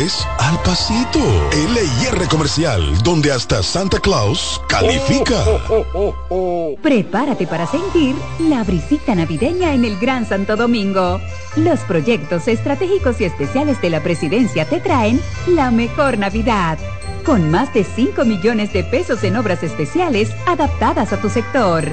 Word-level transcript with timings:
al 0.00 0.58
pasito. 0.62 1.18
LIR 1.52 2.26
Comercial, 2.28 3.02
donde 3.02 3.30
hasta 3.32 3.62
Santa 3.62 4.00
Claus 4.00 4.58
califica. 4.66 5.44
Prepárate 6.82 7.46
para 7.46 7.66
sentir 7.66 8.16
la 8.38 8.64
brisita 8.64 9.14
navideña 9.14 9.74
en 9.74 9.84
el 9.84 9.98
Gran 9.98 10.26
Santo 10.26 10.56
Domingo. 10.56 11.20
Los 11.56 11.80
proyectos 11.80 12.48
estratégicos 12.48 13.20
y 13.20 13.24
especiales 13.24 13.78
de 13.82 13.90
la 13.90 14.02
presidencia 14.02 14.64
te 14.64 14.80
traen 14.80 15.20
la 15.46 15.70
mejor 15.70 16.16
Navidad. 16.16 16.78
Con 17.26 17.50
más 17.50 17.74
de 17.74 17.84
5 17.84 18.24
millones 18.24 18.72
de 18.72 18.84
pesos 18.84 19.22
en 19.22 19.36
obras 19.36 19.62
especiales 19.62 20.30
adaptadas 20.46 21.12
a 21.12 21.20
tu 21.20 21.28
sector. 21.28 21.84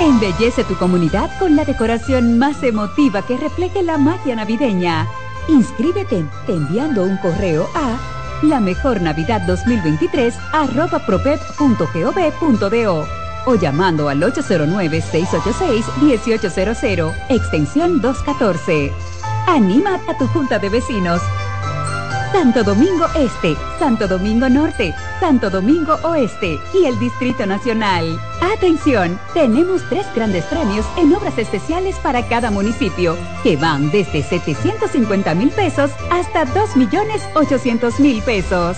Embellece 0.00 0.64
tu 0.64 0.76
comunidad 0.76 1.30
con 1.38 1.56
la 1.56 1.66
decoración 1.66 2.38
más 2.38 2.62
emotiva 2.62 3.20
que 3.20 3.36
refleje 3.36 3.82
la 3.82 3.98
magia 3.98 4.34
navideña 4.34 5.06
Inscríbete 5.48 6.24
enviando 6.48 7.04
un 7.04 7.16
correo 7.18 7.68
a 7.74 7.96
la 8.42 8.58
mejor 8.60 9.00
Navidad 9.00 9.42
2023 9.46 10.34
arroba 10.52 10.98
propep.gov.do 11.06 13.06
o 13.44 13.56
llamando 13.56 14.08
al 14.08 14.22
809-686-1800, 14.22 17.12
extensión 17.28 18.00
214. 18.00 18.92
Anima 19.48 19.98
a 20.08 20.16
tu 20.16 20.28
junta 20.28 20.60
de 20.60 20.68
vecinos 20.68 21.20
Santo 22.32 22.64
Domingo 22.64 23.04
Este, 23.14 23.54
Santo 23.78 24.08
Domingo 24.08 24.48
Norte, 24.48 24.94
Santo 25.20 25.50
Domingo 25.50 25.98
Oeste 26.02 26.58
y 26.72 26.86
el 26.86 26.98
Distrito 26.98 27.44
Nacional. 27.44 28.18
Atención, 28.42 29.20
tenemos 29.34 29.88
tres 29.88 30.04
grandes 30.16 30.44
premios 30.46 30.84
en 30.96 31.14
obras 31.14 31.38
especiales 31.38 31.94
para 32.02 32.26
cada 32.26 32.50
municipio, 32.50 33.16
que 33.44 33.56
van 33.56 33.88
desde 33.92 34.24
750 34.24 35.32
mil 35.36 35.50
pesos 35.50 35.92
hasta 36.10 36.44
2 36.46 36.76
millones 36.76 37.22
800 37.36 38.00
mil 38.00 38.20
pesos. 38.22 38.76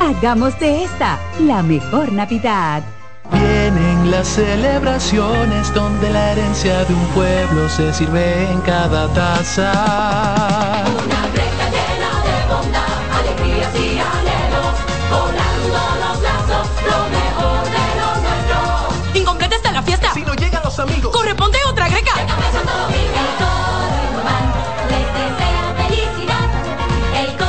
Hagamos 0.00 0.58
de 0.58 0.82
esta 0.82 1.16
la 1.38 1.62
mejor 1.62 2.12
Navidad. 2.12 2.82
Vienen 3.30 4.10
las 4.10 4.26
celebraciones 4.26 5.72
donde 5.72 6.10
la 6.10 6.32
herencia 6.32 6.84
de 6.84 6.94
un 6.94 7.06
pueblo 7.08 7.68
se 7.68 7.94
sirve 7.94 8.50
en 8.50 8.60
cada 8.62 9.06
taza 9.14 10.97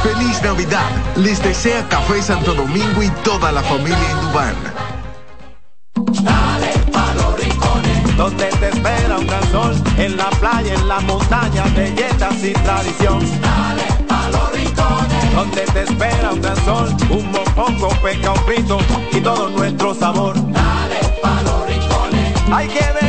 Feliz 0.03 0.41
Navidad. 0.41 0.89
Les 1.17 1.41
desea 1.41 1.87
Café 1.89 2.21
Santo 2.21 2.53
Domingo 2.53 3.03
y 3.03 3.09
toda 3.23 3.51
la 3.51 3.61
familia 3.61 3.97
en 4.11 4.21
Dubán. 4.21 4.55
Dale 6.23 6.71
pa 6.91 7.13
los 7.15 7.37
rincones, 7.39 8.17
donde 8.17 8.45
te 8.45 8.69
espera 8.69 9.17
un 9.17 9.27
gran 9.27 9.51
sol, 9.51 9.75
en 9.97 10.17
la 10.17 10.29
playa, 10.29 10.73
en 10.73 10.87
la 10.87 10.99
montaña, 11.01 11.63
belletas 11.75 12.43
y 12.43 12.53
tradición. 12.53 13.19
Dale 13.41 14.05
pa 14.07 14.29
los 14.31 14.51
rincones, 14.53 15.33
donde 15.35 15.61
te 15.61 15.83
espera 15.83 16.31
un 16.31 16.41
gran 16.41 16.65
sol, 16.65 16.95
un 17.09 17.31
mopongo, 17.31 17.89
peca, 18.01 18.31
un 18.31 18.39
frito 18.45 18.79
y 19.11 19.19
todo 19.19 19.49
nuestro 19.49 19.93
sabor. 19.93 20.35
Dale 20.35 20.99
pa 21.21 21.41
los 21.43 21.67
rincones, 21.67 22.33
hay 22.51 22.67
que 22.67 23.08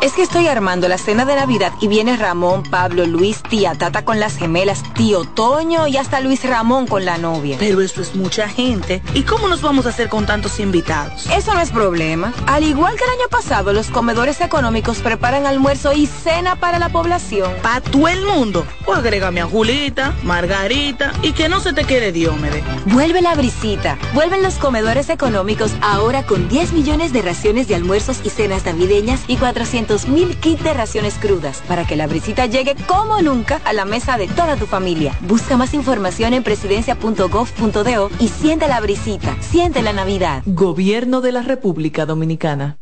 Es 0.00 0.14
que 0.14 0.22
estoy 0.22 0.48
armando 0.48 0.88
la 0.88 0.96
cena 0.96 1.26
de 1.26 1.34
Navidad 1.34 1.74
y 1.78 1.86
viene 1.86 2.16
Ramón, 2.16 2.62
Pablo, 2.62 3.04
Luis, 3.04 3.42
tía 3.42 3.74
Tata 3.74 4.02
con 4.02 4.18
las 4.18 4.38
gemelas, 4.38 4.82
tío 4.94 5.24
Toño 5.24 5.86
y 5.88 5.98
hasta 5.98 6.20
Luis 6.20 6.42
Ramón 6.42 6.86
con 6.86 7.04
la 7.04 7.18
novia. 7.18 7.56
Pero 7.60 7.82
eso 7.82 8.00
es 8.00 8.14
mucha 8.14 8.48
gente. 8.48 9.02
¿Y 9.12 9.24
cómo 9.24 9.46
nos 9.46 9.60
vamos 9.60 9.84
a 9.84 9.90
hacer 9.90 10.08
con 10.08 10.24
tantos 10.24 10.58
invitados? 10.58 11.26
Eso 11.26 11.52
no 11.52 11.60
es 11.60 11.70
problema. 11.70 12.32
Al 12.46 12.64
igual 12.64 12.96
que 12.96 13.04
el 13.04 13.10
año 13.10 13.28
pasado, 13.30 13.74
los 13.74 13.88
comedores 13.88 14.40
económicos 14.40 15.00
preparan 15.00 15.46
almuerzo 15.46 15.92
y 15.92 16.06
cena 16.06 16.56
para 16.56 16.78
la 16.78 16.88
población. 16.88 17.52
¿Para 17.62 17.82
todo 17.82 18.08
el 18.08 18.24
mundo? 18.24 18.64
O 18.86 18.94
agrégame 18.94 19.42
a 19.42 19.46
Julita, 19.46 20.14
Margarita 20.22 21.12
y 21.20 21.32
que 21.32 21.50
no 21.50 21.60
se 21.60 21.74
te 21.74 21.84
quede 21.84 22.10
Diómede. 22.10 22.64
Vuelve 22.86 23.20
la 23.20 23.34
brisita. 23.34 23.98
Vuelven 24.14 24.42
los 24.42 24.54
comedores 24.54 25.10
económicos 25.10 25.72
ahora 25.82 26.24
con 26.24 26.48
10 26.48 26.72
millones 26.72 27.12
de 27.12 27.20
raciones 27.20 27.68
de 27.68 27.74
almuerzos 27.74 28.20
y 28.24 28.30
cenas 28.30 28.64
navideñas 28.64 29.20
y 29.26 29.36
400 29.36 29.89
mil 30.08 30.36
kits 30.36 30.62
de 30.62 30.72
raciones 30.72 31.14
crudas 31.14 31.62
para 31.66 31.84
que 31.84 31.96
la 31.96 32.06
brisita 32.06 32.46
llegue 32.46 32.76
como 32.86 33.20
nunca 33.22 33.60
a 33.64 33.72
la 33.72 33.84
mesa 33.84 34.16
de 34.16 34.28
toda 34.28 34.56
tu 34.56 34.66
familia. 34.66 35.16
Busca 35.22 35.56
más 35.56 35.74
información 35.74 36.32
en 36.32 36.44
presidencia.gov.do 36.44 38.10
y 38.20 38.28
siente 38.28 38.68
la 38.68 38.80
brisita, 38.80 39.36
siente 39.40 39.82
la 39.82 39.92
Navidad. 39.92 40.42
Gobierno 40.46 41.20
de 41.20 41.32
la 41.32 41.42
República 41.42 42.06
Dominicana. 42.06 42.78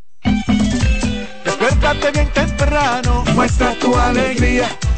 Despiértate 1.44 2.10
bien 2.10 2.28
temprano, 2.32 3.25
muestra 3.34 3.75
tu 3.78 3.96
alegría. 3.96 4.69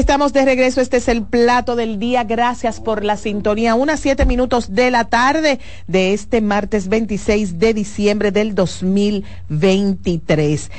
Estamos 0.00 0.32
de 0.32 0.46
regreso, 0.46 0.80
este 0.80 0.96
es 0.96 1.08
el 1.08 1.24
plato 1.24 1.76
del 1.76 1.98
día. 1.98 2.24
Gracias 2.24 2.80
por 2.80 3.04
la 3.04 3.18
sintonía. 3.18 3.74
Unas 3.74 4.00
siete 4.00 4.24
minutos 4.24 4.74
de 4.74 4.90
la 4.90 5.04
tarde 5.04 5.60
de 5.88 6.14
este 6.14 6.40
martes 6.40 6.88
26 6.88 7.58
de 7.58 7.74
diciembre 7.74 8.32
del 8.32 8.54
2023. 8.54 10.70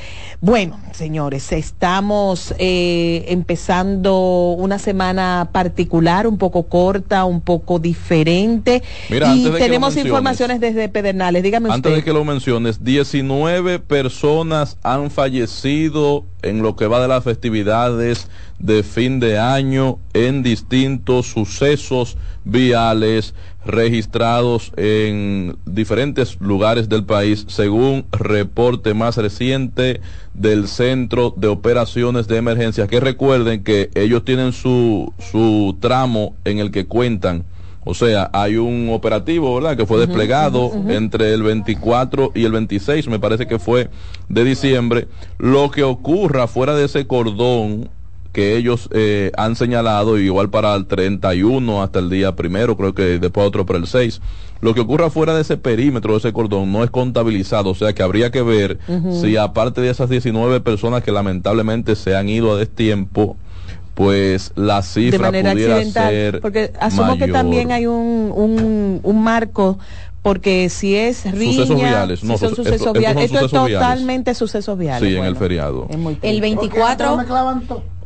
Bueno, 0.42 0.80
señores, 0.94 1.52
estamos 1.52 2.56
eh, 2.58 3.26
empezando 3.28 4.56
una 4.58 4.80
semana 4.80 5.50
particular, 5.52 6.26
un 6.26 6.40
poco 6.40 6.64
corta, 6.64 7.24
un 7.26 7.42
poco 7.42 7.78
diferente. 7.78 8.82
y 9.08 9.52
tenemos 9.52 9.98
informaciones 9.98 10.60
desde 10.60 10.90
Pedernales. 10.90 11.44
Dígame 11.44 11.72
antes 11.72 11.94
de 11.94 12.04
que 12.04 12.12
lo 12.12 12.26
menciones, 12.26 12.84
19 12.84 13.78
personas 13.78 14.80
han 14.82 15.12
fallecido 15.12 16.26
en 16.42 16.64
lo 16.64 16.76
que 16.76 16.88
va 16.88 17.00
de 17.00 17.08
las 17.08 17.24
festividades 17.24 18.28
de 18.62 18.84
fin 18.84 19.20
de 19.20 19.40
año 19.40 19.98
en 20.14 20.44
distintos 20.44 21.28
sucesos 21.28 22.18
viales 22.44 23.34
registrados 23.66 24.72
en 24.78 25.58
diferentes 25.66 26.40
lugares 26.40 26.88
del 26.88 27.04
país 27.04 27.46
según 27.48 28.06
reporte 28.12 28.94
más 28.94 29.18
reciente 29.18 30.02
del 30.34 30.68
Centro 30.68 31.34
de 31.36 31.48
Operaciones 31.48 32.28
de 32.28 32.38
Emergencia 32.38 32.88
que 32.88 33.00
recuerden 33.00 33.64
que 33.64 33.90
ellos 33.96 34.24
tienen 34.26 34.54
su, 34.54 35.12
su 35.32 35.78
tramo 35.80 36.36
en 36.46 36.60
el 36.60 36.72
que 36.72 36.86
cuentan 36.86 37.46
o 37.84 37.96
sea, 37.96 38.30
hay 38.32 38.58
un 38.58 38.90
operativo, 38.92 39.56
¿verdad?, 39.56 39.76
que 39.76 39.88
fue 39.88 40.00
desplegado 40.00 40.72
entre 40.88 41.34
el 41.34 41.42
24 41.42 42.32
y 42.36 42.46
el 42.46 42.52
26, 42.52 43.08
me 43.08 43.18
parece 43.18 43.48
que 43.48 43.58
fue 43.58 43.90
de 44.30 44.44
diciembre. 44.44 45.08
Lo 45.40 45.72
que 45.72 45.82
ocurra 45.82 46.46
fuera 46.48 46.76
de 46.76 46.86
ese 46.86 47.08
cordón 47.08 47.90
que 48.32 48.56
ellos 48.56 48.88
eh, 48.92 49.32
han 49.38 49.56
señalado, 49.56 50.18
igual 50.18 50.50
para 50.50 50.74
el 50.76 50.86
31 50.86 51.84
hasta 51.84 52.00
el 52.00 52.10
día 52.10 52.36
primero, 52.36 52.78
creo 52.78 52.94
que 52.94 53.20
después 53.20 53.46
otro 53.48 53.66
para 53.66 53.80
el 53.80 53.88
6. 53.88 54.22
Lo 54.62 54.74
que 54.74 54.82
ocurra 54.82 55.10
fuera 55.10 55.34
de 55.34 55.42
ese 55.42 55.58
perímetro, 55.58 56.14
de 56.14 56.20
ese 56.20 56.34
cordón, 56.34 56.72
no 56.72 56.84
es 56.84 56.92
contabilizado, 56.92 57.72
o 57.72 57.76
sea 57.76 57.94
que 57.94 58.04
habría 58.04 58.32
que 58.32 58.42
ver 58.42 58.78
si 59.20 59.36
aparte 59.36 59.82
de 59.82 59.90
esas 59.90 60.10
19 60.10 60.62
personas 60.62 61.04
que 61.04 61.12
lamentablemente 61.12 61.96
se 61.96 62.16
han 62.16 62.30
ido 62.30 62.54
a 62.54 62.58
destiempo, 62.58 63.38
pues 63.96 64.54
la 64.56 64.82
cifra 64.84 65.32
pudiera 65.32 65.84
ser 65.84 66.40
porque 66.40 66.72
asumo 66.80 67.18
que 67.18 67.28
también 67.28 67.72
hay 67.72 67.88
un, 67.88 68.32
un, 68.34 69.00
un 69.04 69.24
marco 69.24 69.78
porque 70.22 70.70
si 70.70 70.96
es 70.96 71.30
riña, 71.32 71.54
sucesos 71.54 71.76
viales, 71.78 72.24
no, 72.24 72.38
son 72.38 72.56
sucesos 72.56 72.94
viales. 72.94 73.32
Esto, 73.32 73.46
es 73.46 73.52
totalmente 73.52 74.36
sucesos 74.36 74.78
viales. 74.78 75.10
Sí, 75.10 75.16
en 75.16 75.26
el 75.26 75.36
feriado. 75.36 75.88
El 76.22 76.42
24, 76.42 77.22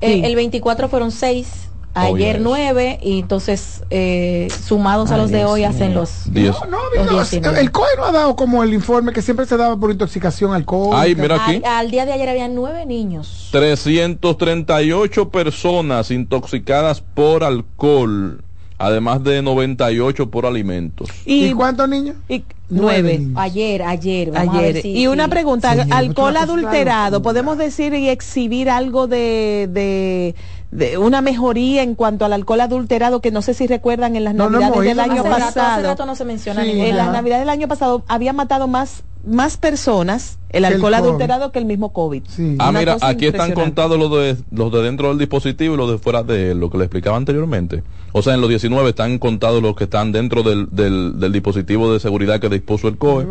eh, 0.02 0.22
el 0.24 0.36
24 0.36 0.88
fueron 0.88 1.12
seis 1.12 1.70
ayer 1.96 2.42
nueve 2.42 3.00
y 3.02 3.20
entonces 3.20 3.84
eh, 3.90 4.50
sumados 4.68 5.12
a 5.12 5.18
los 5.18 5.32
de 5.32 5.46
hoy 5.46 5.64
hacen 5.64 5.94
los 5.94 6.32
diez. 6.32 6.56
No, 6.70 6.78
no, 7.04 7.58
el 7.58 7.72
COE 7.72 7.88
no 7.98 8.06
ha 8.06 8.12
dado 8.12 8.36
como 8.36 8.64
el 8.64 8.74
informe 8.74 9.14
que 9.14 9.22
siempre 9.22 9.46
se 9.46 9.58
daba 9.58 9.78
por 9.78 9.92
intoxicación 9.92 10.54
alcohol. 10.54 10.94
Ay, 10.94 11.16
mira 11.16 11.44
aquí. 11.44 11.62
Al, 11.66 11.92
día 11.92 12.06
de 12.06 12.14
ayer 12.14 12.30
había 12.30 12.48
nueve 12.48 12.86
niños. 12.86 13.50
338 13.52 15.30
personas 15.30 16.12
intoxicadas 16.12 17.02
por 17.02 17.44
alcohol 17.44 18.45
además 18.78 19.24
de 19.24 19.42
98 19.42 20.30
por 20.30 20.46
alimentos. 20.46 21.10
¿Y, 21.26 21.52
cuántos 21.54 21.88
niños? 21.88 22.16
Y, 22.28 22.44
nueve. 22.70 23.28
Ayer, 23.36 23.84
ayer. 23.84 24.32
ayer. 24.36 24.86
y 24.86 25.08
una 25.08 25.28
pregunta, 25.28 25.72
alcohol 25.92 26.36
adulterado, 26.38 27.22
¿podemos 27.22 27.58
decir 27.58 27.94
y 27.94 28.10
exhibir 28.10 28.70
algo 28.70 29.08
de, 29.08 29.70
de, 29.72 30.36
de, 30.72 30.98
una 30.98 31.22
mejoría 31.22 31.84
en 31.84 31.96
cuanto 31.96 32.26
al 32.26 32.34
alcohol 32.34 32.62
adulterado 32.62 33.22
que 33.22 33.32
no 33.32 33.42
sé 33.42 33.54
si 33.54 33.68
recuerdan 33.68 34.16
en 34.16 34.24
las 34.24 34.36
navidades 34.36 34.84
del 34.84 35.00
año 35.00 35.24
pasado? 35.24 36.06
no 36.06 36.16
se 36.16 36.26
menciona 36.26 36.66
en 36.66 36.98
las 36.98 37.12
navidades 37.12 37.42
del 37.42 37.50
año 37.50 37.68
pasado 37.68 38.04
había 38.08 38.34
matado 38.34 38.68
más 38.68 39.04
más 39.26 39.58
personas 39.58 40.38
el 40.50 40.64
alcohol 40.64 40.94
adulterado 40.94 41.52
que 41.52 41.60
el 41.60 41.66
mismo 41.66 41.92
COVID. 41.92 42.24
Ah, 42.60 42.72
mira, 42.72 42.98
aquí 43.02 43.26
están 43.26 43.52
contados 43.52 44.00
los 44.00 44.10
de, 44.12 44.38
los 44.52 44.72
de 44.72 44.82
dentro 44.82 45.10
del 45.10 45.18
dispositivo 45.18 45.74
y 45.74 45.78
los 45.78 45.92
de 45.92 45.98
fuera 45.98 46.24
de 46.24 46.56
lo 46.56 46.70
que 46.70 46.78
le 46.78 46.86
explicaba 46.86 47.18
anteriormente. 47.18 47.84
O 48.14 48.22
sea, 48.22 48.36
en 48.36 48.42
los 48.42 48.50
19 48.50 48.90
están 48.90 49.20
contados 49.20 49.62
los 49.62 49.76
que 49.76 49.84
están 49.84 50.14
dentro 50.14 50.44
del, 50.44 50.70
del, 50.72 51.32
dispositivo 51.34 51.92
de 51.92 52.00
seguridad 52.00 52.40
que 52.40 52.48
dispuso 52.48 52.88
el 52.88 52.98
COE 52.98 53.28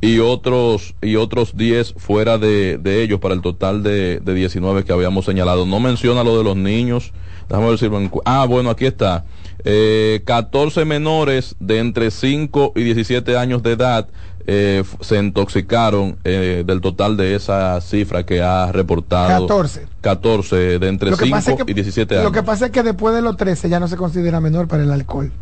y 0.00 0.18
otros 0.18 0.96
y 1.00 1.14
otros 1.14 1.56
10 1.56 1.94
fuera 1.96 2.36
de, 2.36 2.78
de 2.78 3.02
ellos 3.02 3.20
para 3.20 3.34
el 3.34 3.42
total 3.42 3.84
de, 3.84 4.18
de 4.18 4.34
19 4.34 4.82
que 4.82 4.92
habíamos 4.92 5.24
señalado. 5.24 5.66
No 5.66 5.78
menciona 5.78 6.24
lo 6.24 6.36
de 6.36 6.42
los 6.42 6.56
niños. 6.56 7.12
Déjame 7.48 7.68
ver 7.68 7.78
si 7.78 7.88
Ah, 8.24 8.44
bueno, 8.48 8.70
aquí 8.70 8.86
está. 8.86 9.24
Eh, 9.64 10.22
14 10.24 10.84
menores 10.84 11.56
de 11.60 11.78
entre 11.78 12.10
5 12.10 12.72
y 12.76 12.82
17 12.82 13.36
años 13.36 13.62
de 13.62 13.72
edad 13.72 14.08
eh, 14.46 14.84
se 15.00 15.18
intoxicaron 15.18 16.18
eh, 16.24 16.62
del 16.66 16.80
total 16.80 17.16
de 17.16 17.34
esa 17.34 17.80
cifra 17.80 18.24
que 18.24 18.42
ha 18.42 18.70
reportado 18.70 19.46
14 19.46 19.86
14 20.00 20.78
de 20.78 20.88
entre 20.88 21.16
5 21.16 21.64
y 21.66 21.74
17 21.74 22.14
años 22.14 22.24
lo 22.24 22.32
que 22.32 22.42
pasa 22.42 22.66
es 22.66 22.72
que 22.72 22.82
después 22.82 23.14
de 23.14 23.22
los 23.22 23.36
13 23.36 23.68
ya 23.68 23.80
no 23.80 23.88
se 23.88 23.96
considera 23.96 24.40
menor 24.40 24.68
para 24.68 24.84
el 24.84 24.92
alcohol 24.92 25.32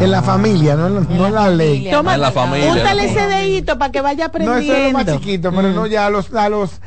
en 0.00 0.10
la 0.10 0.18
ah. 0.18 0.22
familia, 0.22 0.76
no 0.76 0.86
en, 0.86 1.34
la 1.34 1.48
ley. 1.48 1.88
Toma, 1.90 2.14
en 2.14 2.20
la 2.20 2.30
familia. 2.30 2.72
Úntale 2.72 3.04
ese 3.06 3.26
dedito 3.26 3.78
para 3.78 3.90
que 3.90 4.00
vaya 4.00 4.26
aprendiendo. 4.26 4.66
No, 4.66 4.78
eso 4.78 4.86
es 4.86 4.92
más 4.92 5.06
chiquito, 5.06 5.50
pero 5.50 5.72
no 5.72 5.84
mm. 5.84 5.88
ya 5.88 6.06
a 6.06 6.10
los, 6.10 6.34
a 6.34 6.48
los... 6.48 6.80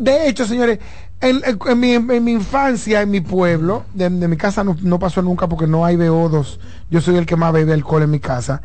De 0.00 0.28
hecho, 0.28 0.46
señores, 0.46 0.78
en, 1.20 1.42
en, 1.44 1.80
mi, 1.80 1.92
en, 1.92 2.24
mi, 2.24 2.32
infancia, 2.32 3.02
en 3.02 3.10
mi 3.10 3.20
pueblo, 3.20 3.84
de, 3.94 4.10
mi 4.10 4.36
casa 4.36 4.64
no, 4.64 4.76
no, 4.80 4.98
pasó 4.98 5.22
nunca 5.22 5.48
porque 5.48 5.66
no 5.66 5.84
hay 5.84 5.96
beodos. 5.96 6.60
Yo 6.90 7.00
soy 7.00 7.16
el 7.16 7.26
que 7.26 7.36
más 7.36 7.52
bebe 7.52 7.72
alcohol 7.72 8.02
en 8.02 8.10
mi 8.10 8.20
casa. 8.20 8.62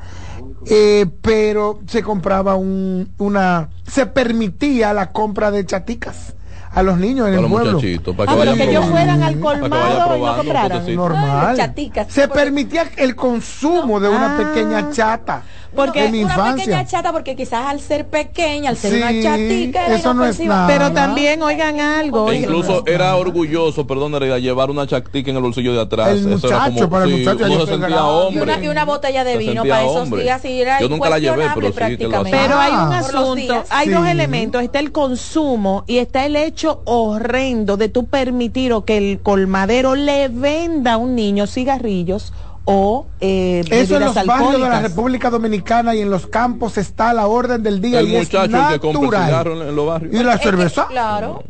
Eh, 0.69 1.07
pero 1.21 1.79
se 1.87 2.03
compraba 2.03 2.55
un, 2.55 3.11
una, 3.17 3.69
se 3.85 4.05
permitía 4.05 4.93
la 4.93 5.11
compra 5.11 5.51
de 5.51 5.65
chaticas 5.65 6.35
a 6.73 6.83
los 6.83 6.97
niños 6.97 7.27
en 7.27 7.33
el 7.35 7.47
pueblo. 7.47 7.79
Para 8.15 8.53
que, 8.53 8.69
ellos 8.69 8.85
fueran 8.85 9.23
al 9.23 9.39
colmado 9.39 10.15
y 10.15 10.19
lo 10.19 10.37
compraran. 10.37 10.95
Normal. 10.95 11.73
se 12.07 12.27
permitía 12.27 12.89
el 12.97 13.15
consumo 13.15 13.99
de 13.99 14.09
una 14.09 14.35
ah. 14.35 14.37
pequeña 14.37 14.89
chata. 14.91 15.43
Porque 15.75 16.05
en 16.05 16.11
mi 16.11 16.23
una 16.23 16.33
infancia. 16.33 16.65
pequeña 16.65 16.85
chata, 16.85 17.11
porque 17.11 17.35
quizás 17.35 17.67
al 17.67 17.79
ser 17.79 18.07
pequeña, 18.07 18.71
al 18.71 18.77
ser 18.77 18.95
una 18.95 19.21
chatica, 19.21 19.87
eso 19.95 20.13
no 20.13 20.25
es 20.25 20.39
nada. 20.39 20.67
Pero 20.67 20.91
también, 20.91 21.41
oigan 21.41 21.79
algo. 21.79 22.31
E 22.31 22.39
incluso 22.39 22.83
era 22.85 23.15
orgulloso, 23.15 23.87
perdón, 23.87 24.11
de 24.13 24.41
llevar 24.41 24.69
una 24.69 24.85
chatica 24.85 25.29
en 25.29 25.37
el 25.37 25.41
bolsillo 25.41 25.73
de 25.73 25.81
atrás. 25.81 26.09
El 26.09 26.27
muchacho, 26.27 26.89
para 26.89 27.05
el 27.05 27.17
muchacho. 27.17 27.45
Uno 27.45 27.65
se 27.65 27.71
sentía 27.71 28.05
hombre. 28.05 28.57
Y 28.61 28.67
una, 28.67 28.85
botella 28.85 29.23
de 29.23 29.37
vino 29.37 29.63
para 29.63 29.83
esos 29.83 30.11
días. 30.11 30.43
Y 30.45 30.61
era 30.61 30.79
Yo 30.81 30.89
nunca 30.89 31.09
la 31.09 31.19
llevé, 31.19 31.45
pero 31.55 31.67
sí 31.71 31.97
Pero 32.29 32.57
hay 32.57 32.71
un 32.71 32.93
asunto, 32.93 33.63
hay 33.69 33.89
dos 33.89 34.07
elementos. 34.07 34.61
Está 34.61 34.79
el 34.79 34.91
consumo 34.91 35.83
y 35.87 35.97
está 35.97 36.25
el 36.25 36.35
hecho 36.35 36.81
horrendo 36.85 37.77
de 37.77 37.89
tú 37.89 38.05
permitir 38.05 38.73
o 38.73 38.83
que 38.83 38.97
el 38.97 39.19
colmadero 39.21 39.95
le 39.95 40.27
venda 40.27 40.93
a 40.93 40.97
un 40.97 41.15
niño 41.15 41.47
cigarrillos 41.47 42.33
o 42.65 43.07
eh, 43.19 43.63
eso 43.69 43.97
en 43.97 44.05
los 44.05 44.25
barrios 44.25 44.53
de 44.53 44.59
la 44.59 44.81
República 44.81 45.29
Dominicana 45.29 45.95
y 45.95 46.01
en 46.01 46.09
los 46.09 46.27
campos 46.27 46.77
está 46.77 47.09
a 47.09 47.13
la 47.13 47.27
orden 47.27 47.63
del 47.63 47.81
día 47.81 47.99
el 47.99 48.09
y 48.09 48.15
es 48.15 48.31
natural. 48.31 48.79
Que 49.43 49.51
en 49.51 49.75
los 49.75 49.85
barrios. 49.85 50.13
y 50.13 50.23
la 50.23 50.37
cerveza 50.37 50.87
claro 50.87 51.43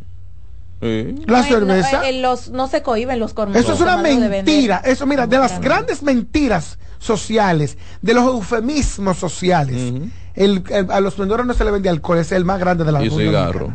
La 0.80 1.42
cerveza. 1.44 2.08
Eh, 2.08 2.20
los, 2.20 2.50
no 2.50 2.66
se 2.66 2.82
cohiben 2.82 3.20
los 3.20 3.34
Eso 3.54 3.74
es 3.74 3.80
una 3.80 3.98
mentira. 3.98 4.82
Eso, 4.84 5.06
mira, 5.06 5.26
de 5.26 5.38
las 5.38 5.60
grandes 5.60 6.02
mentiras 6.02 6.78
sociales, 6.98 7.78
de 8.00 8.14
los 8.14 8.24
eufemismos 8.24 9.16
sociales, 9.18 9.92
el, 10.34 10.64
a 10.88 11.00
los 11.00 11.16
vendedores 11.16 11.46
no 11.46 11.54
se 11.54 11.64
le 11.64 11.70
vende 11.70 11.88
alcohol, 11.88 12.18
es 12.18 12.32
el 12.32 12.44
más 12.44 12.58
grande 12.58 12.84
de 12.84 12.92
la 12.92 13.04
Y 13.04 13.10
cigarro. 13.10 13.72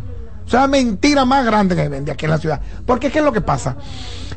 O 0.47 0.49
sea, 0.49 0.65
mentira 0.65 1.25
más 1.25 1.45
grande 1.45 1.75
que 1.75 1.89
vende 1.89 2.09
aquí 2.09 2.23
en 2.23 2.31
la 2.31 2.37
ciudad. 2.37 2.61
Porque 2.85 3.11
¿qué 3.11 3.19
es 3.19 3.25
lo 3.25 3.33
que 3.33 3.41
pasa? 3.41 3.75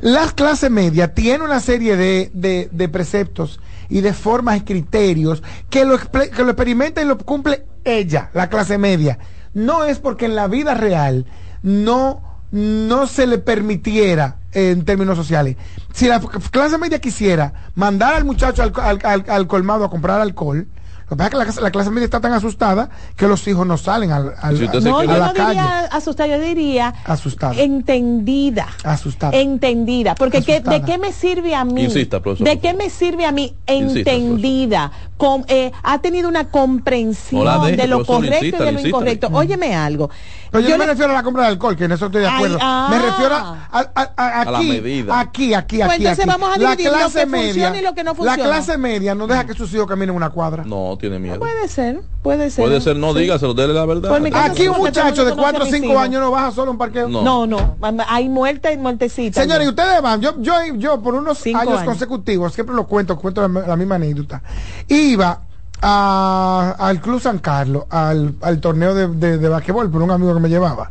La 0.01 0.27
clase 0.33 0.69
media 0.69 1.15
tiene 1.15 1.45
una 1.45 1.61
serie 1.61 1.97
de, 1.97 2.89
preceptos 2.93 3.61
y 3.89 4.01
de 4.01 4.13
formas 4.13 4.57
y 4.57 4.63
criterios 4.63 5.41
que 5.69 5.85
lo, 5.85 5.97
que 5.99 6.43
lo 6.43 6.51
experimenta 6.51 7.01
y 7.01 7.05
lo 7.05 7.17
cumple 7.17 7.65
ella, 7.85 8.31
la 8.35 8.49
clase 8.49 8.77
media. 8.77 9.21
No 9.55 9.85
es 9.85 10.01
porque 10.01 10.25
en 10.25 10.35
la 10.35 10.49
vida 10.49 10.75
real 10.75 11.27
no, 11.63 12.41
no 12.51 13.07
se 13.07 13.29
le 13.29 13.39
permitiera 13.39 14.39
en 14.53 14.85
términos 14.85 15.17
sociales. 15.17 15.57
Si 15.93 16.09
la 16.09 16.19
clase 16.19 16.77
media 16.77 17.01
quisiera 17.01 17.71
mandar 17.77 18.15
al 18.15 18.25
muchacho 18.25 18.65
al 18.65 19.47
colmado 19.47 19.85
a 19.85 19.91
comprar 19.91 20.21
alcohol, 20.21 20.67
lo 21.11 21.17
que 21.17 21.25
pasa 21.25 21.43
es 21.51 21.57
que 21.57 21.63
la, 21.63 21.71
clase 21.73 21.91
media 21.91 22.05
está 22.05 22.21
tan 22.21 22.33
asustada 22.33 22.89
que 23.17 23.27
los 23.27 23.47
hijos 23.49 23.67
no 23.67 23.77
salen 23.77 24.13
al, 24.13 24.33
al, 24.41 24.55
no, 24.55 25.03
yo 25.03 25.19
no 25.19 25.33
Diría 25.33 25.87
asustada, 25.87 26.37
yo 26.37 26.41
diría 26.41 26.95
asustada. 27.05 27.61
entendida. 27.61 28.69
Asustada. 28.85 29.37
Entendida. 29.37 30.15
Porque 30.15 30.41
¿de 30.41 30.83
qué 30.83 30.99
me 30.99 31.13
sirve 31.13 31.55
a 31.57 31.65
mí? 31.65 31.83
Insista, 31.83 32.21
¿De 32.21 32.61
qué 32.61 32.75
me 32.75 32.91
sirve 32.91 33.27
a 33.27 33.33
mí? 33.33 33.57
Entendida. 33.67 34.93
Con, 35.17 35.45
eh, 35.49 35.73
ha 35.83 35.99
tenido 35.99 36.29
una 36.29 36.49
comprensión 36.49 37.77
de 37.77 37.87
lo 37.89 38.07
correcto 38.07 38.63
y 38.63 38.65
de 38.67 38.73
lo 38.73 38.81
incorrecto. 38.81 39.29
Óyeme 39.33 39.75
algo. 39.75 40.11
Pero 40.51 40.65
yo, 40.65 40.71
no 40.71 40.79
me 40.79 40.87
refiero 40.87 41.13
a 41.13 41.15
la 41.15 41.23
compra 41.23 41.43
de 41.45 41.49
alcohol, 41.51 41.77
que 41.77 41.85
en 41.85 41.93
eso 41.93 42.07
estoy 42.07 42.23
de 42.23 42.29
acuerdo. 42.29 42.59
me 42.59 42.99
refiero 42.99 43.35
a, 43.35 43.69
a, 43.73 45.21
aquí, 45.21 45.53
aquí, 45.53 45.55
aquí, 45.55 45.77
pues 45.79 45.91
aquí, 45.91 46.07
entonces 46.07 46.27
vamos 46.27 46.51
a 46.55 46.59
dividir 46.59 46.91
lo 46.91 47.11
que 47.11 47.27
funciona 47.27 47.79
y 47.79 47.83
lo 47.83 47.95
que 47.95 48.05
no 48.05 48.15
funciona. 48.15 48.37
La 48.37 48.45
clase 48.45 48.77
media 48.77 49.15
no 49.15 49.27
deja 49.27 49.45
que 49.45 49.55
sus 49.55 49.73
hijos 49.75 49.87
caminen 49.87 50.15
una 50.15 50.31
cuadra. 50.31 50.65
No, 50.65 50.97
tiene 51.01 51.19
miedo. 51.19 51.39
puede 51.39 51.69
ser, 51.69 52.01
puede 52.23 52.51
ser. 52.51 52.65
Puede 52.65 52.81
ser, 52.81 52.97
no 52.97 53.13
sí. 53.13 53.21
dígaselo, 53.21 53.55
déle 53.55 53.75
la 53.75 53.87
verdad. 53.87 54.13
Aquí 54.35 54.69
un 54.69 54.79
muchacho 54.79 55.25
de 55.25 55.35
4 55.35 55.65
o 55.65 55.67
5 55.67 55.99
años 55.99 56.21
no 56.21 56.31
baja 56.31 56.51
solo 56.51 56.73
un 56.73 56.79
parqueo. 56.79 57.09
No, 57.09 57.47
no, 57.47 57.77
hay 58.09 58.29
muerte 58.29 58.73
y 58.73 58.77
muertecita. 58.77 59.41
Señores, 59.43 59.69
ustedes 59.69 60.03
van, 60.03 60.21
yo, 60.21 60.35
yo, 60.41 60.53
yo 60.77 61.01
por 61.01 61.15
unos 61.15 61.45
años, 61.47 61.83
consecutivos, 61.85 62.53
siempre 62.53 62.75
lo 62.75 62.87
cuento, 62.87 63.17
cuento 63.17 63.47
la, 63.47 63.77
misma 63.77 63.95
anécdota, 63.97 64.43
iba 64.89 65.43
a, 65.83 66.77
al 66.79 67.01
Club 67.01 67.21
San 67.21 67.39
Carlos, 67.39 67.85
al, 67.91 68.35
al 68.41 68.61
torneo 68.61 68.95
de, 68.95 69.09
de, 69.09 69.39
de 69.39 69.49
basquetbol, 69.49 69.91
por 69.91 70.03
un 70.03 70.11
amigo 70.11 70.35
que 70.35 70.41
me 70.41 70.49
llevaba, 70.49 70.91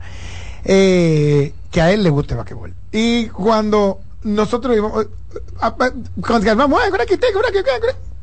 eh, 0.63 1.53
que 1.71 1.81
a 1.81 1.91
él 1.91 2.03
le 2.03 2.09
gusta 2.09 2.33
el 2.33 2.39
basquetbol. 2.39 2.73
Y 2.91 3.27
cuando 3.27 3.99
nosotros 4.23 4.75
íbamos, 4.75 5.07
cuando 6.25 6.55
vamos, 6.55 6.81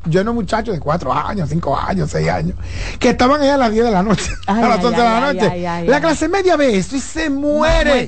yo 0.05 0.23
no 0.23 0.33
muchachos 0.33 0.73
de 0.73 0.79
cuatro 0.79 1.11
años, 1.13 1.49
cinco 1.49 1.77
años, 1.77 2.09
seis 2.11 2.29
años, 2.29 2.55
que 2.99 3.09
estaban 3.09 3.41
ahí 3.41 3.49
a 3.49 3.57
las 3.57 3.71
10 3.71 3.85
de 3.85 3.91
la 3.91 4.03
noche, 4.03 4.31
a 4.47 4.53
las 4.61 4.83
11 4.83 4.97
de 4.97 5.03
la 5.03 5.19
noche. 5.33 5.49
la 5.87 6.01
clase 6.01 6.29
media 6.29 6.55
ve 6.55 6.77
esto 6.77 6.95
y 6.95 6.99
se 6.99 7.29
muere. 7.29 8.07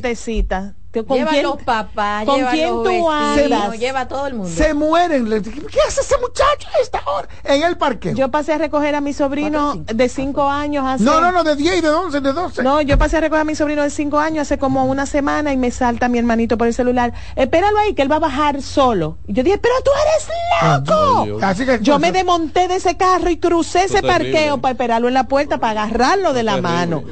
¿Con 0.91 1.17
lleva 1.17 1.29
quién, 1.29 1.43
los 1.43 1.61
papás, 1.61 2.25
¿con 2.25 2.37
lleva 2.37 2.51
quién 2.51 2.69
tú 2.69 3.11
andas? 3.11 3.77
lleva 3.77 4.07
todo 4.07 4.25
el 4.25 4.33
mundo. 4.33 4.51
Se 4.51 4.73
mueren. 4.73 5.27
¿Qué 5.29 5.79
hace 5.87 6.01
ese 6.01 6.17
muchacho 6.17 6.67
a 6.75 6.81
esta 6.81 6.99
hora? 7.05 7.27
En 7.43 7.61
el 7.61 7.77
parque. 7.77 8.15
Yo 8.15 8.29
pasé 8.31 8.53
a 8.53 8.57
recoger 8.57 8.95
a 8.95 9.01
mi 9.01 9.13
sobrino 9.13 9.75
de 9.75 10.09
5 10.09 10.49
años 10.49 10.83
hace... 10.87 11.03
No, 11.03 11.21
no, 11.21 11.31
no, 11.31 11.43
de 11.43 11.55
10 11.55 11.77
y 11.77 11.81
de 11.81 11.89
11, 11.89 12.21
de 12.21 12.33
12. 12.33 12.63
No, 12.63 12.81
yo 12.81 12.97
pasé 12.97 13.17
a 13.17 13.21
recoger 13.21 13.41
a 13.41 13.45
mi 13.45 13.53
sobrino 13.53 13.83
de 13.83 13.91
5 13.91 14.17
años 14.17 14.41
hace 14.47 14.57
como 14.57 14.85
una 14.85 15.05
semana 15.05 15.53
y 15.53 15.57
me 15.57 15.69
salta 15.69 16.09
mi 16.09 16.17
hermanito 16.17 16.57
por 16.57 16.65
el 16.65 16.73
celular. 16.73 17.13
Espéralo 17.35 17.77
ahí, 17.77 17.93
que 17.93 18.01
él 18.01 18.11
va 18.11 18.15
a 18.15 18.19
bajar 18.19 18.63
solo. 18.63 19.19
Y 19.27 19.33
yo 19.33 19.43
dije, 19.43 19.59
pero 19.59 19.75
tú 19.85 19.91
eres 19.91 20.87
loco. 20.87 21.45
Así 21.45 21.67
que, 21.67 21.79
yo 21.81 21.99
me 21.99 22.11
desmonté 22.11 22.67
de 22.67 22.77
ese 22.77 22.97
carro 22.97 23.29
y 23.29 23.37
crucé 23.37 23.83
ese 23.83 24.01
parqueo 24.01 24.59
para 24.59 24.71
esperarlo 24.71 25.07
en 25.07 25.13
la 25.13 25.27
puerta, 25.27 25.59
para 25.59 25.83
agarrarlo 25.83 26.33
de 26.33 26.41
la 26.41 26.59
mano. 26.59 27.03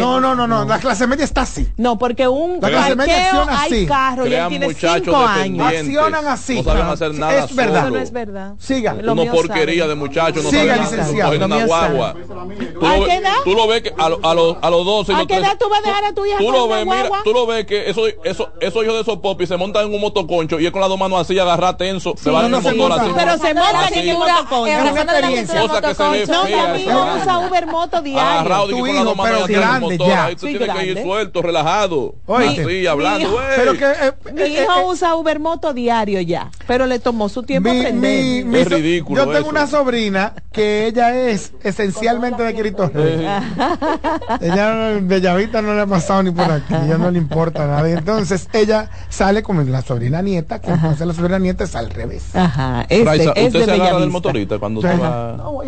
No, 0.00 0.20
no, 0.20 0.34
no, 0.34 0.46
no, 0.46 0.66
la 0.66 0.78
clase 0.78 1.06
media 1.06 1.24
está 1.24 1.40
así. 1.42 1.66
No, 1.78 1.96
porque 1.96 2.28
un 2.28 2.60
hay 3.12 3.86
carro 3.86 4.26
y 4.26 4.34
él 4.34 4.48
tiene 4.48 4.74
cinco 4.74 5.16
años. 5.16 5.66
Accionan 5.66 6.26
así. 6.26 6.56
No 6.56 6.64
saben 6.64 6.86
hacer 6.86 7.14
nada. 7.14 7.44
Es 7.44 7.54
verdad. 7.54 7.82
Eso 7.82 7.90
no 7.90 7.98
es 7.98 8.12
verdad. 8.12 8.54
Siga. 8.58 8.94
Una 8.94 9.30
porquería 9.30 9.86
de 9.86 9.94
muchachos. 9.94 10.44
No 10.44 10.50
Siga, 10.50 10.76
licenciado. 10.76 11.44
una 11.44 11.64
guagua. 11.66 12.10
¿A 12.10 12.94
qué 13.04 13.14
edad? 13.16 13.36
Tú 13.44 13.54
lo 13.54 13.66
ves 13.66 13.82
que 13.82 13.94
a, 13.96 14.06
a, 14.06 14.34
los, 14.34 14.56
a 14.60 14.70
los 14.70 14.84
12 14.84 15.14
¿A 15.14 15.26
qué 15.26 15.36
edad 15.36 15.56
tú 15.58 15.68
vas 15.68 15.80
a 15.80 15.88
dejar 15.88 16.04
a 16.04 16.12
tu 16.12 16.24
hija 16.24 16.38
tú 16.38 16.50
lo 16.50 16.68
ves, 16.68 16.84
mira, 16.84 17.10
Tú 17.24 17.32
lo 17.32 17.46
ves 17.46 17.66
que 17.66 17.88
esos 17.90 18.08
eso, 18.24 18.50
eso 18.60 18.82
hijos 18.82 18.94
de 18.94 19.00
esos 19.02 19.18
popis 19.18 19.48
se 19.48 19.56
montan 19.56 19.86
en 19.86 19.94
un 19.94 20.00
motoconcho 20.00 20.60
y 20.60 20.66
es 20.66 20.72
con 20.72 20.80
las 20.80 20.88
dos 20.88 20.98
manos 20.98 21.20
así 21.20 21.38
agarrar 21.38 21.76
tenso. 21.76 22.14
se 22.16 22.30
van 22.30 22.46
en 22.46 22.54
un 22.54 22.62
motor 22.62 22.92
así. 22.92 23.10
Pero 23.14 23.38
se 23.38 23.54
montan 23.54 23.94
en 23.94 24.16
un 24.16 24.18
motoconcho. 24.18 24.66
Es 24.66 24.92
una 24.92 25.02
experiencia. 25.02 25.60
Cosa 25.60 25.80
que 25.80 25.94
se 25.94 26.08
ve 26.08 26.26
No, 26.26 26.44
mi 26.44 26.52
amigo 26.52 27.06
usa 27.16 27.38
Uber 27.38 27.66
moto 27.66 28.02
diario. 28.02 28.30
Agarrado 28.30 28.66
tú 30.36 30.46
tienes 30.46 30.74
que 30.74 30.86
ir 30.86 31.02
suelto, 31.02 31.42
relajado. 31.42 32.14
Así, 32.26 32.86
hablando. 32.96 33.38
Pero 33.56 33.72
que 33.74 33.84
eh, 33.84 34.12
mi 34.32 34.42
eh, 34.42 34.62
hijo 34.62 34.80
eh, 34.80 34.84
usa 34.86 35.14
Uber 35.14 35.38
Moto 35.38 35.72
diario 35.72 36.20
ya, 36.20 36.50
pero 36.66 36.86
le 36.86 36.98
tomó 36.98 37.28
su 37.28 37.42
tiempo 37.42 37.70
aprender. 37.70 38.46
es 38.54 38.68
ridículo. 38.68 39.24
Yo 39.24 39.32
tengo 39.32 39.48
una 39.48 39.66
sobrina 39.66 40.34
que 40.52 40.86
ella 40.86 41.14
es 41.14 41.52
esencialmente 41.62 42.42
de 42.42 42.54
Cristo 42.54 42.90
ella 44.40 44.98
Bellavista 45.02 45.62
no 45.62 45.74
le 45.74 45.82
ha 45.82 45.86
pasado 45.86 46.22
ni 46.22 46.30
por 46.30 46.50
aquí, 46.50 46.74
ella 46.74 46.98
no 46.98 47.10
le 47.10 47.18
importa 47.18 47.66
nada. 47.66 47.88
Entonces 47.88 48.48
ella 48.52 48.90
sale 49.08 49.42
con 49.42 49.70
la 49.70 49.82
sobrina 49.82 50.22
nieta, 50.22 50.60
que 50.60 50.70
entonces 50.70 51.06
la 51.06 51.14
sobrina 51.14 51.38
nieta 51.38 51.64
es 51.64 51.74
al 51.74 51.90
revés. 51.90 52.34
Ajá, 52.34 52.86
es 52.88 53.06
¿Usted 53.06 53.64
se 53.64 53.70
agarra 53.70 54.00
del 54.00 54.10
motorista 54.10 54.58
cuando 54.58 54.80
se 54.80 54.96
va? 54.96 55.34
No, 55.36 55.62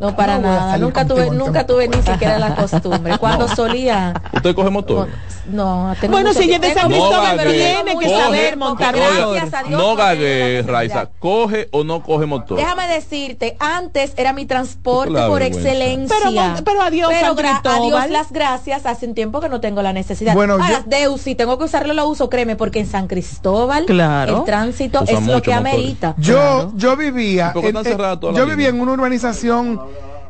no 0.00 0.16
para 0.16 0.38
nada, 0.38 0.78
nunca 0.78 1.06
tuve, 1.06 1.30
nunca 1.30 1.66
tuve 1.66 1.88
ni 1.88 2.02
siquiera 2.02 2.38
la 2.38 2.54
costumbre. 2.54 3.18
Cuando 3.24 3.48
solía. 3.48 4.12
¿Usted 4.32 4.54
coge 4.54 4.70
motor? 4.70 5.08
No, 5.46 5.94
bueno, 6.08 6.32
si 6.32 6.44
ella 6.44 6.58
de 6.58 6.74
San 6.74 6.88
Cristóbal, 6.88 7.36
pero 7.36 7.50
tiene 7.50 7.98
que 7.98 8.08
saber 8.08 8.56
montar 8.56 8.96
motor. 8.96 9.70
No 9.70 9.96
gague, 9.96 10.62
Raiza. 10.66 11.10
¿Coge 11.18 11.68
o 11.70 11.84
no 11.84 12.02
coge 12.02 12.26
motor? 12.26 12.58
Déjame 12.58 12.86
decirte, 12.88 13.56
antes 13.58 14.12
era 14.16 14.32
mi 14.32 14.46
transporte 14.46 15.20
por 15.26 15.42
excelencia. 15.42 16.16
Pero, 16.22 16.64
pero 16.64 16.82
adiós, 16.82 17.12
pero 17.36 17.70
adiós 17.70 18.10
las 18.10 18.32
gracias. 18.32 18.86
Hace 18.86 19.06
un 19.06 19.14
tiempo 19.14 19.40
que 19.40 19.48
no 19.48 19.60
tengo 19.60 19.82
la 19.82 19.92
necesidad. 19.92 20.34
Bueno, 20.34 20.54
Ahora, 20.54 20.82
Deus, 20.86 21.20
si 21.20 21.34
tengo 21.34 21.58
que 21.58 21.64
usarlo, 21.64 21.94
lo 21.94 22.08
uso, 22.08 22.28
créeme, 22.28 22.56
porque 22.56 22.80
en 22.80 22.86
San 22.86 23.06
Cristóbal 23.06 23.86
el 23.88 24.44
tránsito 24.44 25.04
es 25.06 25.26
lo 25.26 25.42
que 25.42 25.52
amerita. 25.52 26.14
Yo, 26.18 26.72
yo 26.76 26.96
vivía, 26.96 27.52
en, 27.54 28.34
yo 28.34 28.46
vivía 28.46 28.68
en 28.68 28.80
una 28.80 28.92
urbanización 28.92 29.80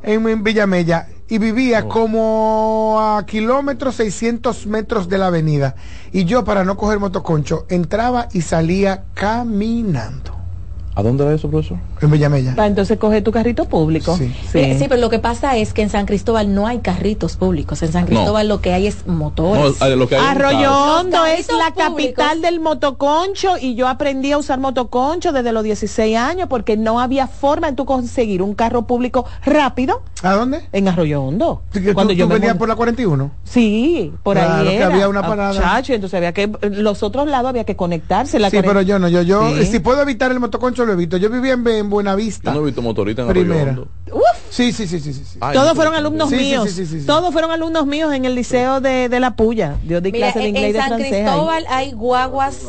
en 0.03 0.45
Villamella 0.45 1.09
y 1.29 1.39
vivía 1.39 1.85
oh. 1.85 1.89
como 1.89 3.01
a 3.01 3.25
kilómetros 3.27 3.97
600 3.97 4.67
metros 4.67 5.09
de 5.09 5.19
la 5.19 5.29
avenida. 5.29 5.75
Y 6.13 6.25
yo, 6.25 6.45
para 6.45 6.65
no 6.65 6.77
coger 6.77 6.99
motoconcho, 6.99 7.67
entraba 7.69 8.29
y 8.33 8.43
salía 8.43 9.05
caminando. 9.15 10.44
¿A 10.97 11.03
dónde 11.03 11.25
era 11.25 11.35
eso, 11.35 11.51
profesor? 11.51 11.79
En 12.01 12.11
Bellamella. 12.11 12.55
Para 12.55 12.69
entonces 12.69 12.99
coge 12.99 13.21
tu 13.21 13.33
carrito 13.33 13.65
público. 13.65 14.17
Sí. 14.17 14.33
Sí. 14.53 14.87
pero 14.89 15.01
lo 15.01 15.11
que 15.11 15.19
pasa 15.19 15.57
es 15.57 15.73
que 15.73 15.83
en 15.83 15.91
San 15.91 16.07
Cristóbal 16.07 16.55
no 16.55 16.69
hay 16.69 16.79
carritos 16.79 17.37
públicos. 17.37 17.83
En 17.83 17.93
San 17.93 18.07
Cristóbal 18.07 18.47
lo 18.47 18.61
que 18.61 18.73
hay 18.73 18.87
es 18.87 19.07
motores. 19.07 19.83
Arroyo 19.83 20.73
Hondo 20.73 21.27
es 21.27 21.49
la 21.49 21.73
capital 21.75 22.41
del 22.41 22.61
motoconcho 22.61 23.59
y 23.61 23.75
yo 23.75 23.89
aprendí 23.89 24.31
a 24.33 24.39
usar 24.39 24.61
motoconcho 24.61 25.33
desde 25.33 25.53
los 25.53 25.65
16 25.65 26.17
años 26.17 26.49
porque 26.49 26.77
no 26.77 27.01
había 27.01 27.27
forma 27.27 27.71
de 27.71 27.77
tú 27.77 27.85
conseguir 27.85 28.41
un 28.43 28.55
carro 28.55 28.87
público 28.87 29.25
rápido. 29.45 30.03
¿A 30.23 30.35
dónde? 30.35 30.63
En 30.73 30.87
Arroyo 30.87 31.23
Hondo. 31.23 31.63
Cuando 31.93 32.13
yo 32.13 32.29
venía 32.29 32.57
por 32.57 32.69
la 32.69 32.77
41? 32.77 33.31
Sí, 33.43 34.13
por 34.23 34.39
ahí 34.39 34.77
era. 34.77 34.89
que 34.89 34.95
había 34.95 35.09
una 35.09 35.23
parada. 35.23 35.61
Chacho, 35.61 35.93
entonces 35.93 36.17
había 36.17 36.33
que 36.33 36.51
los 36.71 37.03
otros 37.03 37.27
lados 37.27 37.49
había 37.49 37.65
que 37.65 37.77
conectarse 37.77 38.39
la 38.39 38.51
Sí, 38.51 38.59
pero 38.63 38.83
yo 38.83 38.99
no, 38.99 39.09
yo 39.09 39.23
yo 39.23 39.51
si 39.65 39.81
puedo 39.81 40.01
evitar 40.01 40.31
el 40.31 40.39
motoconcho 40.39 40.84
lo 40.87 40.93
he 40.93 40.97
visto. 40.97 41.17
Yo 41.17 41.31
vivía 41.31 41.55
en, 41.55 41.67
en 41.67 41.91
Buenavista. 41.91 42.51
Yo 42.51 42.59
no 42.59 42.63
he 42.63 42.67
visto 42.67 42.83
motorista 42.83 43.23
en 43.23 43.29
Primera. 43.29 43.79
Uf. 44.13 44.23
Sí, 44.51 44.73
sí, 44.73 44.87
sí, 44.87 45.01
sí, 45.01 45.13
sí. 45.13 45.39
Todos 45.53 45.75
fueron 45.75 45.95
alumnos 45.95 46.31
míos. 46.31 46.81
Todos 47.07 47.33
fueron 47.33 47.51
alumnos 47.51 47.87
míos 47.87 48.13
en 48.13 48.25
el 48.25 48.35
liceo 48.35 48.81
de, 48.81 49.09
de 49.09 49.21
La 49.21 49.35
Puya. 49.35 49.79
Yo 49.87 50.01
di 50.01 50.13
clase 50.13 50.39
de 50.39 50.49
inglés 50.49 50.77
en, 50.77 50.81
San 50.81 51.01
Cristóbal 51.01 51.65
hay 51.69 51.93
guaguas 51.93 52.65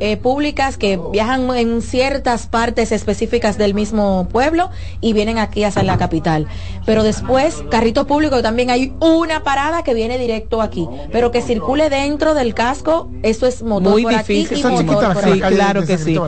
eh, 0.00 0.16
públicas 0.16 0.76
que 0.76 0.98
viajan 1.12 1.50
en 1.56 1.82
ciertas 1.82 2.46
partes 2.46 2.92
específicas 2.92 3.58
del 3.58 3.74
mismo 3.74 4.28
pueblo 4.30 4.70
y 5.00 5.12
vienen 5.12 5.38
aquí 5.38 5.64
hacia 5.64 5.82
la 5.82 5.98
capital. 5.98 6.46
Pero 6.86 7.02
después, 7.02 7.62
carrito 7.70 8.06
público, 8.06 8.42
también 8.42 8.70
hay 8.70 8.92
una 9.00 9.42
parada 9.42 9.82
que 9.82 9.94
viene 9.94 10.18
directo 10.18 10.62
aquí. 10.62 10.88
Pero 11.12 11.30
que 11.30 11.42
circule 11.42 11.90
dentro 11.90 12.34
del 12.34 12.54
casco, 12.54 13.10
eso 13.22 13.46
es 13.46 13.62
motor 13.62 13.92
Muy 13.92 14.04
difícil. 14.04 14.60
claro 14.60 15.84
que 15.84 15.98
sí. 15.98 16.18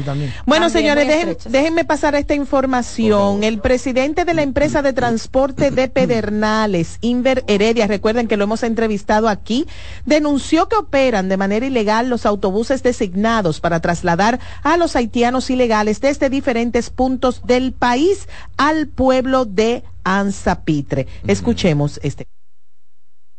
Bueno, 0.47 0.69
señores, 0.69 1.39
déjenme 1.49 1.85
pasar 1.85 2.15
esta 2.15 2.35
información. 2.35 3.45
El 3.45 3.61
presidente 3.61 4.25
de 4.25 4.35
la 4.35 4.43
empresa 4.43 4.83
de 4.83 4.93
transporte 4.93 5.71
de 5.71 5.89
Pedernales, 5.89 6.99
Inver 7.01 7.45
Heredia, 7.47 7.87
recuerden 7.87 8.29
que 8.29 8.37
lo 8.37 8.45
hemos 8.45 8.63
entrevistado 8.63 9.29
aquí, 9.29 9.67
denunció 10.07 10.69
que 10.69 10.77
operan 10.77 11.29
de 11.29 11.37
manera 11.37 11.67
ilegal 11.67 12.09
los 12.09 12.27
autobuses 12.27 12.83
designados 12.83 13.50
para 13.59 13.81
trasladar 13.81 14.39
a 14.63 14.77
los 14.77 14.95
haitianos 14.95 15.51
ilegales 15.51 16.01
desde 16.01 16.31
diferentes 16.31 16.91
puntos 16.91 17.43
del 17.45 17.73
país 17.73 18.29
al 18.57 18.87
pueblo 18.87 19.47
de 19.47 19.83
Anzapitre. 20.05 21.09
Escuchemos 21.27 21.99
este. 22.05 22.27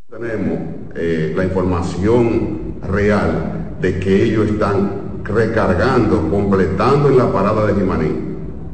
Tenemos 0.09 0.59
eh, 0.95 1.33
la 1.37 1.45
información 1.45 2.81
real 2.81 3.77
de 3.79 3.99
que 3.99 4.23
ellos 4.23 4.49
están 4.49 5.23
recargando, 5.23 6.29
completando 6.29 7.09
en 7.09 7.17
la 7.17 7.31
parada 7.31 7.65
de 7.67 7.75
Jimaní 7.75 8.11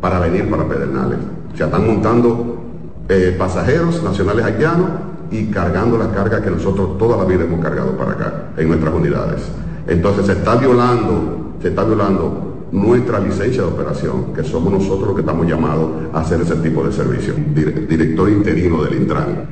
para 0.01 0.19
venir 0.19 0.49
para 0.49 0.67
Pedernales. 0.67 1.19
O 1.53 1.57
sea, 1.57 1.67
están 1.67 1.85
montando 1.85 2.63
eh, 3.09 3.35
pasajeros 3.37 4.01
nacionales 4.01 4.45
haitianos 4.45 4.89
y 5.31 5.47
cargando 5.47 5.97
la 5.97 6.11
carga 6.11 6.41
que 6.41 6.49
nosotros 6.49 6.97
toda 6.97 7.17
la 7.17 7.25
vida 7.25 7.43
hemos 7.43 7.61
cargado 7.61 7.97
para 7.97 8.11
acá, 8.11 8.33
en 8.57 8.67
nuestras 8.67 8.93
unidades. 8.93 9.41
Entonces 9.87 10.25
se 10.25 10.33
está 10.33 10.55
violando, 10.55 11.53
se 11.61 11.69
está 11.69 11.83
violando 11.83 12.47
nuestra 12.71 13.19
licencia 13.19 13.61
de 13.61 13.69
operación, 13.69 14.33
que 14.33 14.43
somos 14.43 14.73
nosotros 14.73 15.07
los 15.07 15.15
que 15.15 15.21
estamos 15.21 15.47
llamados 15.47 15.91
a 16.13 16.19
hacer 16.19 16.41
ese 16.41 16.55
tipo 16.57 16.83
de 16.83 16.91
servicio. 16.91 17.33
Director 17.53 18.29
interino 18.29 18.83
del 18.83 19.01
Intran, 19.01 19.45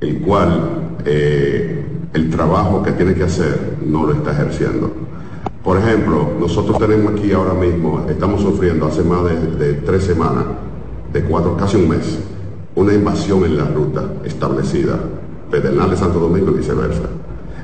el 0.00 0.20
cual 0.20 0.98
eh, 1.04 1.84
el 2.12 2.30
trabajo 2.30 2.82
que 2.82 2.92
tiene 2.92 3.14
que 3.14 3.24
hacer 3.24 3.76
no 3.84 4.06
lo 4.06 4.12
está 4.12 4.32
ejerciendo. 4.32 4.92
Por 5.64 5.78
ejemplo, 5.78 6.30
nosotros 6.38 6.78
tenemos 6.78 7.14
aquí 7.14 7.32
ahora 7.32 7.54
mismo, 7.54 8.06
estamos 8.08 8.40
sufriendo 8.40 8.86
hace 8.86 9.02
más 9.02 9.24
de, 9.58 9.74
tres 9.84 10.04
semanas, 10.04 10.44
de 11.12 11.22
cuatro, 11.22 11.56
casi 11.56 11.76
un 11.76 11.88
mes, 11.88 12.20
una 12.76 12.94
invasión 12.94 13.44
en 13.44 13.56
la 13.56 13.64
ruta 13.64 14.04
establecida, 14.24 14.96
Pedernales, 15.50 15.98
Santo 15.98 16.20
Domingo 16.20 16.52
y 16.52 16.58
viceversa. 16.58 17.08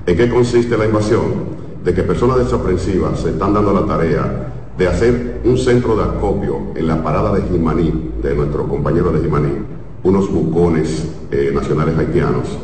¿En 0.05 0.17
qué 0.17 0.29
consiste 0.29 0.77
la 0.77 0.87
invasión? 0.87 1.52
De 1.85 1.95
que 1.95 2.03
personas 2.03 2.39
desaprensivas 2.39 3.21
se 3.21 3.31
están 3.31 3.55
dando 3.55 3.73
la 3.73 3.87
tarea 3.87 4.53
de 4.79 4.89
hacer 4.89 5.41
un 5.45 5.59
centro 5.59 5.97
de 5.97 6.05
acopio 6.05 6.59
en 6.75 6.87
la 6.87 7.03
parada 7.03 7.33
de 7.35 7.43
Jimaní, 7.43 8.13
de 8.23 8.35
nuestro 8.35 8.67
compañero 8.69 9.11
de 9.11 9.21
Jimaní, 9.21 9.53
unos 10.03 10.31
bucones 10.31 11.09
eh, 11.31 11.51
nacionales 11.55 11.99
haitianos, 11.99 12.59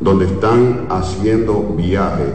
donde 0.00 0.26
están 0.26 0.86
haciendo 0.88 1.74
viaje 1.76 2.32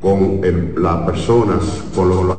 con 0.00 0.40
las 0.76 0.96
personas, 1.02 1.84
con 1.94 2.08
los 2.08 2.38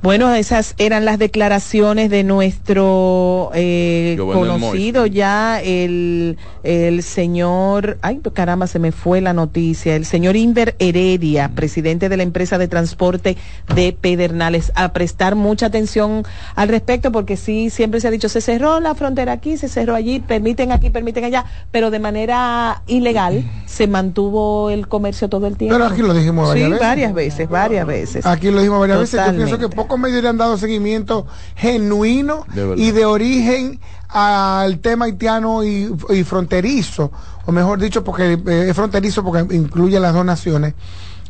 bueno, 0.00 0.32
esas 0.32 0.74
eran 0.78 1.04
las 1.04 1.18
declaraciones 1.18 2.08
de 2.08 2.22
nuestro 2.22 3.50
eh, 3.54 4.16
conocido 4.16 5.06
ya, 5.06 5.60
el, 5.60 6.38
el 6.62 7.02
señor, 7.02 7.98
ay 8.00 8.20
caramba, 8.32 8.66
se 8.68 8.78
me 8.78 8.92
fue 8.92 9.20
la 9.20 9.32
noticia, 9.32 9.96
el 9.96 10.04
señor 10.04 10.36
Inver 10.36 10.76
Heredia, 10.78 11.50
presidente 11.54 12.08
de 12.08 12.16
la 12.16 12.22
empresa 12.22 12.58
de 12.58 12.68
transporte 12.68 13.36
de 13.74 13.92
Pedernales, 13.92 14.70
a 14.76 14.92
prestar 14.92 15.34
mucha 15.34 15.66
atención 15.66 16.24
al 16.54 16.68
respecto, 16.68 17.10
porque 17.10 17.36
sí, 17.36 17.70
siempre 17.70 18.00
se 18.00 18.08
ha 18.08 18.10
dicho, 18.10 18.28
se 18.28 18.40
cerró 18.40 18.78
la 18.78 18.94
frontera 18.94 19.32
aquí, 19.32 19.56
se 19.56 19.68
cerró 19.68 19.94
allí, 19.94 20.20
permiten 20.20 20.70
aquí, 20.70 20.90
permiten 20.90 21.24
allá, 21.24 21.44
pero 21.72 21.90
de 21.90 21.98
manera 21.98 22.82
ilegal 22.86 23.44
se 23.66 23.88
mantuvo 23.88 24.70
el 24.70 24.86
comercio 24.86 25.28
todo 25.28 25.46
el 25.46 25.56
tiempo. 25.56 25.74
Pero 25.74 25.86
aquí 25.86 26.02
lo 26.02 26.14
dijimos 26.14 26.48
varias 26.48 26.70
sí, 26.70 26.76
varias 26.78 27.14
veces, 27.14 27.48
varias 27.48 27.86
veces. 27.86 28.26
Aquí 28.26 28.50
lo 28.50 28.58
dijimos 28.58 28.80
varias 28.80 29.00
veces, 29.00 29.20
yo 29.26 29.32
pienso 29.34 29.58
que 29.58 29.68
pocos 29.88 30.00
medios 30.00 30.22
le 30.22 30.28
han 30.28 30.36
dado 30.36 30.58
seguimiento 30.58 31.26
genuino 31.56 32.44
y 32.76 32.90
de 32.90 33.06
origen 33.06 33.80
al 34.08 34.80
tema 34.80 35.06
haitiano 35.06 35.64
y, 35.64 35.88
fronterizo, 36.24 37.10
o 37.46 37.52
mejor 37.52 37.78
dicho, 37.78 38.04
porque 38.04 38.38
eh, 38.46 38.66
es 38.68 38.76
fronterizo 38.76 39.24
porque 39.24 39.54
incluye 39.54 39.98
las 39.98 40.12
dos 40.12 40.26
naciones 40.26 40.74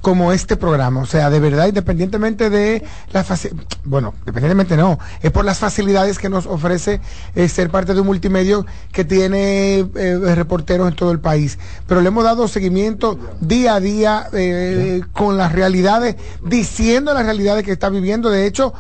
como 0.01 0.33
este 0.33 0.57
programa. 0.57 1.01
O 1.01 1.07
sea, 1.07 1.31
de 1.31 1.41
verdad, 1.41 1.67
independientemente 1.67 2.51
de 2.51 2.85
las 3.13 3.49
bueno, 3.85 4.15
independientemente 4.21 4.77
no, 4.77 4.99
es 5.23 5.31
por 5.31 5.45
las 5.45 5.59
facilidades 5.59 6.19
que 6.19 6.29
nos 6.29 6.47
ofrece 6.47 7.01
eh, 7.35 7.49
ser 7.49 7.71
parte 7.71 7.95
de 7.95 8.01
un 8.01 8.07
multimedio 8.07 8.67
que 8.93 9.05
tiene 9.05 9.81
eh, 9.81 10.35
reporteros 10.35 10.89
en 10.89 10.97
todo 10.97 11.13
el 11.13 11.21
país. 11.21 11.59
Pero 11.87 12.01
le 12.01 12.09
hemos 12.09 12.25
dado 12.25 12.49
seguimiento 12.49 13.19
día 13.41 13.75
a 13.75 13.81
día 13.81 14.29
eh, 14.33 15.03
con 15.13 15.37
las 15.37 15.53
realidades, 15.53 16.17
diciendo 16.45 17.15
las 17.15 17.25
realidades 17.25 17.65
que 17.65 17.73
está 17.73 17.89
viviendo. 17.89 18.31
De 18.31 18.47
hecho, 18.47 18.73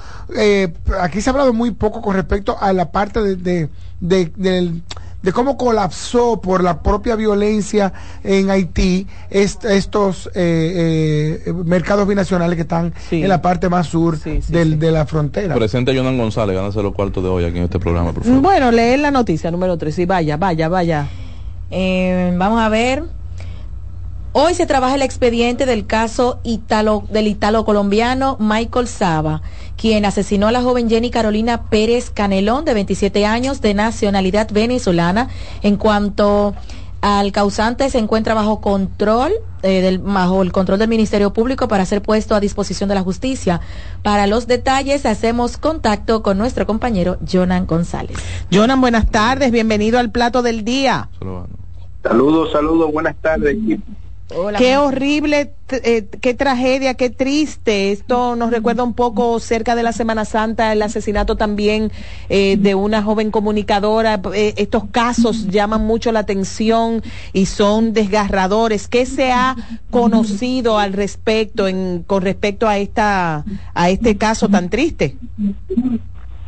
aquí 1.00 1.20
se 1.20 1.31
ha 1.31 1.33
hablado 1.33 1.52
muy 1.52 1.70
poco 1.72 2.02
con 2.02 2.14
respecto 2.14 2.57
a 2.61 2.72
la 2.72 2.90
parte 2.90 3.22
de, 3.22 3.68
de 4.00 4.33
del 4.37 4.83
de 5.22 5.33
cómo 5.33 5.57
colapsó 5.57 6.40
por 6.40 6.62
la 6.62 6.83
propia 6.83 7.16
violencia 7.16 7.92
en 8.22 8.50
Haití 8.50 9.07
estos 9.31 10.31
eh, 10.35 11.42
eh, 11.46 11.52
mercados 11.52 12.07
binacionales 12.07 12.57
que 12.57 12.62
están 12.62 12.94
en 13.11 13.28
la 13.28 13.42
parte 13.42 13.68
más 13.68 13.88
sur 13.88 14.18
de 14.18 14.90
la 14.90 15.07
frontera. 15.07 15.54
Presente 15.54 15.96
Jonan 15.96 16.18
González, 16.18 16.57
gánase 16.57 16.83
los 16.83 16.94
cuartos 16.94 17.22
de 17.22 17.28
hoy 17.28 17.44
aquí 17.44 17.59
en 17.59 17.64
este 17.64 17.78
programa, 17.78 18.12
por 18.12 18.24
favor. 18.24 18.40
Bueno, 18.40 18.70
lee 18.70 18.96
la 18.96 19.11
noticia 19.11 19.50
número 19.50 19.76
3 19.76 19.98
y 19.98 20.07
vaya, 20.07 20.37
vaya, 20.37 20.68
vaya. 20.68 21.09
Eh, 21.70 22.35
vamos 22.37 22.61
a 22.61 22.68
ver. 22.68 23.04
Hoy 24.33 24.54
se 24.54 24.66
trabaja 24.66 24.94
el 24.94 25.02
expediente 25.02 25.66
del 25.66 25.87
caso 25.87 26.38
italo, 26.44 27.02
del 27.11 27.26
italo 27.26 27.64
colombiano 27.64 28.37
Michael 28.38 28.87
Saba 28.87 29.42
quien 29.78 30.04
asesinó 30.04 30.48
a 30.48 30.52
la 30.52 30.60
joven 30.60 30.90
Jenny 30.90 31.10
Carolina 31.10 31.70
Pérez 31.70 32.10
Canelón, 32.10 32.64
de 32.64 32.74
27 32.74 33.24
años, 33.24 33.62
de 33.62 33.72
nacionalidad 33.74 34.50
venezolana. 34.52 35.28
En 35.62 35.76
cuanto 35.76 36.54
al 37.00 37.30
causante, 37.30 37.88
se 37.88 37.98
encuentra 37.98 38.34
bajo 38.34 38.60
control, 38.60 39.32
eh, 39.62 39.80
del, 39.80 40.00
bajo 40.00 40.42
el 40.42 40.50
control 40.50 40.80
del 40.80 40.88
Ministerio 40.88 41.32
Público 41.32 41.68
para 41.68 41.86
ser 41.86 42.02
puesto 42.02 42.34
a 42.34 42.40
disposición 42.40 42.88
de 42.88 42.96
la 42.96 43.02
justicia. 43.02 43.60
Para 44.02 44.26
los 44.26 44.48
detalles, 44.48 45.06
hacemos 45.06 45.56
contacto 45.56 46.24
con 46.24 46.38
nuestro 46.38 46.66
compañero 46.66 47.16
Jonan 47.30 47.66
González. 47.66 48.18
Jonan, 48.52 48.80
buenas 48.80 49.08
tardes, 49.08 49.52
bienvenido 49.52 50.00
al 50.00 50.10
plato 50.10 50.42
del 50.42 50.64
día. 50.64 51.08
Saludos, 52.02 52.50
saludos, 52.50 52.92
buenas 52.92 53.14
tardes. 53.16 53.56
Qué 54.58 54.76
horrible, 54.76 55.52
eh, 55.70 56.04
qué 56.20 56.34
tragedia, 56.34 56.94
qué 56.94 57.08
triste. 57.08 57.92
Esto 57.92 58.36
nos 58.36 58.50
recuerda 58.50 58.82
un 58.82 58.92
poco 58.92 59.40
cerca 59.40 59.74
de 59.74 59.82
la 59.82 59.92
Semana 59.92 60.26
Santa, 60.26 60.70
el 60.72 60.82
asesinato 60.82 61.36
también 61.36 61.90
eh, 62.28 62.58
de 62.58 62.74
una 62.74 63.02
joven 63.02 63.30
comunicadora. 63.30 64.20
Eh, 64.34 64.52
estos 64.58 64.84
casos 64.90 65.48
llaman 65.48 65.86
mucho 65.86 66.12
la 66.12 66.20
atención 66.20 67.02
y 67.32 67.46
son 67.46 67.94
desgarradores. 67.94 68.86
¿Qué 68.86 69.06
se 69.06 69.32
ha 69.32 69.56
conocido 69.90 70.78
al 70.78 70.92
respecto, 70.92 71.66
en, 71.66 72.04
con 72.06 72.22
respecto 72.22 72.68
a 72.68 72.76
esta, 72.76 73.46
a 73.72 73.90
este 73.90 74.18
caso 74.18 74.50
tan 74.50 74.68
triste? 74.68 75.16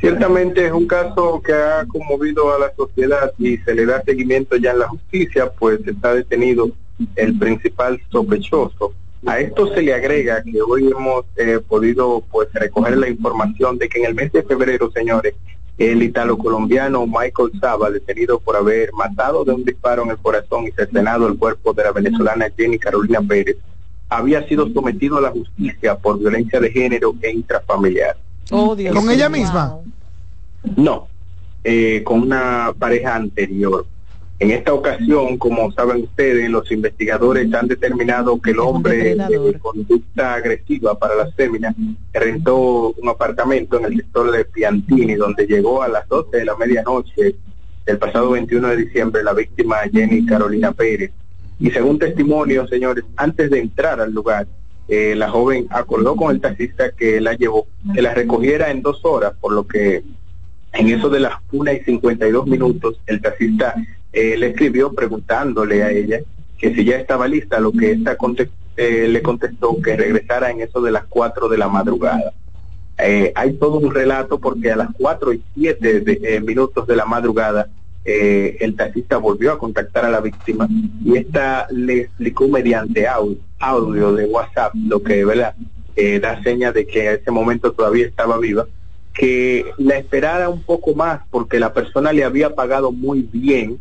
Ciertamente 0.00 0.66
es 0.66 0.72
un 0.72 0.86
caso 0.86 1.40
que 1.42 1.54
ha 1.54 1.86
conmovido 1.86 2.54
a 2.54 2.58
la 2.58 2.72
sociedad 2.74 3.32
y 3.38 3.56
se 3.58 3.74
le 3.74 3.86
da 3.86 4.02
seguimiento 4.02 4.56
ya 4.56 4.72
en 4.72 4.80
la 4.80 4.88
justicia, 4.88 5.50
pues 5.58 5.80
está 5.86 6.14
detenido 6.14 6.70
el 7.16 7.38
principal 7.38 8.00
sospechoso. 8.10 8.92
A 9.26 9.38
esto 9.38 9.72
se 9.74 9.82
le 9.82 9.92
agrega 9.92 10.42
que 10.42 10.62
hoy 10.62 10.88
hemos 10.88 11.26
eh, 11.36 11.60
podido 11.66 12.22
pues 12.30 12.48
recoger 12.54 12.96
la 12.96 13.08
información 13.08 13.76
de 13.76 13.88
que 13.88 13.98
en 13.98 14.06
el 14.06 14.14
mes 14.14 14.32
de 14.32 14.42
febrero, 14.42 14.90
señores, 14.92 15.34
el 15.76 16.02
italo 16.02 16.36
colombiano 16.38 17.06
Michael 17.06 17.52
Saba, 17.60 17.90
detenido 17.90 18.38
por 18.38 18.56
haber 18.56 18.92
matado 18.92 19.44
de 19.44 19.52
un 19.52 19.64
disparo 19.64 20.04
en 20.04 20.10
el 20.10 20.18
corazón 20.18 20.66
y 20.66 20.72
cercenado 20.72 21.26
el 21.26 21.38
cuerpo 21.38 21.72
de 21.72 21.84
la 21.84 21.92
venezolana 21.92 22.50
Jenny 22.56 22.78
Carolina 22.78 23.20
Pérez, 23.20 23.56
había 24.08 24.46
sido 24.46 24.68
sometido 24.72 25.18
a 25.18 25.22
la 25.22 25.30
justicia 25.30 25.96
por 25.96 26.18
violencia 26.18 26.60
de 26.60 26.70
género 26.70 27.14
e 27.22 27.30
intrafamiliar. 27.30 28.16
Oh, 28.50 28.76
¿Con 28.92 29.10
ella 29.10 29.28
misma? 29.28 29.78
No, 30.76 31.08
eh, 31.64 32.02
con 32.04 32.22
una 32.22 32.74
pareja 32.78 33.14
anterior. 33.14 33.86
En 34.40 34.50
esta 34.52 34.72
ocasión, 34.72 35.36
como 35.36 35.70
saben 35.72 36.04
ustedes, 36.04 36.48
los 36.48 36.72
investigadores 36.72 37.52
han 37.52 37.68
determinado 37.68 38.40
que 38.40 38.52
el 38.52 38.58
hombre 38.60 39.14
de 39.14 39.58
conducta 39.60 40.32
agresiva 40.32 40.98
para 40.98 41.14
las 41.14 41.34
féminas 41.34 41.74
rentó 42.14 42.92
un 42.92 43.08
apartamento 43.10 43.78
en 43.78 43.84
el 43.84 43.96
sector 43.96 44.32
de 44.32 44.46
Piantini, 44.46 45.14
donde 45.14 45.46
llegó 45.46 45.82
a 45.82 45.88
las 45.88 46.08
12 46.08 46.38
de 46.38 46.44
la 46.46 46.56
medianoche 46.56 47.34
del 47.84 47.98
pasado 47.98 48.30
21 48.30 48.68
de 48.68 48.76
diciembre 48.78 49.22
la 49.22 49.34
víctima 49.34 49.76
Jenny 49.92 50.24
Carolina 50.24 50.72
Pérez. 50.72 51.10
Y 51.58 51.70
según 51.70 51.98
testimonio, 51.98 52.66
señores, 52.66 53.04
antes 53.16 53.50
de 53.50 53.58
entrar 53.58 54.00
al 54.00 54.12
lugar, 54.12 54.46
eh, 54.88 55.14
la 55.16 55.28
joven 55.28 55.66
acordó 55.68 56.16
con 56.16 56.34
el 56.34 56.40
taxista 56.40 56.92
que 56.92 57.20
la 57.20 57.34
llevó, 57.34 57.66
que 57.94 58.00
la 58.00 58.14
recogiera 58.14 58.70
en 58.70 58.80
dos 58.80 59.04
horas, 59.04 59.34
por 59.38 59.52
lo 59.52 59.66
que 59.66 60.02
en 60.72 60.88
eso 60.88 61.10
de 61.10 61.20
las 61.20 61.34
una 61.52 61.74
y 61.74 61.80
52 61.80 62.46
minutos, 62.46 62.98
el 63.06 63.20
taxista 63.20 63.74
eh, 64.12 64.36
le 64.36 64.48
escribió 64.48 64.92
preguntándole 64.92 65.82
a 65.84 65.90
ella 65.90 66.20
que 66.58 66.74
si 66.74 66.84
ya 66.84 66.96
estaba 66.96 67.28
lista, 67.28 67.60
lo 67.60 67.72
que 67.72 67.92
esta 67.92 68.16
eh, 68.76 69.08
le 69.08 69.22
contestó 69.22 69.80
que 69.80 69.96
regresara 69.96 70.50
en 70.50 70.60
eso 70.60 70.80
de 70.80 70.90
las 70.90 71.04
4 71.04 71.48
de 71.48 71.58
la 71.58 71.68
madrugada. 71.68 72.32
Eh, 72.98 73.32
hay 73.34 73.54
todo 73.54 73.78
un 73.78 73.94
relato 73.94 74.38
porque 74.38 74.72
a 74.72 74.76
las 74.76 74.88
4 74.98 75.32
y 75.32 75.42
7 75.54 76.00
de, 76.00 76.40
minutos 76.40 76.86
de 76.86 76.96
la 76.96 77.06
madrugada 77.06 77.68
el 78.02 78.74
taxista 78.76 79.18
volvió 79.18 79.52
a 79.52 79.58
contactar 79.58 80.06
a 80.06 80.10
la 80.10 80.20
víctima 80.20 80.66
y 81.04 81.16
esta 81.16 81.68
le 81.70 82.00
explicó 82.00 82.48
mediante 82.48 83.06
audio, 83.06 83.36
audio 83.60 84.12
de 84.14 84.24
WhatsApp 84.24 84.72
lo 84.74 85.00
que 85.02 85.24
¿verdad? 85.24 85.54
da 86.20 86.42
seña 86.42 86.72
de 86.72 86.86
que 86.86 87.08
a 87.08 87.12
ese 87.12 87.30
momento 87.30 87.70
todavía 87.72 88.06
estaba 88.06 88.38
viva 88.38 88.66
que 89.12 89.66
la 89.78 89.98
esperara 89.98 90.48
un 90.48 90.62
poco 90.62 90.94
más 90.94 91.20
porque 91.30 91.60
la 91.60 91.72
persona 91.72 92.12
le 92.12 92.24
había 92.24 92.54
pagado 92.54 92.90
muy 92.90 93.22
bien 93.30 93.78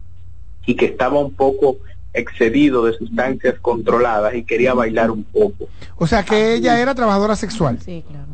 y 0.66 0.76
que 0.76 0.86
estaba 0.86 1.20
un 1.20 1.34
poco 1.34 1.78
excedido 2.14 2.86
de 2.86 2.94
sustancias 2.94 3.56
controladas 3.62 4.36
y 4.36 4.44
quería 4.44 4.74
bailar 4.74 5.12
un 5.12 5.24
poco. 5.24 5.68
O 5.98 6.08
sea 6.08 6.24
que 6.24 6.56
ella 6.56 6.80
era 6.80 6.96
trabajadora 6.96 7.36
sexual. 7.36 7.80
Sí, 7.84 8.04
claro. 8.08 8.28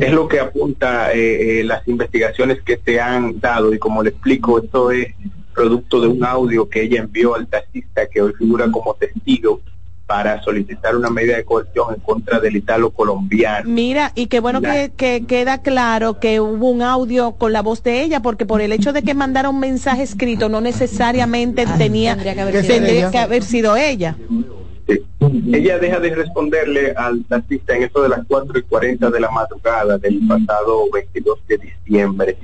Es 0.00 0.12
lo 0.12 0.28
que 0.28 0.38
apunta 0.38 1.12
eh, 1.12 1.60
eh, 1.60 1.64
las 1.64 1.86
investigaciones 1.88 2.60
que 2.62 2.78
se 2.84 3.00
han 3.00 3.40
dado 3.40 3.72
y 3.72 3.78
como 3.78 4.02
le 4.02 4.10
explico, 4.10 4.58
esto 4.58 4.90
es 4.90 5.08
producto 5.54 6.00
de 6.00 6.08
un 6.08 6.22
audio 6.22 6.68
que 6.68 6.82
ella 6.82 7.00
envió 7.00 7.34
al 7.34 7.46
taxista 7.46 8.06
que 8.06 8.20
hoy 8.20 8.34
figura 8.34 8.70
como 8.70 8.94
testigo 8.94 9.60
para 10.06 10.40
solicitar 10.42 10.96
una 10.96 11.10
medida 11.10 11.36
de 11.36 11.44
coerción 11.44 11.94
en 11.94 12.00
contra 12.00 12.38
del 12.38 12.56
italo 12.56 12.90
colombiano. 12.90 13.68
Mira, 13.68 14.12
y 14.14 14.26
qué 14.26 14.38
bueno 14.40 14.60
que, 14.62 15.24
queda 15.26 15.62
claro 15.62 16.20
que 16.20 16.40
hubo 16.40 16.70
un 16.70 16.82
audio 16.82 17.32
con 17.32 17.52
la 17.52 17.60
voz 17.60 17.82
de 17.82 18.02
ella, 18.02 18.20
porque 18.20 18.46
por 18.46 18.60
el 18.60 18.72
hecho 18.72 18.92
de 18.92 19.02
que 19.02 19.14
mandara 19.14 19.50
un 19.50 19.58
mensaje 19.58 20.02
escrito, 20.02 20.48
no 20.48 20.60
necesariamente 20.60 21.64
ah, 21.66 21.74
tenía 21.76 22.14
tendría 22.14 22.34
que 22.34 23.18
haber, 23.18 23.42
sido, 23.42 23.76
ella. 23.76 24.16
Sí. 24.86 25.02
Ella 25.52 25.78
deja 25.78 25.98
de 25.98 26.14
responderle 26.14 26.92
al 26.92 27.24
taxista 27.24 27.74
en 27.74 27.82
eso 27.84 28.00
de 28.02 28.08
las 28.08 28.20
4 28.28 28.58
y 28.58 28.62
40 28.62 29.10
de 29.10 29.20
la 29.20 29.30
madrugada 29.30 29.98
del 29.98 30.20
pasado 30.28 30.84
22 30.92 31.40
de 31.48 31.58
diciembre. 31.58 32.38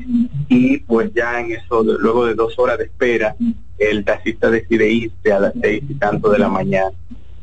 Y 0.49 0.79
pues 0.79 1.13
ya 1.15 1.39
en 1.39 1.53
eso, 1.53 1.85
luego 1.85 2.27
de 2.27 2.35
dos 2.35 2.59
horas 2.59 2.79
de 2.79 2.85
espera, 2.85 3.37
el 3.79 4.05
taxista 4.05 4.51
decide 4.51 4.91
irse 4.91 5.33
a 5.33 5.39
las 5.39 5.53
seis 5.61 5.85
y 5.89 5.95
tanto 5.95 6.31
de 6.31 6.39
la 6.41 6.49
mañana. 6.49 6.91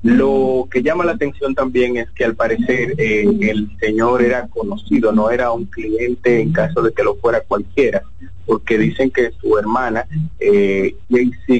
Lo 0.01 0.67
que 0.71 0.81
llama 0.81 1.03
la 1.03 1.11
atención 1.11 1.53
también 1.53 1.97
es 1.97 2.09
que 2.11 2.23
al 2.23 2.35
parecer 2.35 2.93
eh, 2.97 3.25
el 3.41 3.69
señor 3.79 4.21
era 4.21 4.47
conocido, 4.47 5.11
no 5.11 5.29
era 5.29 5.51
un 5.51 5.65
cliente 5.65 6.39
en 6.39 6.53
caso 6.53 6.81
de 6.81 6.93
que 6.93 7.03
lo 7.03 7.15
fuera 7.15 7.41
cualquiera, 7.41 8.03
porque 8.45 8.77
dicen 8.77 9.11
que 9.11 9.31
su 9.41 9.57
hermana, 9.57 10.07
eh, 10.39 10.95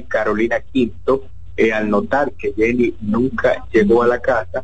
Carolina 0.08 0.62
Quinto, 0.72 1.26
eh, 1.58 1.74
al 1.74 1.90
notar 1.90 2.32
que 2.32 2.54
Jenny 2.54 2.96
nunca 3.02 3.66
llegó 3.74 4.04
a 4.04 4.08
la 4.08 4.22
casa 4.22 4.64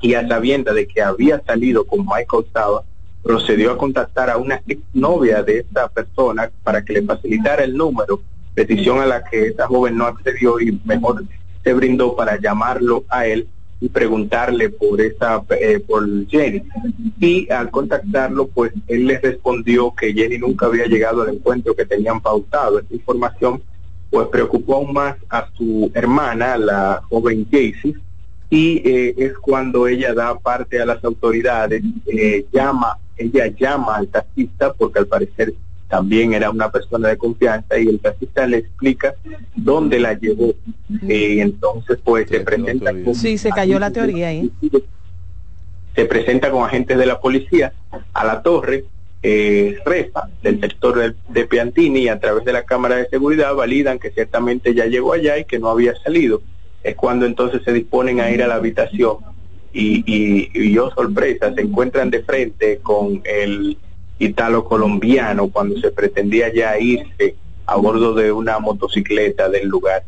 y 0.00 0.14
a 0.14 0.28
sabienda 0.28 0.72
de 0.72 0.86
que 0.86 1.02
había 1.02 1.42
salido 1.42 1.84
con 1.84 2.06
Michael 2.06 2.46
Saba, 2.52 2.84
procedió 3.24 3.72
a 3.72 3.78
contactar 3.78 4.30
a 4.30 4.36
una 4.36 4.62
exnovia 4.66 5.42
de 5.42 5.58
esta 5.58 5.88
persona 5.88 6.50
para 6.62 6.84
que 6.84 6.92
le 6.92 7.02
facilitara 7.02 7.64
el 7.64 7.76
número, 7.76 8.22
petición 8.54 9.00
a 9.00 9.06
la 9.06 9.24
que 9.24 9.48
esta 9.48 9.66
joven 9.66 9.98
no 9.98 10.06
accedió 10.06 10.60
y 10.60 10.80
mejor 10.84 11.24
se 11.62 11.72
brindó 11.72 12.16
para 12.16 12.40
llamarlo 12.40 13.04
a 13.08 13.26
él 13.26 13.48
y 13.80 13.88
preguntarle 13.88 14.68
por 14.68 15.00
esa 15.00 15.42
eh, 15.58 15.80
por 15.80 16.06
Jenny. 16.28 16.62
Y 17.18 17.50
al 17.50 17.70
contactarlo 17.70 18.46
pues 18.48 18.72
él 18.88 19.06
le 19.06 19.18
respondió 19.18 19.94
que 19.94 20.12
Jenny 20.12 20.38
nunca 20.38 20.66
había 20.66 20.86
llegado 20.86 21.22
al 21.22 21.34
encuentro 21.34 21.74
que 21.74 21.86
tenían 21.86 22.20
pautado. 22.20 22.78
Esta 22.78 22.94
información 22.94 23.62
pues 24.10 24.28
preocupó 24.28 24.76
aún 24.76 24.92
más 24.92 25.16
a 25.28 25.48
su 25.56 25.90
hermana 25.94 26.58
la 26.58 27.02
joven 27.08 27.46
Jaycee 27.50 27.94
y 28.50 28.82
eh, 28.84 29.14
es 29.16 29.38
cuando 29.38 29.86
ella 29.86 30.12
da 30.12 30.36
parte 30.36 30.82
a 30.82 30.84
las 30.84 31.02
autoridades 31.04 31.82
eh, 32.06 32.44
llama 32.52 32.98
ella 33.16 33.46
llama 33.46 33.96
al 33.96 34.08
taxista 34.08 34.72
porque 34.72 34.98
al 34.98 35.06
parecer 35.06 35.54
también 35.90 36.32
era 36.32 36.50
una 36.50 36.70
persona 36.70 37.08
de 37.08 37.18
confianza 37.18 37.76
y 37.78 37.88
el 37.88 37.98
taxista 37.98 38.46
le 38.46 38.58
explica 38.58 39.14
dónde 39.56 39.98
la 39.98 40.14
llevó. 40.14 40.54
y 41.02 41.40
entonces, 41.40 41.98
pues 42.02 42.28
se 42.28 42.40
presenta 42.40 42.92
con... 43.04 43.14
Sí, 43.14 43.36
se 43.36 43.50
cayó 43.50 43.78
la 43.80 43.90
teoría 43.90 44.28
ahí. 44.28 44.50
Se 45.96 46.04
presenta 46.06 46.50
con 46.52 46.64
agentes 46.64 46.96
de 46.96 47.06
la 47.06 47.20
policía 47.20 47.72
a 48.12 48.24
la 48.24 48.40
torre, 48.40 48.84
eh, 49.22 49.78
Refa, 49.84 50.30
del 50.42 50.60
sector 50.60 50.96
de, 50.96 51.14
de, 51.28 51.46
Piantini, 51.46 52.02
y 52.02 52.08
a 52.08 52.20
través 52.20 52.44
de 52.44 52.52
la 52.52 52.62
cámara 52.62 52.96
de 52.96 53.08
seguridad 53.08 53.52
validan 53.54 53.98
que 53.98 54.12
ciertamente 54.12 54.72
ya 54.72 54.86
llegó 54.86 55.12
allá 55.12 55.38
y 55.38 55.44
que 55.44 55.58
no 55.58 55.68
había 55.68 55.96
salido. 55.96 56.40
Es 56.84 56.94
cuando 56.94 57.26
entonces 57.26 57.62
se 57.64 57.72
disponen 57.72 58.20
a 58.20 58.30
ir 58.30 58.44
a 58.44 58.46
la 58.46 58.54
habitación 58.54 59.16
y, 59.72 60.04
y, 60.06 60.50
y 60.54 60.72
yo 60.72 60.90
sorpresa, 60.92 61.52
se 61.52 61.62
encuentran 61.62 62.10
de 62.10 62.22
frente 62.22 62.78
con 62.78 63.20
el 63.24 63.76
italo-colombiano 64.20 65.48
cuando 65.48 65.80
se 65.80 65.90
pretendía 65.90 66.52
ya 66.52 66.78
irse 66.78 67.34
a 67.66 67.76
bordo 67.76 68.14
de 68.14 68.30
una 68.30 68.58
motocicleta 68.60 69.48
del 69.48 69.66
lugar. 69.66 70.04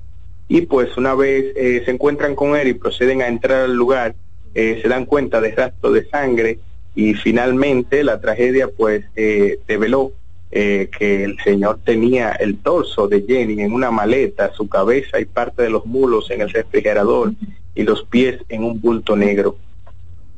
Y 0.48 0.62
pues 0.62 0.96
una 0.96 1.14
vez 1.14 1.53
eh, 1.57 1.83
se 1.85 1.90
encuentran 1.90 2.37
con 2.37 2.57
él 2.57 2.68
y 2.68 2.75
proceden 2.75 3.22
a 3.22 3.27
entrar 3.27 3.62
al 3.62 3.75
lugar, 3.75 4.14
eh, 4.55 4.79
se 4.83 4.88
dan 4.88 5.07
cuenta 5.07 5.40
de 5.40 5.53
rastro 5.53 5.92
de 5.92 6.05
sangre 6.09 6.59
y 6.94 7.14
finalmente 7.14 8.05
la 8.05 8.20
tragedia 8.20 8.68
pues 8.68 9.05
eh, 9.16 9.59
develó 9.66 10.12
que 10.55 11.25
el 11.25 11.38
señor 11.42 11.79
tenía 11.83 12.33
el 12.33 12.59
torso 12.59 13.09
de 13.09 13.22
Jenny 13.27 13.62
en 13.62 13.72
una 13.72 13.90
maleta, 13.90 14.53
su 14.53 14.68
cabeza 14.68 15.18
y 15.18 15.25
parte 15.25 15.62
de 15.62 15.70
los 15.70 15.87
mulos 15.87 16.31
en 16.31 16.42
el 16.42 16.51
refrigerador 16.51 17.33
y 17.75 17.85
los 17.85 18.05
pies 18.05 18.38
en 18.51 18.64
un 18.64 18.79
bulto 18.79 19.16
negro. 19.16 19.57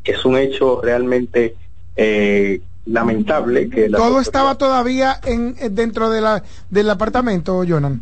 Es 0.04 0.24
un 0.24 0.38
hecho 0.38 0.80
realmente 0.80 1.56
eh, 1.96 2.60
lamentable 2.86 3.70
que 3.70 3.88
todo 3.88 4.20
estaba 4.20 4.56
todavía 4.56 5.18
en 5.24 5.56
dentro 5.74 6.10
de 6.10 6.20
la 6.20 6.42
del 6.70 6.90
apartamento 6.90 7.64
Jonan. 7.66 8.00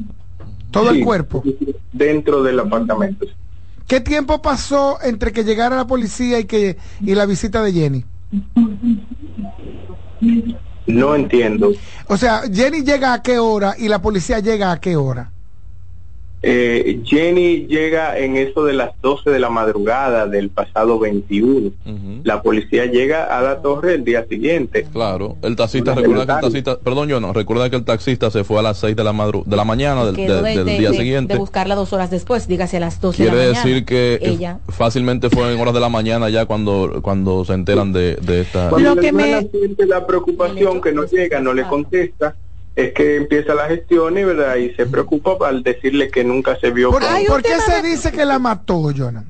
Todo 0.71 0.91
el 0.91 1.05
cuerpo. 1.05 1.43
dentro 1.93 2.43
del 2.43 2.59
apartamento 2.59 3.27
qué 3.87 4.01
tiempo 4.01 4.41
pasó 4.41 4.99
entre 5.03 5.33
que 5.33 5.45
llegara 5.45 5.77
la 5.77 5.87
policía 5.87 6.41
y 6.41 6.45
que 6.45 6.79
y 7.01 7.15
la 7.15 7.27
visita 7.27 7.63
de 7.63 7.73
Jenny 7.73 8.05
no 10.87 11.15
entiendo. 11.15 11.73
O 12.09 12.17
sea 12.17 12.43
Jenny 12.53 12.83
llega 12.83 13.13
a 13.13 13.23
qué 13.23 13.39
hora 13.39 13.75
y 13.79 13.89
la 13.89 14.01
policía 14.01 14.41
llega 14.41 14.73
a 14.73 14.81
qué 14.81 14.97
hora 14.97 15.31
Eh, 16.45 17.01
Jenny 17.05 17.67
llega 17.69 18.19
en 18.19 18.37
eso 18.37 18.65
de 18.65 18.73
las 18.73 19.01
12 19.01 19.31
de 19.31 19.39
la 19.39 19.49
madrugada 19.49 20.27
del 20.27 20.51
pasado 20.51 20.99
21. 20.99 21.71
La 22.25 22.43
policía 22.43 22.87
llega 22.87 23.25
a 23.25 23.41
la 23.43 23.63
torre 23.63 23.95
el 23.95 24.05
día 24.05 24.27
siguiente. 24.27 24.87
Claro, 24.93 25.37
el 25.43 25.55
taxista, 25.55 25.95
recuerda 25.95 26.27
que 26.27 26.33
el 26.33 26.41
taxista, 26.41 26.79
perdón 26.79 27.09
yo 27.09 27.21
no, 27.21 27.33
recuerda 27.33 27.71
que 27.71 27.77
el 27.77 27.85
taxista 27.85 28.31
se 28.31 28.43
fue 28.43 28.59
a 28.59 28.63
las 28.63 28.79
6 28.79 28.97
de 28.97 29.05
la, 29.05 29.13
madru 29.13 29.45
de 29.47 29.57
la 29.57 29.65
mañana 29.65 30.05
del, 30.05 30.17
día 30.17 30.93
siguiente. 30.93 31.35
De 31.35 31.39
buscarla 31.39 31.77
dos 31.77 31.93
horas 31.93 32.11
después, 32.11 32.49
dígase 32.49 32.79
a 32.79 32.81
las 32.81 33.01
12 33.01 33.23
Quiere 33.23 33.37
de 33.37 33.43
la 33.43 33.49
mañana. 33.53 33.65
decir 33.65 33.85
que 33.85 34.19
ella. 34.21 34.59
fácilmente 34.69 35.31
fue 35.31 35.53
en 35.53 35.61
horas 35.61 35.75
de 35.75 35.81
la 35.81 35.89
mañana 35.89 36.29
ya 36.29 36.47
cuando, 36.47 37.01
cuando 37.03 37.45
se 37.45 37.53
enteran 37.53 37.93
de, 37.93 38.17
de 38.17 38.41
esta... 38.41 38.69
Cuando 38.69 38.97
Lo 38.97 39.01
que 39.01 39.13
me... 39.13 39.49
la 39.87 40.07
preocupación 40.07 40.81
que 40.81 40.93
no 40.93 41.05
llega, 41.05 41.41
no 41.41 41.55
le 41.55 41.63
contesta 41.65 42.35
es 42.75 42.93
que 42.95 43.17
empieza 43.17 43.55
la 43.55 43.69
gestión 43.69 44.17
y 44.17 44.25
verdad 44.25 44.57
y 44.57 44.75
se 44.75 44.87
preocupa 44.87 45.49
al 45.49 45.63
decirle 45.63 46.11
que 46.11 46.25
nunca 46.25 46.59
se 46.59 46.71
vio. 46.71 46.91
¿Por, 46.91 47.03
¿por 47.27 47.43
qué 47.43 47.59
se 47.61 47.83
dice 47.83 48.13
que 48.13 48.25
la 48.25 48.39
mató, 48.39 48.91
Jonan? 48.97 49.27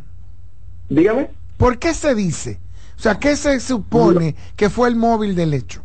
Dígame. 0.88 1.30
¿Por 1.56 1.78
qué 1.78 1.94
se 1.94 2.14
dice? 2.14 2.58
O 2.96 3.00
sea, 3.02 3.18
¿qué 3.18 3.36
se 3.36 3.58
supone 3.58 4.36
que 4.56 4.70
fue 4.70 4.88
el 4.88 4.96
móvil 4.96 5.34
del 5.34 5.54
hecho? 5.54 5.82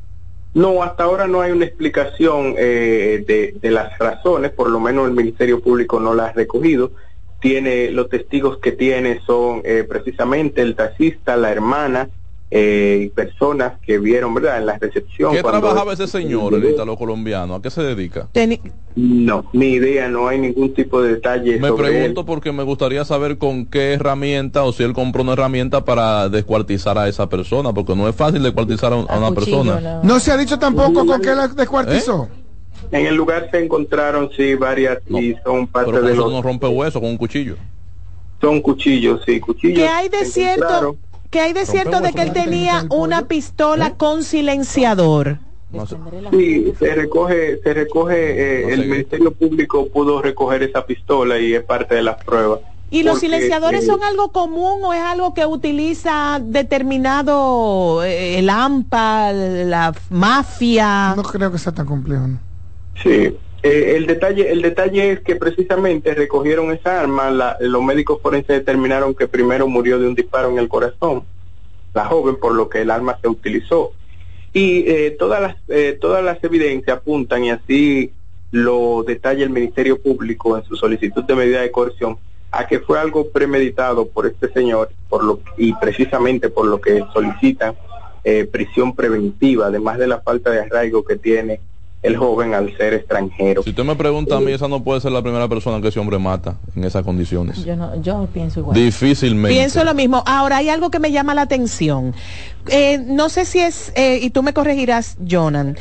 No, 0.54 0.84
hasta 0.84 1.04
ahora 1.04 1.28
no 1.28 1.42
hay 1.42 1.52
una 1.52 1.66
explicación 1.66 2.56
eh, 2.58 3.24
de, 3.28 3.56
de, 3.60 3.72
las 3.72 3.98
razones, 4.00 4.52
por 4.52 4.70
lo 4.70 4.80
menos 4.80 5.08
el 5.08 5.14
Ministerio 5.14 5.62
Público 5.62 6.00
no 6.00 6.14
la 6.14 6.28
ha 6.28 6.32
recogido. 6.32 6.92
Tiene 7.40 7.92
los 7.92 8.10
testigos 8.10 8.58
que 8.58 8.72
tiene 8.72 9.22
son 9.26 9.62
eh, 9.64 9.86
precisamente 9.88 10.62
el 10.62 10.76
taxista, 10.76 11.38
la 11.38 11.52
hermana, 11.52 12.10
eh, 12.50 13.12
personas 13.14 13.74
que 13.86 14.00
vieron, 14.00 14.34
¿verdad?, 14.34 14.60
en 14.60 14.68
la 14.68 14.78
recepción. 14.78 15.34
¿Qué 15.34 15.44
trabajaba 15.44 15.94
ese 15.94 16.08
señor, 16.08 16.54
el 16.54 16.70
italo 16.70 16.96
colombiano? 16.98 17.56
¿A 17.56 17.62
qué 17.62 17.70
se 17.70 17.82
dedica? 17.82 18.30
no, 18.96 19.46
ni 19.54 19.74
idea, 19.74 20.08
no 20.08 20.28
hay 20.28 20.40
ningún 20.40 20.74
tipo 20.74 21.02
de 21.02 21.16
detalle. 21.16 21.60
Me 21.60 21.74
pregunto 21.74 22.26
porque 22.26 22.52
me 22.52 22.64
gustaría 22.64 23.04
saber 23.06 23.38
con 23.38 23.66
qué 23.66 23.94
herramienta 23.94 24.64
o 24.64 24.72
si 24.72 24.84
él 24.84 24.94
compró 24.94 25.24
una 25.24 25.34
herramienta 25.34 25.84
para 25.84 26.30
descuartizar 26.30 26.98
a 26.98 27.08
esa 27.08 27.28
persona, 27.28 27.74
porque 27.74 27.96
no 27.96 28.08
es 28.08 28.16
fácil 28.16 28.42
descuartizar 28.42 28.94
a, 28.94 28.96
una 28.96 29.32
persona. 29.32 30.02
No. 30.04 30.20
se 30.20 30.32
ha 30.32 30.38
dicho 30.38 30.58
tampoco 30.58 31.06
con 31.06 31.22
qué 31.22 31.36
la 31.36 31.48
descuartizó. 31.50 32.30
¿Eh? 32.32 33.00
En 33.00 33.06
el 33.06 33.16
lugar 33.16 33.50
se 33.52 33.64
encontraron, 33.64 34.30
sí, 34.36 34.56
varias 34.56 35.00
y 35.10 35.36
son 35.44 35.68
parte 35.68 36.00
de 36.00 36.16
los... 36.16 36.32
no 36.32 36.42
rompe 36.42 36.68
hueso 36.68 37.02
con 37.02 37.10
un 37.10 37.18
cuchillo. 37.18 37.58
Son 38.40 38.62
cuchillos, 38.62 39.22
sí, 39.26 39.40
cuchillos. 39.40 39.80
¿Qué 39.80 39.88
hay 39.88 40.10
de 40.10 40.26
cierto? 40.26 40.96
Que 41.30 41.40
hay 41.40 41.54
de 41.54 41.66
cierto 41.66 42.00
de 42.00 42.14
que 42.14 42.22
él 42.22 42.34
tenía 42.34 42.86
una 42.90 43.28
pistola 43.28 43.96
con 43.96 44.24
silenciador. 44.24 45.40
Sí, 46.32 46.74
se 46.80 46.96
recoge, 46.96 47.60
se 47.62 47.74
recoge, 47.74 48.16
eh, 48.16 48.74
el 48.74 48.88
Ministerio 48.88 49.32
Público 49.34 49.88
pudo 49.90 50.22
recoger 50.22 50.64
esa 50.64 50.86
pistola 50.86 51.38
y 51.40 51.54
es 51.54 51.64
parte 51.64 51.96
de 51.96 52.04
las 52.04 52.24
pruebas. 52.24 52.62
¿Y 52.90 53.04
los 53.04 53.20
silenciadores 53.20 53.86
son 53.86 54.02
algo 54.02 54.32
común 54.32 54.82
o 54.84 54.94
es 54.94 55.02
algo 55.02 55.34
que 55.34 55.46
utiliza 55.46 56.40
determinado 56.42 58.02
eh, 58.04 58.40
el 58.40 58.50
AMPA, 58.50 59.34
la 59.34 59.94
mafia? 60.10 61.14
No 61.18 61.24
creo 61.24 61.52
que 61.52 61.58
sea 61.58 61.74
tan 61.74 61.86
complejo. 61.86 62.28
Sí, 63.04 63.36
eh, 63.64 63.96
el 63.98 64.06
detalle 64.06 64.52
el 64.52 64.62
detalle 64.62 65.12
es 65.12 65.20
que 65.22 65.36
precisamente 65.36 66.14
recogieron 66.14 66.72
esa 66.72 67.02
arma, 67.02 67.58
los 67.60 67.84
médicos 67.84 68.22
forenses 68.22 68.60
determinaron 68.60 69.16
que 69.16 69.28
primero 69.28 69.68
murió 69.68 70.00
de 70.00 70.08
un 70.08 70.16
disparo 70.16 70.50
en 70.50 70.60
el 70.60 70.70
corazón, 70.70 71.24
la 71.94 72.06
joven, 72.06 72.38
por 72.38 72.54
lo 72.54 72.70
que 72.70 72.82
el 72.82 72.92
arma 72.92 73.18
se 73.22 73.28
utilizó. 73.28 73.94
Y 74.54 74.90
eh, 74.90 75.16
todas, 75.18 75.42
las, 75.42 75.56
eh, 75.70 75.98
todas 76.00 76.24
las 76.24 76.44
evidencias 76.44 76.98
apuntan, 76.98 77.44
y 77.44 77.52
así 77.52 78.12
lo 78.52 79.04
detalla 79.04 79.44
el 79.44 79.50
Ministerio 79.50 80.02
Público 80.02 80.58
en 80.58 80.64
su 80.64 80.76
solicitud 80.76 81.24
de 81.24 81.36
medida 81.36 81.62
de 81.62 81.72
coerción, 81.72 82.18
a 82.52 82.66
que 82.68 82.80
fue 82.80 83.00
algo 83.00 83.30
premeditado 83.30 84.08
por 84.08 84.26
este 84.26 84.52
señor 84.54 84.90
por 85.10 85.24
lo, 85.24 85.42
y 85.58 85.74
precisamente 85.74 86.50
por 86.50 86.66
lo 86.66 86.80
que 86.80 87.04
solicita 87.14 87.76
prisión 88.52 88.94
preventiva, 88.94 89.68
además 89.68 89.98
de 89.98 90.08
la 90.08 90.20
falta 90.20 90.52
de 90.52 90.60
arraigo 90.60 91.06
que 91.06 91.16
tiene 91.16 91.62
el 92.04 92.16
joven 92.16 92.54
al 92.54 92.76
ser 92.78 92.94
extranjero. 92.94 93.64
Si 93.64 93.72
usted 93.72 93.84
me 93.84 93.96
pregunta 93.96 94.38
a 94.38 94.40
mí, 94.40 94.52
esa 94.52 94.68
no 94.68 94.84
puede 94.84 95.02
ser 95.02 95.12
la 95.12 95.22
primera 95.22 95.48
persona 95.48 95.82
que 95.82 95.88
ese 95.88 96.00
hombre 96.00 96.20
mata 96.20 96.58
en 96.76 96.84
esas 96.84 97.04
condiciones. 97.04 97.64
Yo, 97.66 97.76
no, 97.76 98.00
yo 98.02 98.28
pienso 98.32 98.60
igual. 98.60 98.76
Difícilmente. 98.76 99.50
Pienso 99.50 99.84
lo 99.84 99.94
mismo. 99.94 100.24
Ahora, 100.26 100.58
hay 100.58 100.70
algo 100.70 100.92
que 100.92 101.00
me 101.00 101.12
llama 101.12 101.34
la 101.34 101.44
atención. 101.44 102.14
Eh, 102.70 103.00
no 103.00 103.30
sé 103.30 103.46
si 103.46 103.60
es, 103.60 103.92
eh, 103.96 104.20
y 104.22 104.30
tú 104.30 104.44
me 104.44 104.54
corregirás, 104.54 105.18
Jonan, 105.28 105.78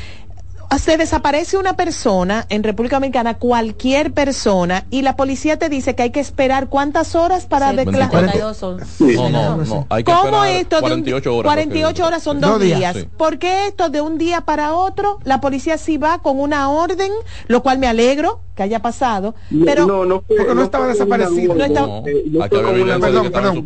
se 0.79 0.97
desaparece 0.97 1.57
una 1.57 1.75
persona 1.75 2.47
en 2.49 2.63
República 2.63 2.97
Dominicana, 2.97 3.35
cualquier 3.35 4.13
persona, 4.13 4.87
y 4.91 5.03
la 5.03 5.17
policía 5.17 5.59
te 5.59 5.69
dice 5.69 5.95
que 5.95 6.05
hay 6.05 6.11
que 6.11 6.21
esperar 6.21 6.69
cuántas 6.69 7.15
horas 7.15 7.47
para 7.47 7.73
declarar. 7.73 8.13
No, 8.37 9.29
no, 9.31 9.57
no, 9.57 9.87
hay 9.89 10.05
que 10.05 10.13
¿Cómo 10.13 10.45
esperar 10.45 10.61
esto 10.61 10.81
48 10.81 11.37
horas. 11.37 11.53
48 11.53 12.07
horas 12.07 12.23
son 12.23 12.41
dos, 12.41 12.61
días. 12.61 13.07
¿Por 13.17 13.39
qué 13.39 13.67
esto 13.67 13.89
de 13.89 14.01
un 14.01 14.19
día 14.19 14.43
para 14.43 14.75
otro? 14.75 15.19
La 15.25 15.41
policía 15.41 15.79
sí 15.79 15.99
va 15.99 16.19
con 16.19 16.41
una 16.41 16.71
orden, 16.71 17.13
lo 17.49 17.63
cual 17.63 17.79
me 17.79 17.87
alegro 17.87 18.41
que 18.55 18.63
haya 18.63 18.81
pasado, 18.81 19.35
pero 19.65 19.87
no, 19.87 20.05
no, 20.07 20.23
fue, 20.23 20.55
no, 20.55 20.63
estaba 20.63 20.87
desaparecido. 20.87 21.55
No, 21.55 21.65
estaba, 21.65 22.03
perdón, 22.49 23.31
perdón. 23.31 23.65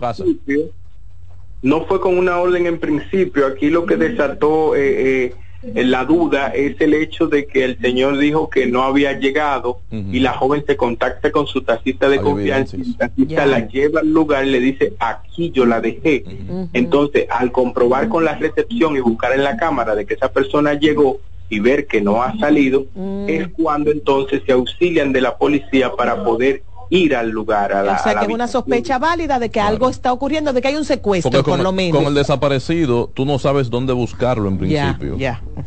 no 1.63 1.85
fue 1.87 2.01
con 2.01 2.19
una 2.19 2.39
orden 2.39 2.67
en 2.67 2.81
principio. 2.81 3.47
Aquí 3.47 3.71
lo 3.71 3.87
que 3.87 3.97
desató 3.97 4.75
eh, 4.75 5.27
eh, 5.27 5.35
la 5.63 6.05
duda 6.05 6.49
es 6.49 6.81
el 6.81 6.95
hecho 6.95 7.27
de 7.27 7.47
que 7.47 7.65
el 7.65 7.79
señor 7.79 8.17
dijo 8.19 8.49
que 8.49 8.67
no 8.67 8.83
había 8.83 9.19
llegado 9.19 9.81
y 9.91 10.21
la 10.21 10.33
joven 10.33 10.65
se 10.67 10.77
contacta 10.77 11.31
con 11.31 11.47
su 11.47 11.63
taxista 11.63 12.09
de 12.09 12.21
confianza 12.21 12.77
y 12.77 12.81
el 12.81 12.97
taxista 12.97 13.47
la 13.47 13.67
lleva 13.69 14.01
al 14.01 14.11
lugar 14.11 14.47
y 14.47 14.51
le 14.51 14.61
dice 14.61 14.95
aquí 14.99 15.51
yo 15.51 15.67
la 15.67 15.81
dejé. 15.81 16.25
Entonces, 16.73 17.27
al 17.31 17.53
comprobar 17.53 18.09
con 18.09 18.25
la 18.25 18.37
recepción 18.37 18.97
y 18.97 19.01
buscar 19.01 19.33
en 19.33 19.45
la 19.45 19.57
cámara 19.57 19.95
de 19.95 20.07
que 20.07 20.15
esa 20.15 20.33
persona 20.33 20.75
llegó 20.75 21.19
y 21.51 21.59
ver 21.59 21.87
que 21.87 22.01
no 22.01 22.23
ha 22.23 22.37
salido, 22.39 22.87
mm. 22.95 23.29
es 23.29 23.49
cuando 23.49 23.91
entonces 23.91 24.41
se 24.47 24.53
auxilian 24.53 25.13
de 25.13 25.21
la 25.21 25.37
policía 25.37 25.91
para 25.93 26.23
poder 26.23 26.63
ir 26.91 27.15
al 27.17 27.31
lugar. 27.31 27.73
A 27.73 27.83
la, 27.83 27.93
o 27.95 28.03
sea, 28.03 28.17
que 28.17 28.27
es 28.27 28.33
una 28.33 28.49
sospecha 28.49 28.99
válida 28.99 29.39
de 29.39 29.51
que 29.51 29.61
algo 29.61 29.89
está 29.89 30.13
ocurriendo, 30.13 30.53
de 30.53 30.61
que 30.61 30.69
hay 30.69 30.77
un 30.77 30.85
secuestro, 30.85 31.43
por 31.43 31.61
lo 31.61 31.73
menos. 31.73 31.97
Con 31.97 32.07
el 32.07 32.15
desaparecido, 32.15 33.11
tú 33.15 33.25
no 33.25 33.39
sabes 33.39 33.71
dónde 33.71 33.93
buscarlo 33.93 34.49
en 34.49 34.59
principio. 34.59 35.17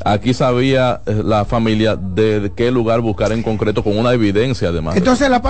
Aquí 0.06 0.34
sabía 0.34 1.02
eh, 1.06 1.22
la 1.24 1.46
familia 1.46 1.96
de 1.96 2.52
qué 2.56 2.72
lugar 2.72 3.02
buscar 3.02 3.32
en 3.32 3.42
concreto 3.42 3.84
con 3.84 3.98
una 3.98 4.14
evidencia 4.14 4.70
además. 4.70 4.96
Entonces 4.98 5.30
la 5.30 5.42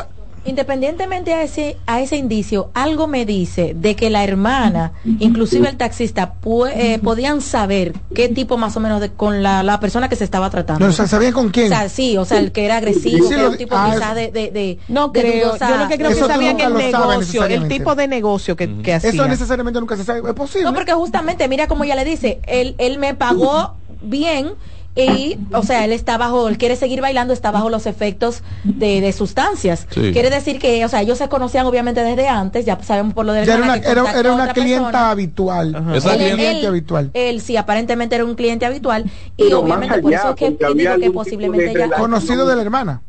Independientemente 0.46 1.34
a 1.34 1.44
ese, 1.44 1.78
a 1.86 2.02
ese 2.02 2.18
indicio, 2.18 2.70
algo 2.74 3.08
me 3.08 3.26
dice 3.26 3.74
de 3.76 3.96
que 3.96 4.10
la 4.10 4.24
hermana, 4.24 4.92
inclusive 5.20 5.70
el 5.70 5.78
taxista, 5.78 6.34
eh, 6.76 7.00
podían 7.02 7.40
saber 7.40 7.94
qué 8.14 8.28
tipo 8.28 8.58
más 8.58 8.76
o 8.76 8.82
menos 8.82 9.00
de 9.00 9.10
con 9.10 9.42
la, 9.42 9.64
la 9.64 9.80
persona 9.80 10.10
que 10.10 10.18
se 10.18 10.26
estaba 10.26 10.50
tratando. 10.50 10.86
No, 10.86 10.92
o 10.92 10.94
sea, 10.94 11.08
¿sabían 11.08 11.32
con 11.32 11.50
quién? 11.50 11.68
O 11.68 11.70
sea, 11.76 11.88
sí, 11.88 12.18
o 12.18 12.26
sea, 12.26 12.40
el 12.40 12.52
que 12.52 12.66
era 12.66 12.78
agresivo, 12.78 13.30
que 13.30 13.36
era 13.36 13.50
un 13.50 13.58
tipo 13.58 13.76
ah, 13.78 13.92
quizás 13.94 14.16
de, 14.16 14.32
de, 14.32 14.52
de, 14.52 14.80
No 14.90 15.14
creo, 15.14 15.58
yo 15.58 15.78
lo 15.78 15.88
que 15.88 15.98
creo 15.98 16.10
que 16.10 16.16
sabían 16.16 16.60
el 16.60 16.74
negocio, 16.74 17.46
el 17.46 17.68
tipo 17.70 17.96
de 17.96 18.08
negocio 18.08 18.56
que, 18.56 18.82
que 18.82 18.96
hacía. 18.96 19.12
Eso 19.12 19.28
necesariamente 19.28 19.80
nunca 19.80 19.96
se 19.96 20.04
sabe, 20.04 20.22
es 20.28 20.36
posible. 20.36 20.66
No, 20.66 20.74
porque 20.74 20.92
justamente, 20.94 21.48
mira 21.48 21.68
como 21.68 21.86
ella 21.86 21.96
le 21.96 22.06
dice, 22.06 22.42
él, 22.48 22.76
él 22.80 22.98
me 22.98 23.14
pagó 23.14 23.76
bien 24.02 24.54
y, 24.96 25.38
o 25.54 25.64
sea, 25.64 25.86
él 25.86 25.92
está 25.92 26.18
bajo, 26.18 26.48
él 26.48 26.58
quiere 26.58 26.76
seguir 26.76 27.02
bailando, 27.02 27.34
está 27.34 27.50
bajo 27.50 27.70
los 27.70 27.88
efectos 27.88 28.44
de, 28.64 29.02
de 29.02 29.12
sustancias. 29.12 29.88
Quiere 29.90 30.30
decir 30.30 30.60
que, 30.60 30.86
o 30.86 30.90
sea, 30.90 31.02
ellos 31.02 31.18
se 31.18 31.30
conocían 31.30 31.66
obviamente 31.66 32.04
desde 32.04 32.28
antes, 32.28 32.66
ya 32.66 32.82
sabemos 32.84 33.14
por 33.14 33.26
lo 33.26 33.34
de 33.34 33.42
era 33.42 33.58
una, 33.58 33.76
era, 33.78 34.34
una 34.34 34.54
clienta 34.54 35.10
habitual. 35.10 35.94
Esa 35.96 36.16
cliente 36.16 36.68
habitual. 36.68 37.10
Él 37.14 37.42
sí, 37.42 37.58
aparentemente 37.58 38.16
era 38.16 38.26
un 38.26 38.36
cliente 38.36 38.66
habitual 38.66 39.06
y 39.36 39.52
obviamente 39.54 40.00
por 40.00 40.14
eso 40.14 40.30
es 40.30 40.36
que, 40.36 40.58
que 41.02 41.12
posiblemente 41.12 41.74
ya... 41.74 41.90
Conocido 41.90 42.46
de 42.46 42.56
la 42.56 42.62
hermana. 42.62 43.02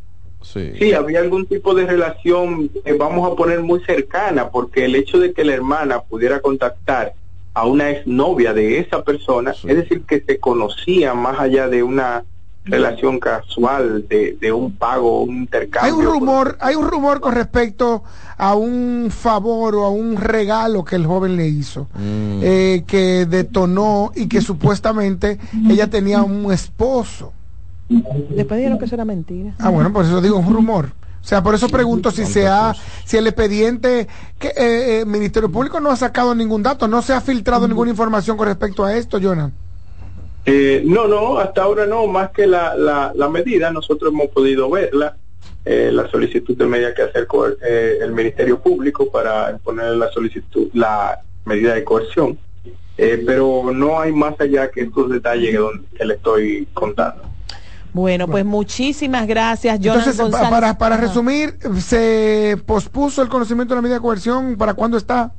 Sí. 0.42 0.72
sí. 0.78 0.92
había 0.92 1.20
algún 1.20 1.46
tipo 1.46 1.74
de 1.74 1.86
relación, 1.86 2.70
vamos 2.98 3.30
a 3.30 3.34
poner 3.34 3.62
muy 3.62 3.80
cercana, 3.84 4.50
porque 4.50 4.84
el 4.84 4.94
hecho 4.94 5.18
de 5.18 5.32
que 5.32 5.42
la 5.42 5.54
hermana 5.54 6.00
pudiera 6.00 6.40
contactar 6.40 7.14
a 7.54 7.66
una 7.66 7.90
exnovia 7.90 8.52
de 8.52 8.80
esa 8.80 9.02
persona, 9.02 9.52
es 9.52 9.76
decir, 9.76 10.02
que 10.02 10.20
se 10.20 10.38
conocía 10.38 11.14
más 11.14 11.38
allá 11.38 11.68
de 11.68 11.82
una 11.82 12.24
relación 12.64 13.20
casual 13.20 14.06
de, 14.08 14.36
de, 14.40 14.52
un 14.52 14.72
pago, 14.72 15.22
un 15.22 15.36
intercambio. 15.36 15.92
Hay 15.92 15.98
un 15.98 16.12
rumor, 16.12 16.56
hay 16.60 16.74
un 16.74 16.88
rumor 16.88 17.20
con 17.20 17.34
respecto 17.34 18.02
a 18.36 18.54
un 18.54 19.08
favor 19.10 19.76
o 19.76 19.84
a 19.84 19.90
un 19.90 20.16
regalo 20.16 20.84
que 20.84 20.96
el 20.96 21.06
joven 21.06 21.36
le 21.36 21.46
hizo, 21.46 21.88
mm. 21.94 22.40
eh, 22.42 22.84
que 22.86 23.26
detonó 23.26 24.12
y 24.14 24.28
que 24.28 24.40
supuestamente 24.40 25.38
ella 25.68 25.88
tenía 25.88 26.22
un 26.22 26.50
esposo. 26.52 27.32
Después 27.88 28.58
dijeron 28.58 28.78
que 28.78 28.86
eso 28.86 28.94
era 28.94 29.04
mentira. 29.04 29.54
Ah, 29.58 29.68
bueno, 29.68 29.92
por 29.92 30.04
eso 30.04 30.20
digo 30.20 30.38
un 30.38 30.52
rumor. 30.52 30.92
O 31.24 31.26
sea, 31.26 31.42
por 31.42 31.54
eso 31.54 31.70
pregunto 31.70 32.10
si 32.10 32.26
se 32.26 32.46
ha, 32.46 32.74
si 33.06 33.16
el 33.16 33.26
expediente 33.26 34.06
que 34.38 34.48
eh, 34.48 35.00
eh, 35.00 35.04
Ministerio 35.06 35.50
Público 35.50 35.80
no 35.80 35.90
ha 35.90 35.96
sacado 35.96 36.34
ningún 36.34 36.62
dato, 36.62 36.86
no 36.86 37.00
se 37.00 37.14
ha 37.14 37.22
filtrado 37.22 37.66
ninguna 37.66 37.90
información 37.90 38.36
con 38.36 38.46
respecto 38.46 38.84
a 38.84 38.94
esto, 38.94 39.18
Jonan. 39.20 39.52
Eh, 40.44 40.82
no, 40.84 41.08
no, 41.08 41.38
hasta 41.38 41.62
ahora 41.62 41.86
no, 41.86 42.06
más 42.06 42.30
que 42.30 42.46
la, 42.46 42.74
la, 42.74 43.12
la 43.14 43.28
medida, 43.30 43.70
nosotros 43.70 44.12
hemos 44.12 44.28
podido 44.28 44.68
verla 44.68 45.16
eh, 45.64 45.90
la 45.90 46.06
solicitud 46.10 46.54
de 46.58 46.66
medida 46.66 46.94
que 46.94 47.00
hacer 47.00 47.26
eh, 47.66 47.98
el 48.02 48.12
Ministerio 48.12 48.58
Público 48.58 49.10
para 49.10 49.56
poner 49.56 49.92
la 49.96 50.10
solicitud, 50.10 50.68
la 50.74 51.20
medida 51.46 51.72
de 51.72 51.84
coerción. 51.84 52.38
Eh, 52.98 53.22
pero 53.26 53.72
no 53.72 53.98
hay 53.98 54.12
más 54.12 54.38
allá 54.40 54.70
que 54.70 54.82
estos 54.82 55.10
detalles 55.10 55.58
que, 55.96 56.04
le 56.04 56.14
estoy 56.14 56.68
contando. 56.74 57.22
Bueno, 57.94 58.26
pues 58.26 58.44
muchísimas 58.44 59.24
gracias, 59.24 59.76
Entonces, 59.76 60.20
Para, 60.32 60.76
para 60.76 60.96
resumir, 60.96 61.56
¿se 61.78 62.58
pospuso 62.66 63.22
el 63.22 63.28
conocimiento 63.28 63.72
de 63.72 63.78
la 63.78 63.82
medida 63.82 63.94
de 63.94 64.02
coerción? 64.02 64.56
¿Para 64.56 64.74
cuándo 64.74 64.96
está? 64.96 65.32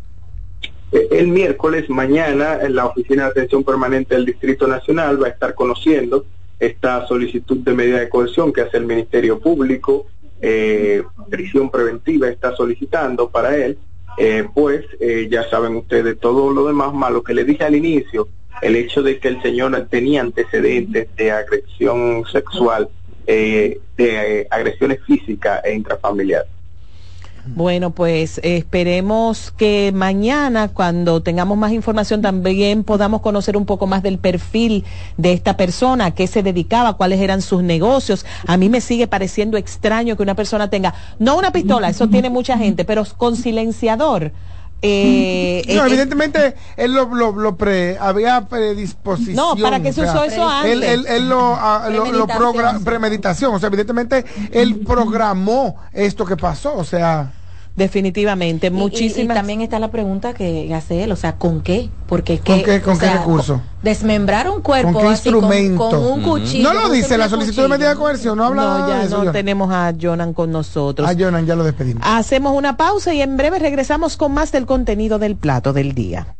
El 1.12 1.28
miércoles, 1.28 1.90
mañana, 1.90 2.60
en 2.62 2.76
la 2.76 2.86
Oficina 2.86 3.26
de 3.26 3.32
Atención 3.32 3.66
Permanente 3.66 4.16
del 4.16 4.26
Distrito 4.26 4.68
Nacional 4.68 5.22
va 5.22 5.28
a 5.28 5.32
estar 5.32 5.54
conociendo 5.54 6.26
esta 6.58 7.06
solicitud 7.08 7.58
de 7.58 7.74
medida 7.74 8.00
de 8.00 8.08
coerción 8.08 8.54
que 8.54 8.62
hace 8.62 8.78
el 8.78 8.86
Ministerio 8.86 9.38
Público, 9.42 10.06
eh, 10.42 11.04
prisión 11.30 11.70
preventiva 11.70 12.30
está 12.30 12.56
solicitando 12.56 13.30
para 13.30 13.58
él, 13.58 13.78
eh, 14.18 14.48
pues 14.54 14.86
eh, 15.02 15.28
ya 15.30 15.44
saben 15.50 15.76
ustedes 15.76 16.18
todo 16.22 16.54
lo 16.54 16.66
demás 16.68 16.94
malo 16.94 17.22
que 17.22 17.34
le 17.34 17.44
dije 17.44 17.66
al 17.66 17.76
inicio, 17.76 18.30
el 18.62 18.76
hecho 18.76 19.04
de 19.04 19.20
que 19.20 19.28
el 19.28 19.42
señor 19.42 19.88
tenía 19.90 20.22
antecedentes 20.22 21.08
de 21.16 21.32
agresión 21.32 22.24
sexual, 22.32 22.90
de 23.28 24.48
agresiones 24.52 25.00
físicas 25.06 25.62
e 25.64 25.74
intrafamiliares. 25.74 26.50
Bueno, 27.48 27.92
pues 27.92 28.40
esperemos 28.42 29.52
que 29.56 29.92
mañana, 29.94 30.70
cuando 30.70 31.22
tengamos 31.22 31.56
más 31.60 31.74
información, 31.74 32.24
también 32.24 32.84
podamos 32.84 33.22
conocer 33.22 33.56
un 33.56 33.68
poco 33.68 33.86
más 33.86 34.02
del 34.02 34.18
perfil 34.18 34.84
de 35.18 35.34
esta 35.34 35.56
persona, 35.56 36.06
a 36.06 36.12
qué 36.12 36.26
se 36.26 36.42
dedicaba, 36.42 36.98
cuáles 36.98 37.22
eran 37.22 37.44
sus 37.44 37.62
negocios. 37.62 38.26
A 38.48 38.58
mí 38.58 38.68
me 38.68 38.82
sigue 38.82 39.06
pareciendo 39.06 39.58
extraño 39.58 40.18
que 40.18 40.24
una 40.24 40.34
persona 40.34 40.72
tenga, 40.72 40.96
no 41.20 41.38
una 41.38 41.52
pistola, 41.52 41.90
eso 41.90 42.08
tiene 42.08 42.32
mucha 42.32 42.58
gente, 42.58 42.84
pero 42.84 43.04
con 43.16 43.36
silenciador. 43.36 44.32
Eh, 44.88 45.64
no, 45.76 45.84
eh, 45.84 45.88
evidentemente 45.88 46.56
él 46.78 46.94
lo, 46.94 47.06
lo, 47.08 47.56
pre, 47.56 47.98
había 48.00 48.42
predisposición. 48.42 49.36
No, 49.36 49.56
para 49.56 49.80
que 49.80 49.92
se 49.92 50.04
usó 50.04 50.24
eso 50.24 50.48
antes. 50.48 50.72
Él, 50.74 50.84
él, 50.84 51.06
él 51.08 51.30
lo, 51.30 51.56
ah, 51.56 51.90
lo, 51.90 52.28
premeditación. 52.84 53.54
O 53.54 53.60
sea, 53.60 53.68
evidentemente 53.68 54.26
él 54.52 54.82
programó 54.86 55.78
esto 55.94 56.26
que 56.26 56.38
pasó. 56.38 56.76
O 56.76 56.84
sea. 56.84 57.32
Definitivamente, 57.76 58.72
muchísimas. 58.72 59.36
Y, 59.36 59.38
también 59.38 59.62
está 59.62 59.80
la 59.80 59.92
pregunta 59.92 60.34
que 60.34 60.74
hace 60.74 61.04
él, 61.04 61.12
o 61.12 61.18
sea, 61.18 61.36
¿con 61.36 61.62
qué? 61.62 61.90
Porque 62.08 62.40
¿Con 62.40 62.64
qué, 62.64 62.82
con 62.82 62.98
qué 62.98 63.10
recurso? 63.10 63.62
Desmembrar 63.84 64.50
un 64.50 64.62
cuerpo 64.62 64.94
¿Con 64.94 65.04
qué 65.04 65.10
instrumento? 65.10 65.90
Con, 65.90 66.06
un 66.06 66.22
cuchillo. 66.22 66.72
No 66.72 66.74
lo 66.74 66.90
dice 66.90 67.18
la 67.18 67.28
solicitud 67.28 67.64
de 67.64 67.68
medida 67.68 67.90
de 67.90 67.96
coerción, 67.98 68.38
no 68.38 68.46
habla 68.46 68.64
no, 68.64 68.88
ya 68.88 69.00
de 69.00 69.06
eso, 69.08 69.24
no 69.26 69.32
tenemos 69.34 69.74
a 69.74 69.94
Jonan 70.00 70.34
con 70.34 70.52
nosotros. 70.52 71.10
A 71.10 71.14
Jonan 71.14 71.46
ya 71.46 71.56
lo 71.56 71.66
despedimos. 71.66 72.02
Hacemos 72.06 72.56
una 72.56 72.78
pausa 72.78 73.14
y 73.14 73.22
en 73.22 73.36
breve 73.36 73.60
regresamos 73.60 74.16
con 74.16 74.34
más 74.34 74.54
del 74.54 74.66
contenido 74.66 75.20
del 75.20 75.36
plato 75.36 75.74
del 75.74 75.94
día. 75.94 76.38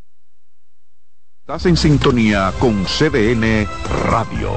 Estás 1.42 1.66
en 1.66 1.76
sintonía 1.76 2.50
con 2.58 2.84
CDN 2.86 3.68
Radio. 4.10 4.52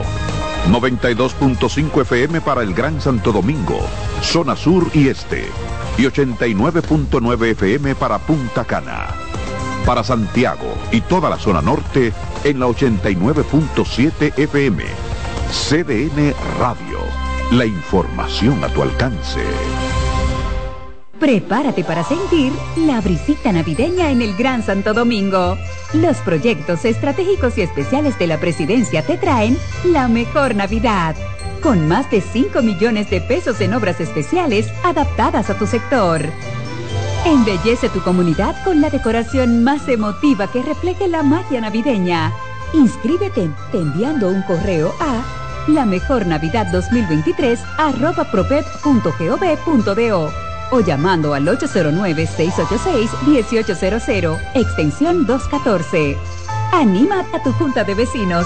92.5 0.69 2.01
FM 2.01 2.41
para 2.41 2.63
el 2.63 2.73
Gran 2.73 3.01
Santo 3.01 3.31
Domingo, 3.31 3.79
zona 4.21 4.55
sur 4.55 4.89
y 4.93 5.07
este 5.09 5.45
y 5.99 6.03
89.9 6.03 7.51
FM 7.51 7.93
para 7.95 8.19
Punta 8.19 8.63
Cana. 8.63 9.07
Para 9.85 10.01
Santiago 10.01 10.73
y 10.93 11.01
toda 11.01 11.29
la 11.29 11.37
zona 11.37 11.61
norte 11.61 12.13
en 12.45 12.59
la 12.59 12.67
89.7 12.67 14.37
FM. 14.37 14.83
CDN 15.51 16.33
Radio. 16.57 16.99
La 17.51 17.65
información 17.65 18.63
a 18.63 18.69
tu 18.69 18.81
alcance. 18.81 19.41
Prepárate 21.19 21.83
para 21.83 22.05
sentir 22.05 22.53
la 22.77 23.01
brisita 23.01 23.51
navideña 23.51 24.09
en 24.09 24.21
el 24.21 24.37
Gran 24.37 24.63
Santo 24.63 24.93
Domingo. 24.93 25.57
Los 25.93 26.15
proyectos 26.19 26.85
estratégicos 26.85 27.57
y 27.57 27.61
especiales 27.61 28.17
de 28.17 28.27
la 28.27 28.39
presidencia 28.39 29.05
te 29.05 29.17
traen 29.17 29.57
la 29.83 30.07
mejor 30.07 30.55
Navidad 30.55 31.17
con 31.59 31.87
más 31.87 32.09
de 32.11 32.21
5 32.21 32.61
millones 32.61 33.09
de 33.09 33.21
pesos 33.21 33.59
en 33.61 33.73
obras 33.73 33.99
especiales 33.99 34.67
adaptadas 34.83 35.49
a 35.49 35.57
tu 35.57 35.65
sector. 35.67 36.21
Embellece 37.25 37.89
tu 37.89 38.01
comunidad 38.01 38.55
con 38.63 38.81
la 38.81 38.89
decoración 38.89 39.63
más 39.63 39.87
emotiva 39.87 40.51
que 40.51 40.63
refleje 40.63 41.07
la 41.07 41.23
magia 41.23 41.61
navideña. 41.61 42.33
Inscríbete 42.73 43.49
enviando 43.73 44.29
un 44.29 44.41
correo 44.43 44.93
a 44.99 45.23
la 45.67 45.85
mejor 45.85 46.25
navidad 46.25 46.67
2023 46.71 47.59
arroba 47.77 48.25
o 50.71 50.81
llamando 50.81 51.33
al 51.33 51.47
809-686-1800, 51.47 54.39
extensión 54.53 55.25
214. 55.25 56.15
Anima 56.71 57.25
a 57.33 57.41
tu 57.43 57.51
junta 57.53 57.83
de 57.83 57.95
vecinos 57.95 58.45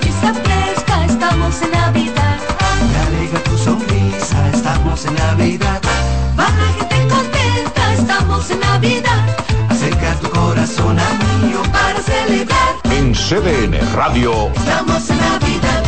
Fiesta 0.00 0.34
fresca, 0.34 1.04
estamos 1.04 1.62
en 1.62 1.70
Navidad. 1.70 2.38
Me 2.90 2.98
alegra 3.16 3.40
tu 3.44 3.56
sonrisa, 3.56 4.50
estamos 4.52 5.04
en 5.06 5.14
Navidad. 5.14 5.80
Va 6.38 6.48
la 6.48 6.66
gente 6.78 7.14
contenta, 7.14 7.92
estamos 7.92 8.50
en 8.50 8.60
Navidad. 8.60 9.26
Acerca 9.68 10.14
tu 10.20 10.30
corazón 10.30 10.98
a 10.98 11.12
mío 11.44 11.62
para 11.72 12.00
celebrar. 12.00 12.74
En 12.90 13.12
CDN 13.12 13.78
Radio. 13.94 14.50
Estamos 14.54 15.10
en 15.10 15.18
Navidad. 15.18 15.84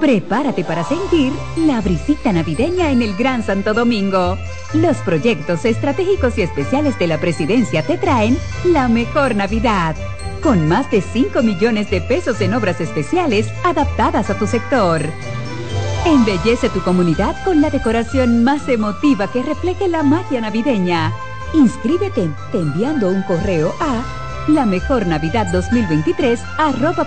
Prepárate 0.00 0.64
para 0.64 0.84
sentir 0.84 1.32
la 1.56 1.80
brisita 1.80 2.32
navideña 2.32 2.90
en 2.90 3.02
el 3.02 3.16
Gran 3.16 3.44
Santo 3.44 3.72
Domingo. 3.72 4.36
Los 4.74 4.96
proyectos 4.98 5.66
estratégicos 5.66 6.38
y 6.38 6.42
especiales 6.42 6.98
de 6.98 7.06
la 7.06 7.18
presidencia 7.18 7.82
te 7.82 7.98
traen 7.98 8.38
la 8.64 8.88
mejor 8.88 9.36
Navidad. 9.36 9.94
Con 10.42 10.66
más 10.66 10.90
de 10.90 11.02
5 11.02 11.42
millones 11.42 11.90
de 11.90 12.00
pesos 12.00 12.40
en 12.40 12.54
obras 12.54 12.80
especiales 12.80 13.52
adaptadas 13.64 14.30
a 14.30 14.38
tu 14.38 14.46
sector. 14.46 15.02
Embellece 16.06 16.70
tu 16.70 16.80
comunidad 16.80 17.36
con 17.44 17.60
la 17.60 17.68
decoración 17.68 18.42
más 18.44 18.66
emotiva 18.66 19.30
que 19.30 19.42
refleje 19.42 19.88
la 19.88 20.02
magia 20.02 20.40
navideña. 20.40 21.12
Inscríbete 21.52 22.30
enviando 22.54 23.10
un 23.10 23.22
correo 23.24 23.74
a 23.78 24.02
la 24.48 24.64
mejor 24.64 25.06
navidad 25.06 25.52
2023 25.52 26.40
arroba 26.56 27.06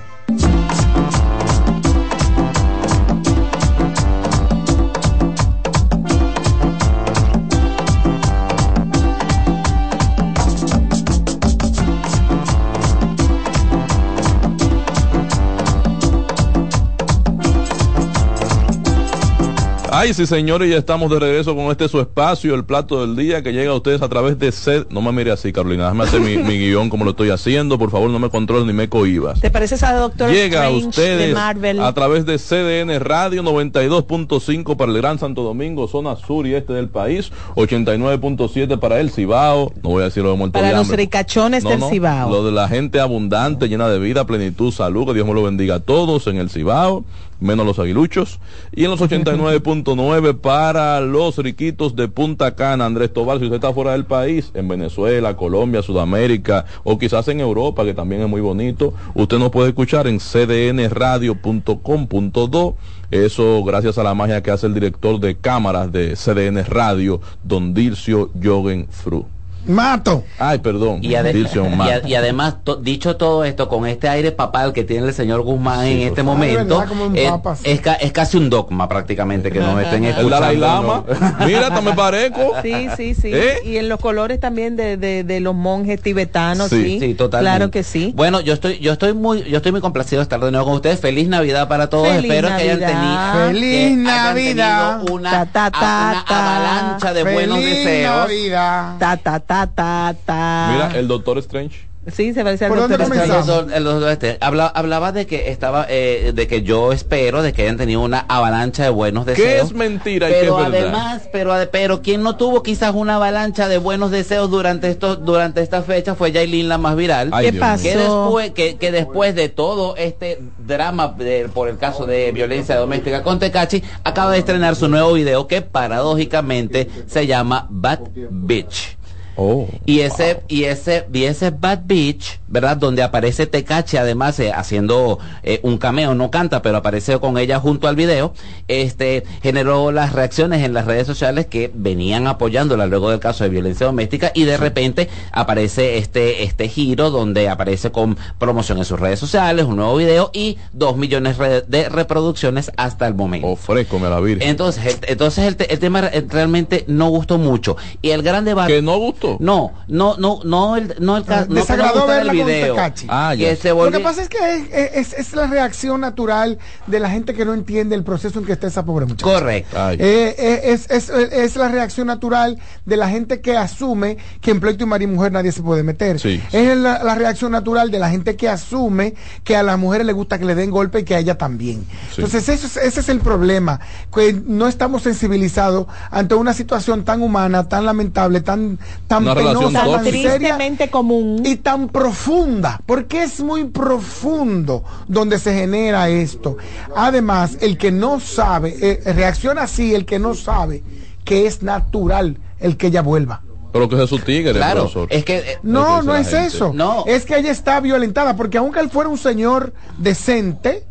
Ay, 20.01 20.15
sí, 20.15 20.25
señores, 20.25 20.67
ya 20.67 20.77
estamos 20.77 21.11
de 21.11 21.19
regreso 21.19 21.55
con 21.55 21.65
este 21.65 21.87
su 21.87 21.99
espacio, 21.99 22.55
el 22.55 22.65
plato 22.65 23.05
del 23.05 23.15
día 23.15 23.43
que 23.43 23.53
llega 23.53 23.69
a 23.69 23.75
ustedes 23.75 24.01
a 24.01 24.09
través 24.09 24.39
de 24.39 24.51
SED. 24.51 24.87
No 24.89 24.99
me 24.99 25.11
mire 25.11 25.29
así, 25.29 25.53
Carolina, 25.53 25.83
déjame 25.83 26.05
hacer 26.05 26.21
mi, 26.21 26.37
mi, 26.43 26.57
guion 26.57 26.89
como 26.89 27.05
lo 27.05 27.11
estoy 27.11 27.29
haciendo. 27.29 27.77
Por 27.77 27.91
favor, 27.91 28.09
no 28.09 28.17
me 28.17 28.31
controles 28.31 28.65
ni 28.65 28.73
me 28.73 28.89
cohibas. 28.89 29.39
¿Te 29.39 29.51
pareces 29.51 29.83
a 29.83 29.93
Doctor 29.93 30.31
Llega 30.31 30.65
Strange 30.65 30.85
a 30.85 30.87
ustedes 30.87 31.27
de 31.27 31.33
Marvel? 31.35 31.79
a 31.81 31.93
través 31.93 32.25
de 32.25 32.39
CDN 32.39 32.99
Radio 32.99 33.43
92.5 33.43 34.75
para 34.75 34.91
el 34.91 34.97
Gran 34.97 35.19
Santo 35.19 35.43
Domingo, 35.43 35.87
zona 35.87 36.15
sur 36.15 36.47
y 36.47 36.55
este 36.55 36.73
del 36.73 36.89
país, 36.89 37.31
89.7 37.53 38.79
para 38.79 38.99
el 38.99 39.11
Cibao. 39.11 39.71
No 39.83 39.89
voy 39.91 40.01
a 40.01 40.05
decir 40.05 40.23
lo 40.23 40.31
de 40.31 40.37
muerto 40.37 40.53
Para 40.53 40.69
de 40.69 40.77
los 40.77 40.89
ricachones 40.89 41.63
No, 41.63 41.69
del 41.69 41.79
no, 41.79 41.89
Cibao. 41.89 42.31
Lo 42.31 42.43
de 42.43 42.51
la 42.51 42.67
gente 42.67 42.99
abundante, 42.99 43.69
llena 43.69 43.87
de 43.87 43.99
vida, 43.99 44.25
plenitud, 44.25 44.71
salud, 44.71 45.05
que 45.05 45.13
Dios 45.13 45.27
me 45.27 45.35
lo 45.35 45.43
bendiga 45.43 45.75
a 45.75 45.79
todos 45.79 46.25
en 46.25 46.37
el 46.37 46.49
Cibao, 46.49 47.05
menos 47.41 47.65
los 47.65 47.79
aguiluchos. 47.79 48.39
Y 48.71 48.85
en 48.85 48.91
los 48.91 49.01
89.9 49.01 50.37
para 50.41 51.01
los 51.01 51.37
riquitos 51.37 51.95
de 51.95 52.07
Punta 52.07 52.55
Cana, 52.55 52.85
Andrés 52.85 53.11
Tobar, 53.11 53.39
si 53.39 53.45
usted 53.45 53.55
está 53.55 53.73
fuera 53.73 53.91
del 53.91 54.05
país, 54.05 54.51
en 54.53 54.69
Venezuela, 54.69 55.35
Colombia, 55.35 55.81
Sudamérica, 55.81 56.65
o 56.83 56.97
quizás 56.97 57.27
en 57.27 57.41
Europa, 57.41 57.83
que 57.83 57.93
también 57.93 58.21
es 58.21 58.29
muy 58.29 58.41
bonito, 58.41 58.93
usted 59.15 59.39
nos 59.39 59.51
puede 59.51 59.69
escuchar 59.69 60.07
en 60.07 60.19
cdnradio.com.do. 60.19 62.75
Eso 63.09 63.63
gracias 63.65 63.97
a 63.97 64.03
la 64.03 64.13
magia 64.13 64.41
que 64.41 64.51
hace 64.51 64.67
el 64.67 64.73
director 64.73 65.19
de 65.19 65.35
cámaras 65.35 65.91
de 65.91 66.15
CDN 66.15 66.63
Radio, 66.63 67.19
don 67.43 67.73
Dircio 67.73 68.29
Jogen 68.41 68.87
Fru. 68.89 69.25
Mato. 69.65 70.23
Ay, 70.39 70.59
perdón. 70.59 70.99
Y, 71.03 71.13
ade- 71.13 72.15
además, 72.17 72.55
to- 72.63 72.75
dicho 72.77 73.15
todo 73.15 73.43
esto, 73.45 73.67
con 73.69 73.85
este 73.87 74.09
aire 74.09 74.31
papal 74.31 74.73
que 74.73 74.83
tiene 74.83 75.07
el 75.07 75.13
señor 75.13 75.41
Guzmán 75.41 75.85
en 75.85 75.99
este 75.99 76.23
momento, 76.23 76.83
como 76.87 77.15
eh, 77.15 77.31
es, 77.63 77.81
ca- 77.81 77.93
es 77.95 78.11
casi 78.11 78.37
un 78.37 78.49
dogma 78.49 78.87
prácticamente 78.89 79.51
que 79.51 79.59
nos 79.59 79.79
estén 79.81 80.03
El 80.03 80.11
escuchando. 80.11 80.29
Dalai 80.29 80.57
Lama. 80.57 81.03
Mira, 81.45 81.67
hasta 81.67 81.81
me 81.81 81.93
parezco. 81.93 82.53
Sí, 82.61 82.87
sí, 82.95 83.15
sí. 83.15 83.31
¿Eh? 83.33 83.55
Y 83.65 83.77
en 83.77 83.89
los 83.89 83.99
colores 83.99 84.39
también 84.39 84.75
de, 84.75 84.97
de, 84.97 85.23
de 85.23 85.39
los 85.39 85.55
monjes 85.55 86.01
tibetanos, 86.01 86.69
sí. 86.69 86.99
sí, 86.99 87.13
totalmente. 87.15 87.57
Claro 87.57 87.71
que 87.71 87.83
sí. 87.83 88.13
Bueno, 88.15 88.39
yo 88.41 88.53
estoy, 88.53 88.77
yo 88.79 88.93
estoy 88.93 89.13
muy, 89.13 89.43
yo 89.43 89.57
estoy 89.57 89.71
muy 89.71 89.81
complacido 89.81 90.19
de 90.19 90.23
estar 90.23 90.39
de 90.39 90.51
nuevo 90.51 90.65
con 90.65 90.75
ustedes. 90.75 90.99
Feliz 90.99 91.27
Navidad 91.27 91.67
para 91.67 91.89
todos. 91.89 92.07
Feliz 92.07 92.29
Espero 92.31 92.47
que 92.49 92.53
hayan 92.53 92.79
Navidad. 92.79 93.33
tenido, 93.33 93.47
Feliz 93.47 93.87
hayan 93.91 94.03
Navidad. 94.03 94.97
tenido 94.99 95.13
una, 95.15 95.31
Ta, 95.31 95.45
ta, 95.45 95.71
ta, 95.71 96.09
a- 96.09 96.11
una 96.11 96.25
ta. 96.25 96.55
avalancha 96.55 97.13
de 97.13 97.23
buenos 97.23 97.57
Feliz 97.57 97.75
deseos. 97.77 98.15
Navidad. 98.17 98.95
Ta, 98.99 99.17
ta, 99.17 99.39
ta, 99.51 99.67
ta, 99.67 100.15
ta. 100.25 100.69
Mira, 100.73 100.99
el 100.99 101.07
Doctor 101.09 101.37
Strange. 101.39 101.91
Sí, 102.11 102.33
se 102.33 102.43
parece 102.43 102.65
al 102.65 102.69
¿Por 102.69 102.79
dónde 102.79 102.97
doctor? 102.97 103.15
Strange. 103.15 103.39
Eso, 103.43 103.67
el 103.75 103.83
doctor 103.83 104.09
este, 104.11 104.37
habla- 104.41 104.65
hablaba 104.73 105.11
de 105.11 105.27
que 105.27 105.51
estaba, 105.51 105.85
eh, 105.87 106.31
de 106.33 106.47
que 106.47 106.63
yo 106.63 106.93
espero 106.93 107.43
de 107.43 107.53
que 107.53 107.61
hayan 107.61 107.77
tenido 107.77 108.01
una 108.01 108.25
avalancha 108.27 108.81
de 108.81 108.89
buenos 108.89 109.25
¿Qué 109.25 109.33
deseos. 109.33 109.67
es 109.67 109.73
mentira 109.75 110.27
y 110.27 110.31
qué 110.31 110.37
es 110.39 110.43
pero 110.45 110.55
verdad? 110.55 110.79
además, 110.81 111.29
pero, 111.31 111.53
pero 111.71 112.01
quien 112.01 112.23
no 112.23 112.37
tuvo 112.37 112.63
quizás 112.63 112.95
una 112.95 113.17
avalancha 113.17 113.67
de 113.67 113.77
buenos 113.77 114.09
deseos 114.09 114.49
durante 114.49 114.89
estos, 114.89 115.23
durante 115.23 115.61
esta 115.61 115.83
fecha 115.83 116.15
fue 116.15 116.31
Yailin 116.31 116.69
la 116.69 116.79
más 116.79 116.95
viral. 116.95 117.29
Ay, 117.33 117.45
¿Qué 117.45 117.51
Dios 117.51 117.61
pasó? 117.61 117.83
que 117.83 117.95
después, 117.97 118.51
que, 118.51 118.77
que 118.77 118.91
después 118.91 119.35
de 119.35 119.49
todo 119.49 119.95
este 119.95 120.39
drama 120.57 121.09
de- 121.09 121.49
por 121.53 121.67
el 121.67 121.77
caso 121.77 122.07
de 122.07 122.31
violencia 122.31 122.77
doméstica 122.77 123.21
con 123.21 123.37
Tecachi, 123.37 123.83
acaba 124.03 124.31
de 124.31 124.39
estrenar 124.39 124.75
su 124.75 124.87
nuevo 124.87 125.13
video 125.13 125.45
que 125.45 125.61
paradójicamente 125.61 126.89
se 127.05 127.27
llama 127.27 127.67
Bad 127.69 127.99
Bitch. 128.31 128.97
Oh. 129.35 129.67
Y 129.85 130.01
ese, 130.01 130.41
y 130.47 130.65
ese, 130.65 131.05
y 131.13 131.23
ese 131.23 131.49
Bad 131.51 131.81
Beach, 131.85 132.39
¿verdad? 132.47 132.77
Donde 132.77 133.01
aparece 133.03 133.47
Tecachi 133.47 133.97
además 133.97 134.39
eh, 134.39 134.51
haciendo 134.53 135.19
eh, 135.43 135.59
un 135.63 135.77
cameo, 135.77 136.13
no 136.15 136.29
canta, 136.29 136.61
pero 136.61 136.77
aparece 136.77 137.17
con 137.19 137.37
ella 137.37 137.59
junto 137.59 137.87
al 137.87 137.95
video, 137.95 138.33
este, 138.67 139.23
generó 139.41 139.91
las 139.91 140.13
reacciones 140.13 140.63
en 140.63 140.73
las 140.73 140.85
redes 140.85 141.07
sociales 141.07 141.45
que 141.47 141.71
venían 141.73 142.27
apoyándola 142.27 142.85
luego 142.87 143.09
del 143.09 143.19
caso 143.19 143.43
de 143.43 143.49
violencia 143.49 143.85
doméstica 143.85 144.31
y 144.33 144.43
de 144.43 144.57
repente 144.57 145.09
aparece 145.31 145.97
este, 145.97 146.43
este 146.43 146.67
giro 146.67 147.09
donde 147.09 147.49
aparece 147.49 147.91
con 147.91 148.17
promoción 148.37 148.77
en 148.77 148.85
sus 148.85 148.99
redes 148.99 149.19
sociales, 149.19 149.65
un 149.65 149.77
nuevo 149.77 149.95
video 149.95 150.29
y 150.33 150.57
dos 150.73 150.97
millones 150.97 151.37
de 151.67 151.89
reproducciones 151.89 152.71
hasta 152.77 153.07
el 153.07 153.13
momento. 153.15 153.47
Ofrécome 153.47 154.07
a 154.07 154.09
la 154.11 154.19
Virgen. 154.19 154.47
Entonces, 154.47 154.85
el, 154.85 155.09
entonces 155.09 155.45
el, 155.45 155.55
te- 155.55 155.71
el 155.73 155.79
tema 155.79 156.01
re- 156.01 156.25
realmente 156.27 156.83
no 156.87 157.09
gustó 157.09 157.37
mucho. 157.37 157.77
Y 158.01 158.09
el 158.11 158.21
gran 158.23 158.45
debate. 158.45 158.73
¿Que 158.75 158.81
no 158.81 158.97
gustó? 158.97 159.20
No, 159.39 159.71
no, 159.87 160.17
no, 160.17 160.39
no 160.43 160.75
el, 160.77 160.95
no 160.99 161.17
el 161.17 161.25
ca- 161.25 161.41
no 161.41 161.47
que 161.47 161.53
no 161.53 161.55
Desagradó 161.61 162.01
el 162.03 162.07
verla 162.07 162.33
con 162.33 162.45
video. 162.45 162.75
Tecachi. 162.75 163.07
Ah, 163.09 163.33
que 163.35 163.43
ya. 163.43 163.55
se 163.55 163.69
Lo 163.69 163.75
volvió- 163.75 163.97
que 163.99 164.03
pasa 164.03 164.21
es 164.21 164.29
que 164.29 164.37
es, 164.71 164.93
es- 164.95 165.13
es 165.13 165.33
la 165.33 165.47
reacción 165.47 166.01
natural 166.01 166.57
de 166.87 166.99
la 166.99 167.09
gente 167.09 167.33
que 167.33 167.45
no 167.45 167.53
entiende 167.53 167.95
el 167.95 168.03
proceso 168.03 168.39
en 168.39 168.45
que 168.45 168.53
está 168.53 168.67
esa 168.67 168.83
pobre 168.85 169.05
muchacha. 169.05 169.23
Correcto. 169.31 169.77
Eh, 169.91 170.35
eh, 170.37 170.61
es, 170.65 170.89
es- 170.89 171.09
es 171.09 171.55
la 171.55 171.67
reacción 171.69 172.07
natural 172.07 172.57
de 172.85 172.97
la 172.97 173.09
gente 173.09 173.41
que 173.41 173.55
asume 173.57 174.17
que 174.41 174.51
en 174.51 174.59
pleito 174.59 174.83
y 174.83 174.87
marido 174.87 175.11
y 175.11 175.15
mujer 175.15 175.31
nadie 175.31 175.51
se 175.51 175.61
puede 175.61 175.83
meter. 175.83 176.19
Sí. 176.19 176.41
Es 176.51 176.77
la, 176.77 177.03
la 177.03 177.15
reacción 177.15 177.51
natural 177.51 177.91
de 177.91 177.99
la 177.99 178.09
gente 178.09 178.35
que 178.35 178.49
asume 178.49 179.15
que 179.43 179.55
a 179.55 179.63
las 179.63 179.77
mujeres 179.77 180.05
les 180.07 180.15
gusta 180.15 180.37
que 180.39 180.45
le 180.45 180.55
den 180.55 180.71
golpe 180.71 180.99
y 180.99 181.03
que 181.03 181.15
a 181.15 181.19
ella 181.19 181.37
también. 181.37 181.85
Sí. 182.15 182.21
Entonces 182.21 182.47
eso 182.49 182.67
es- 182.67 182.77
ese 182.77 182.99
es 183.01 183.09
el 183.09 183.19
problema, 183.19 183.79
que 184.13 184.33
no 184.33 184.67
estamos 184.67 185.03
sensibilizados 185.03 185.87
ante 186.09 186.35
una 186.35 186.53
situación 186.53 187.03
tan 187.03 187.21
humana, 187.21 187.67
tan 187.69 187.85
lamentable, 187.85 188.41
tan, 188.41 188.79
tan 189.11 189.35
penosa, 189.35 189.83
tan 189.83 190.03
tristemente 190.05 190.89
común 190.89 191.41
y 191.45 191.57
tan 191.57 191.89
profunda, 191.89 192.81
porque 192.85 193.23
es 193.23 193.41
muy 193.41 193.65
profundo 193.65 194.83
donde 195.07 195.37
se 195.37 195.53
genera 195.53 196.07
esto. 196.07 196.57
Además, 196.95 197.57
el 197.59 197.77
que 197.77 197.91
no 197.91 198.19
sabe, 198.21 198.75
eh, 198.81 199.13
reacciona 199.13 199.63
así 199.63 199.93
el 199.93 200.05
que 200.05 200.17
no 200.17 200.33
sabe 200.33 200.83
que 201.25 201.45
es 201.45 201.61
natural 201.61 202.37
el 202.59 202.77
que 202.77 202.87
ella 202.87 203.01
vuelva. 203.01 203.41
Pero 203.73 203.87
que 203.87 204.01
es 204.01 204.09
su 204.09 204.19
tigre, 204.19 204.53
claro, 204.53 204.89
Es 205.09 205.23
que 205.23 205.37
eh, 205.37 205.57
no, 205.63 206.01
no 206.01 206.15
es 206.15 206.33
eso. 206.33 206.71
No. 206.73 207.03
Es 207.05 207.25
que 207.25 207.37
ella 207.37 207.51
está 207.51 207.79
violentada, 207.79 208.35
porque 208.35 208.57
aunque 208.57 208.79
él 208.79 208.89
fuera 208.89 209.09
un 209.09 209.17
señor 209.17 209.73
decente, 209.97 210.85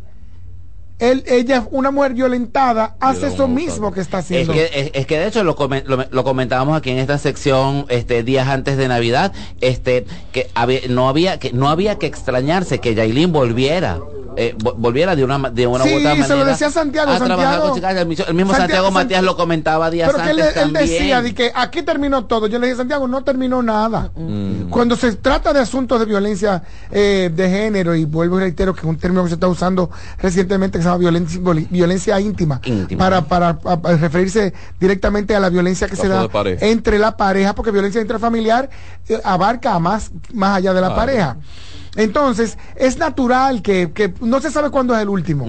él, 1.01 1.23
ella, 1.25 1.67
una 1.71 1.89
mujer 1.89 2.13
violentada, 2.13 2.95
hace 2.99 3.27
eso 3.27 3.47
mismo 3.47 3.91
que 3.91 4.01
está 4.01 4.19
haciendo. 4.19 4.53
Es 4.53 4.69
que, 4.69 4.91
es, 4.93 5.05
que 5.07 5.19
de 5.19 5.27
hecho 5.27 5.43
lo, 5.43 5.55
lo, 6.11 6.23
comentábamos 6.23 6.77
aquí 6.77 6.91
en 6.91 6.99
esta 6.99 7.17
sección 7.17 7.85
este 7.89 8.21
días 8.23 8.47
antes 8.47 8.77
de 8.77 8.87
Navidad, 8.87 9.33
este 9.61 10.05
que 10.31 10.47
no 10.89 11.09
había 11.09 11.39
que 11.39 11.53
no 11.53 11.69
había 11.69 11.97
que 11.97 12.05
extrañarse 12.05 12.79
que 12.79 12.93
Yailin 12.93 13.31
volviera 13.31 13.99
eh, 14.37 14.55
volviera 14.57 15.15
de 15.15 15.23
una 15.23 15.49
de 15.49 15.67
una 15.67 15.83
sí, 15.83 15.93
u 15.93 15.97
otra 15.97 16.09
manera. 16.11 16.27
se 16.27 16.35
lo 16.35 16.45
decía 16.45 16.69
Santiago. 16.69 17.17
Santiago 17.17 17.75
el, 18.27 18.33
mismo 18.33 18.53
Santiago, 18.53 18.91
Matías 18.91 19.23
lo 19.23 19.35
comentaba 19.35 19.89
días 19.89 20.09
pero 20.11 20.23
antes 20.23 20.53
que 20.53 20.61
él, 20.61 20.73
decía 20.73 21.21
de 21.21 21.33
que 21.33 21.51
aquí 21.53 21.81
terminó 21.81 22.25
todo. 22.25 22.47
Yo 22.47 22.59
le 22.59 22.67
dije, 22.67 22.77
Santiago, 22.77 23.07
no 23.07 23.23
terminó 23.23 23.61
nada. 23.61 24.11
Mm. 24.15 24.69
Cuando 24.69 24.95
se 24.95 25.13
trata 25.15 25.53
de 25.53 25.59
asuntos 25.59 25.99
de 25.99 26.05
violencia 26.05 26.63
eh, 26.91 27.29
de 27.33 27.49
género, 27.49 27.95
y 27.95 28.05
vuelvo 28.05 28.37
y 28.37 28.43
reitero 28.43 28.73
que 28.73 28.81
es 28.81 28.85
un 28.85 28.97
término 28.97 29.23
que 29.23 29.29
se 29.29 29.35
está 29.35 29.47
usando 29.47 29.89
recientemente 30.19 30.77
que 30.77 30.83
se 30.83 30.89
llama 30.89 30.99
violencia, 30.99 31.41
violencia 31.69 32.19
íntima, 32.19 32.61
Para, 32.97 33.21
para, 33.25 33.57
referirse 33.97 34.53
directamente 34.79 35.35
a 35.35 35.39
la 35.39 35.49
violencia 35.49 35.87
que 35.87 35.95
se 35.95 36.07
da 36.07 36.27
entre 36.61 36.99
la 36.99 37.17
pareja, 37.17 37.53
porque 37.53 37.71
violencia 37.71 38.01
intrafamiliar 38.01 38.69
eh, 39.09 39.19
abarca 39.23 39.77
más, 39.79 40.11
más 40.33 40.57
allá 40.57 40.73
de 40.73 40.81
la 40.81 40.95
pareja. 40.95 41.37
Entonces, 41.95 42.57
es 42.75 42.97
natural 42.97 43.61
que, 43.61 44.13
no 44.21 44.39
se 44.39 44.51
sabe 44.51 44.69
cuándo 44.69 44.95
es 44.95 45.01
el 45.01 45.09
último. 45.09 45.45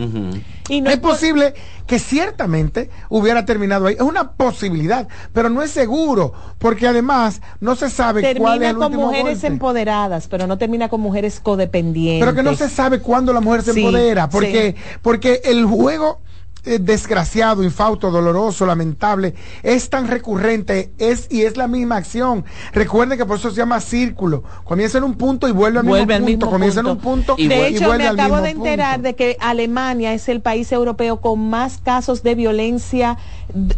y 0.69 0.81
no 0.81 0.91
es 0.91 0.99
posible 0.99 1.55
que 1.87 1.99
ciertamente 1.99 2.91
hubiera 3.09 3.45
terminado 3.45 3.87
ahí. 3.87 3.95
Es 3.95 4.01
una 4.01 4.33
posibilidad, 4.33 5.07
pero 5.33 5.51
no 5.51 5.63
es 5.63 5.71
seguro, 5.71 6.33
porque 6.59 6.89
además 6.89 7.43
no 7.61 7.77
se 7.77 7.91
sabe 7.91 8.35
cuál 8.37 8.63
es 8.63 8.71
el 8.71 8.77
con 8.77 8.95
mujeres 8.95 9.45
empoderadas, 9.45 10.27
pero 10.27 10.47
no 10.47 10.59
termina 10.59 10.89
con 10.89 11.01
mujeres 11.01 11.41
codependientes. 11.41 12.27
Pero 12.27 12.35
que 12.37 12.43
no 12.43 12.57
se 12.57 12.69
sabe 12.69 13.01
cuándo 13.01 13.33
la 13.33 13.41
mujer 13.41 13.63
se 13.63 13.71
empodera, 13.71 14.29
porque, 14.29 14.75
porque 15.01 15.43
el 15.45 15.65
juego 15.67 16.21
desgraciado, 16.65 17.65
infausto, 17.65 18.11
doloroso, 18.11 18.67
lamentable, 18.67 19.35
es 19.63 19.91
tan 19.91 20.07
recurrente, 20.07 20.93
es 20.99 21.27
y 21.31 21.43
es 21.43 21.57
la 21.57 21.67
misma 21.67 21.97
acción. 21.97 22.45
Recuerden 22.73 23.19
que 23.19 23.27
por 23.27 23.39
eso 23.39 23.51
se 23.51 23.57
llama 23.57 23.81
círculo. 23.81 24.45
Comienza 24.65 24.99
en 24.99 25.05
un 25.05 25.15
punto 25.15 25.49
y 25.49 25.53
vuelve 25.53 25.81
al 25.81 25.85
mismo 25.85 26.07
punto, 26.07 26.51
comienza 26.51 26.81
en 26.81 26.87
un 26.87 26.99
punto. 26.99 27.35
y 27.37 27.49
De 27.49 27.69
hecho, 27.69 27.93
me 27.95 28.07
acabo 28.07 28.41
de 28.41 28.51
enterar 28.51 29.03
de 29.03 29.15
que 29.15 29.37
Alemania 29.41 30.15
es 30.15 30.29
el 30.29 30.41
país 30.41 30.71
europeo 30.73 31.21
con 31.21 31.51
más 31.51 31.79
casos 31.79 32.23
de 32.23 32.35
violencia 32.35 33.19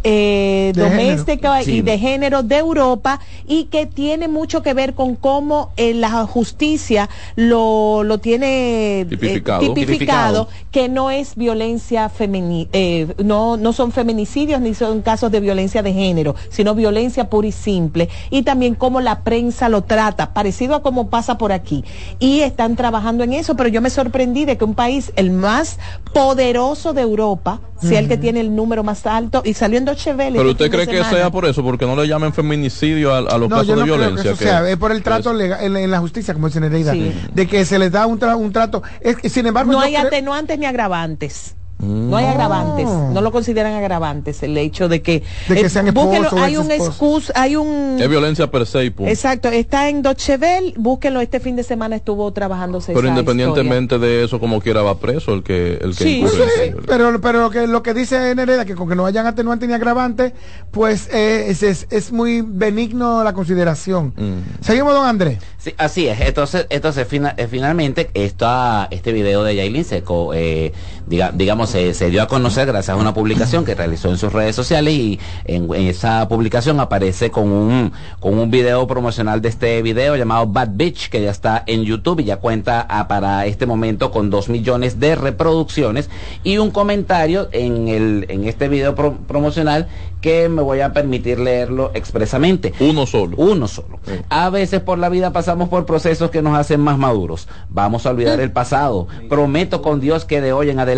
eh, 0.03 0.71
doméstica 0.75 1.63
y 1.63 1.81
de 1.81 1.97
género 1.97 2.43
de 2.43 2.57
Europa 2.57 3.19
y 3.47 3.65
que 3.65 3.85
tiene 3.85 4.27
mucho 4.27 4.61
que 4.61 4.73
ver 4.73 4.93
con 4.93 5.15
cómo 5.15 5.71
eh, 5.75 5.93
la 5.93 6.25
justicia 6.25 7.09
lo, 7.35 8.03
lo 8.03 8.19
tiene 8.19 9.05
tipificado, 9.09 10.47
que 10.71 10.87
no 10.87 11.11
es 11.11 11.35
violencia 11.35 12.09
femenina 12.09 12.35
eh, 12.77 13.07
no, 13.23 13.55
no 13.55 13.71
son 13.71 13.93
feminicidios 13.93 14.59
ni 14.59 14.73
son 14.73 15.01
casos 15.01 15.31
de 15.31 15.39
violencia 15.39 15.81
de 15.81 15.93
género, 15.93 16.35
sino 16.49 16.75
violencia 16.75 17.29
pura 17.29 17.47
y 17.47 17.53
simple. 17.53 18.09
Y 18.29 18.43
también 18.43 18.75
cómo 18.75 18.99
la 18.99 19.21
prensa 19.21 19.69
lo 19.69 19.83
trata, 19.85 20.33
parecido 20.33 20.75
a 20.75 20.81
cómo 20.81 21.09
pasa 21.09 21.37
por 21.37 21.53
aquí. 21.53 21.85
Y 22.19 22.41
están 22.41 22.75
trabajando 22.75 23.23
en 23.23 23.31
eso, 23.31 23.55
pero 23.55 23.69
yo 23.69 23.79
me 23.79 23.89
sorprendí 23.89 24.43
de 24.43 24.57
que 24.57 24.65
un 24.65 24.75
país, 24.75 25.13
el 25.15 25.31
más 25.31 25.79
poderoso 26.13 26.91
de 26.91 27.03
Europa, 27.03 27.61
sea 27.79 27.99
el 27.99 28.09
que 28.09 28.17
tiene 28.17 28.41
el 28.41 28.53
número 28.53 28.83
más 28.83 29.05
alto, 29.05 29.41
y 29.45 29.53
salió 29.53 29.77
en 29.77 29.85
Deutsche 29.85 30.13
Welle. 30.13 30.37
Pero 30.37 30.51
usted 30.51 30.69
cree 30.69 30.85
que 30.85 31.01
sea 31.05 31.31
por 31.31 31.45
eso, 31.45 31.63
porque 31.63 31.85
no 31.85 31.95
le 31.95 32.09
llamen 32.09 32.33
feminicidio 32.33 33.13
a, 33.13 33.37
los 33.37 33.47
casos 33.47 33.77
de 33.77 33.83
violencia. 33.83 34.33
o 34.33 34.35
sea, 34.35 34.69
es 34.69 34.75
por 34.75 34.91
el 34.91 35.01
trato 35.01 35.31
legal, 35.31 35.77
en, 35.77 35.89
la 35.89 35.99
justicia, 35.99 36.33
como 36.33 36.47
dice 36.47 36.59
Nereida, 36.59 36.91
de 36.91 37.47
que 37.47 37.63
se 37.63 37.79
les 37.79 37.93
da 37.93 38.05
un, 38.05 38.21
un 38.21 38.51
trato. 38.51 38.83
Es, 38.99 39.31
sin 39.31 39.47
embargo, 39.47 39.71
no 39.71 39.79
hay 39.79 39.95
atenuantes 39.95 40.59
ni 40.59 40.65
agravantes. 40.65 41.55
No 41.85 42.17
hay 42.17 42.25
agravantes, 42.25 42.87
no 42.87 43.21
lo 43.21 43.31
consideran 43.31 43.73
agravantes 43.73 44.43
el 44.43 44.57
hecho 44.57 44.89
de 44.89 45.01
que, 45.01 45.23
de 45.47 45.55
que 45.55 45.61
eh, 45.61 45.69
sean 45.69 45.93
hay 46.37 46.57
un 46.57 46.71
excus, 46.71 47.31
hay 47.35 47.55
un 47.55 47.97
es 47.99 48.09
violencia 48.09 48.49
per 48.49 48.65
se 48.65 48.85
Exacto, 48.85 49.49
está 49.49 49.89
en 49.89 50.01
Dochevel, 50.01 50.73
búsquenlo 50.77 51.21
este 51.21 51.39
fin 51.39 51.55
de 51.55 51.63
semana 51.63 51.95
estuvo 51.95 52.31
trabajando 52.33 52.79
Pero 52.85 53.07
independientemente 53.07 53.99
de 53.99 54.23
eso 54.23 54.39
como 54.39 54.61
quiera 54.61 54.81
va 54.81 54.99
preso 54.99 55.33
el 55.33 55.43
que 55.43 55.79
el 55.81 55.95
que 55.95 56.03
sí, 56.03 56.25
sí, 56.27 56.71
pero 56.85 57.19
pero 57.21 57.41
lo 57.41 57.49
que 57.49 57.67
lo 57.67 57.83
que 57.83 57.93
dice 57.93 58.35
Nereda 58.35 58.65
que 58.65 58.75
con 58.75 58.89
que 58.89 58.95
no 58.95 59.05
hayan 59.05 59.25
atenuantes 59.25 59.67
ni 59.67 59.75
agravantes, 59.75 60.33
pues 60.71 61.09
eh, 61.13 61.45
es, 61.49 61.63
es, 61.63 61.87
es, 61.89 62.11
muy 62.11 62.41
benigno 62.41 63.23
la 63.23 63.33
consideración. 63.33 64.13
Mm. 64.15 64.63
Seguimos 64.63 64.93
don 64.93 65.05
Andrés. 65.05 65.39
Sí, 65.57 65.73
así 65.77 66.07
es. 66.07 66.19
Entonces, 66.21 66.67
entonces 66.69 67.07
eh, 67.11 67.47
finalmente 67.49 68.09
esta, 68.13 68.87
este 68.91 69.11
video 69.11 69.43
de 69.43 69.55
Yailin 69.55 69.83
Seco 69.83 70.33
eh, 70.33 70.73
diga, 71.07 71.31
digamos 71.33 71.69
se, 71.69 72.09
dio 72.09 72.21
a 72.21 72.27
conocer 72.27 72.67
gracias 72.67 72.97
a 72.97 72.99
una 72.99 73.13
publicación 73.13 73.65
que 73.65 73.75
realizó 73.75 74.09
en 74.09 74.17
sus 74.17 74.33
redes 74.33 74.55
sociales 74.55 74.93
y 74.93 75.19
en, 75.45 75.71
esa 75.73 76.27
publicación 76.27 76.79
aparece 76.79 77.31
con 77.31 77.51
un, 77.51 77.93
con 78.19 78.37
un 78.37 78.49
video 78.49 78.87
promocional 78.87 79.41
de 79.41 79.49
este 79.49 79.81
video 79.81 80.15
llamado 80.15 80.47
Bad 80.47 80.69
Bitch 80.73 81.09
que 81.09 81.21
ya 81.21 81.31
está 81.31 81.63
en 81.67 81.83
YouTube 81.83 82.21
y 82.21 82.25
ya 82.25 82.37
cuenta 82.37 82.87
para 83.07 83.45
este 83.45 83.65
momento 83.65 84.11
con 84.11 84.29
dos 84.29 84.49
millones 84.49 84.99
de 84.99 85.15
reproducciones 85.15 86.09
y 86.43 86.57
un 86.57 86.71
comentario 86.71 87.49
en, 87.51 87.87
el, 87.87 88.25
en 88.29 88.45
este 88.45 88.67
video 88.67 88.95
promocional 88.95 89.87
que 90.21 90.49
me 90.49 90.63
voy 90.63 90.79
a 90.79 90.91
permitir 90.91 91.39
leerlo 91.39 91.91
expresamente. 91.93 92.73
Uno 92.79 93.05
solo. 93.05 93.37
Uno 93.37 93.67
solo. 93.67 93.99
A 94.29 94.49
veces 94.49 94.81
por 94.81 94.97
la 94.97 95.09
vida 95.09 95.31
pasamos 95.31 95.69
por 95.69 95.85
procesos 95.85 96.31
que 96.31 96.41
nos 96.41 96.57
hacen 96.57 96.81
más 96.81 96.97
maduros. 96.97 97.47
Vamos 97.69 98.07
a 98.07 98.09
olvidar 98.09 98.39
el 98.39 98.51
pasado. 98.51 99.07
Prometo 99.29 99.83
con 99.83 99.99
Dios 99.99 100.25
que 100.25 100.41
de 100.41 100.51
hoy 100.51 100.71
en 100.71 100.79
adelante 100.79 100.94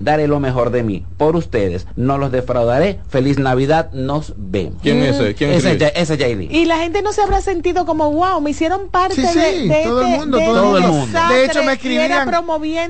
daré 0.00 0.28
lo 0.28 0.40
mejor 0.40 0.70
de 0.70 0.82
mí. 0.82 1.04
Por 1.16 1.36
ustedes. 1.36 1.86
No 1.96 2.18
los 2.18 2.32
defraudaré. 2.32 3.00
Feliz 3.08 3.38
Navidad. 3.38 3.92
Nos 3.92 4.34
vemos. 4.36 4.80
¿Quién 4.82 5.02
es 5.02 5.16
ese? 5.16 5.34
¿Quién 5.34 5.50
es 5.50 5.64
ese? 5.64 5.92
Ese. 5.94 6.48
Y 6.50 6.64
la 6.64 6.78
gente 6.78 7.02
no 7.02 7.12
se 7.12 7.22
habrá 7.22 7.40
sentido 7.40 7.86
como, 7.86 8.10
wow, 8.12 8.40
me 8.40 8.50
hicieron 8.50 8.88
parte 8.88 9.20
de, 9.20 9.68
de, 9.68 9.82
todo 9.84 10.02
el 10.02 10.18
mundo, 10.18 10.38
de, 10.38 10.44
todo 10.44 10.78
el 10.78 10.84
mundo. 10.84 11.18
De 11.28 11.44
hecho, 11.44 11.62
me 11.64 11.72
escribían. 11.72 12.28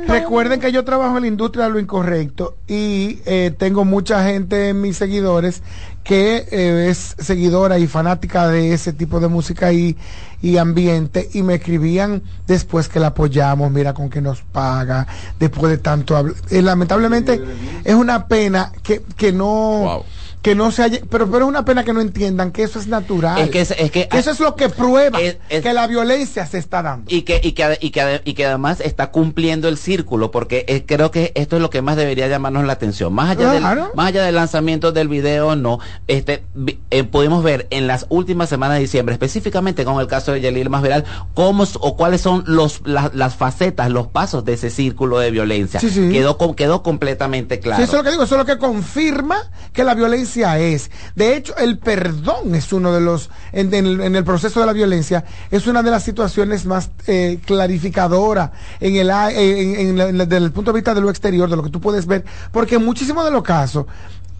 Recuerden 0.06 0.60
que 0.60 0.72
yo 0.72 0.84
trabajo 0.84 1.16
en 1.16 1.22
la 1.22 1.28
industria 1.28 1.64
de 1.64 1.70
lo 1.70 1.78
incorrecto 1.78 2.56
y 2.66 3.18
eh, 3.26 3.52
tengo 3.56 3.84
mucha 3.84 4.24
gente 4.24 4.70
en 4.70 4.80
mis 4.80 4.96
seguidores 4.96 5.62
que 6.04 6.46
eh, 6.50 6.88
es 6.90 7.16
seguidora 7.18 7.78
y 7.78 7.86
fanática 7.86 8.46
de 8.48 8.74
ese 8.74 8.92
tipo 8.92 9.20
de 9.20 9.28
música 9.28 9.72
y, 9.72 9.96
y 10.42 10.58
ambiente 10.58 11.30
y 11.32 11.42
me 11.42 11.54
escribían 11.54 12.22
después 12.46 12.88
que 12.90 13.00
la 13.00 13.08
apoyamos, 13.08 13.72
mira 13.72 13.94
con 13.94 14.10
que 14.10 14.20
nos 14.20 14.42
paga, 14.42 15.06
después 15.40 15.70
de 15.70 15.78
tanto... 15.78 16.28
Eh, 16.50 16.60
lamentablemente 16.60 17.42
es 17.82 17.94
una 17.94 18.28
pena 18.28 18.70
que, 18.82 19.02
que 19.16 19.32
no 19.32 20.04
que 20.44 20.54
no 20.54 20.70
se 20.70 20.82
haya, 20.82 21.00
pero, 21.08 21.30
pero 21.30 21.46
es 21.46 21.48
una 21.48 21.64
pena 21.64 21.84
que 21.84 21.94
no 21.94 22.02
entiendan 22.02 22.52
que 22.52 22.64
eso 22.64 22.78
es 22.78 22.86
natural. 22.86 23.38
Es 23.40 23.48
que, 23.48 23.62
es, 23.62 23.90
que, 23.90 24.10
eso 24.12 24.30
es 24.30 24.40
lo 24.40 24.56
que 24.56 24.68
prueba 24.68 25.18
que 25.18 25.72
la 25.72 25.86
violencia 25.86 26.44
se 26.44 26.58
está 26.58 26.82
dando. 26.82 27.06
Y 27.08 27.22
que, 27.22 27.40
y 27.42 27.52
que, 27.52 27.78
y 27.80 27.88
que, 27.88 28.20
y 28.26 28.34
que 28.34 28.44
además 28.44 28.82
está 28.82 29.10
cumpliendo 29.10 29.68
el 29.68 29.78
círculo, 29.78 30.30
porque 30.30 30.84
creo 30.86 31.10
que 31.10 31.32
esto 31.34 31.56
es 31.56 31.62
lo 31.62 31.70
que 31.70 31.80
más 31.80 31.96
debería 31.96 32.28
llamarnos 32.28 32.66
la 32.66 32.74
atención. 32.74 33.14
Más 33.14 33.30
allá, 33.30 33.52
del, 33.52 33.62
más 33.62 34.08
allá 34.08 34.22
del 34.22 34.34
lanzamiento 34.34 34.92
del 34.92 35.08
video, 35.08 35.56
no, 35.56 35.78
este, 36.08 36.44
eh, 36.90 37.04
pudimos 37.04 37.42
ver 37.42 37.66
en 37.70 37.86
las 37.86 38.04
últimas 38.10 38.50
semanas 38.50 38.76
de 38.76 38.82
diciembre, 38.82 39.14
específicamente 39.14 39.86
con 39.86 39.98
el 39.98 40.08
caso 40.08 40.32
de 40.32 40.42
Yelil 40.42 40.68
más 40.68 40.82
viral, 40.82 41.06
cómo 41.32 41.64
o 41.80 41.96
cuáles 41.96 42.20
son 42.20 42.44
los, 42.46 42.82
las 42.84 43.34
facetas, 43.34 43.90
los 43.90 44.08
pasos 44.08 44.44
de 44.44 44.52
ese 44.52 44.68
círculo 44.68 45.20
de 45.20 45.30
violencia. 45.30 45.80
Quedó, 45.80 46.36
quedó 46.54 46.82
completamente 46.82 47.60
claro. 47.60 47.82
eso 47.82 47.92
es 47.92 47.98
lo 47.98 48.04
que 48.04 48.10
digo, 48.10 48.24
eso 48.24 48.34
es 48.34 48.38
lo 48.38 48.44
que 48.44 48.58
confirma 48.58 49.38
que 49.72 49.84
la 49.84 49.94
violencia 49.94 50.33
es. 50.42 50.90
De 51.14 51.36
hecho, 51.36 51.56
el 51.56 51.78
perdón 51.78 52.54
es 52.54 52.72
uno 52.72 52.92
de 52.92 53.00
los, 53.00 53.30
en, 53.52 53.72
el 53.74 54.24
proceso 54.24 54.60
de 54.60 54.66
la 54.66 54.72
violencia, 54.72 55.24
es 55.50 55.66
una 55.66 55.82
de 55.82 55.90
las 55.90 56.02
situaciones 56.02 56.66
más 56.66 56.90
eh, 57.06 57.38
clarificadoras 57.44 58.50
en 58.80 58.96
el, 58.96 59.10
en, 59.10 60.18
desde 60.18 60.36
el 60.36 60.52
punto 60.52 60.72
de 60.72 60.76
vista 60.76 60.94
de 60.94 61.00
lo 61.00 61.10
exterior, 61.10 61.48
de 61.48 61.56
lo 61.56 61.62
que 61.62 61.70
tú 61.70 61.80
puedes 61.80 62.06
ver, 62.06 62.24
porque 62.52 62.76
en 62.76 62.84
muchísimos 62.84 63.24
de 63.24 63.30
los 63.30 63.42
casos, 63.42 63.86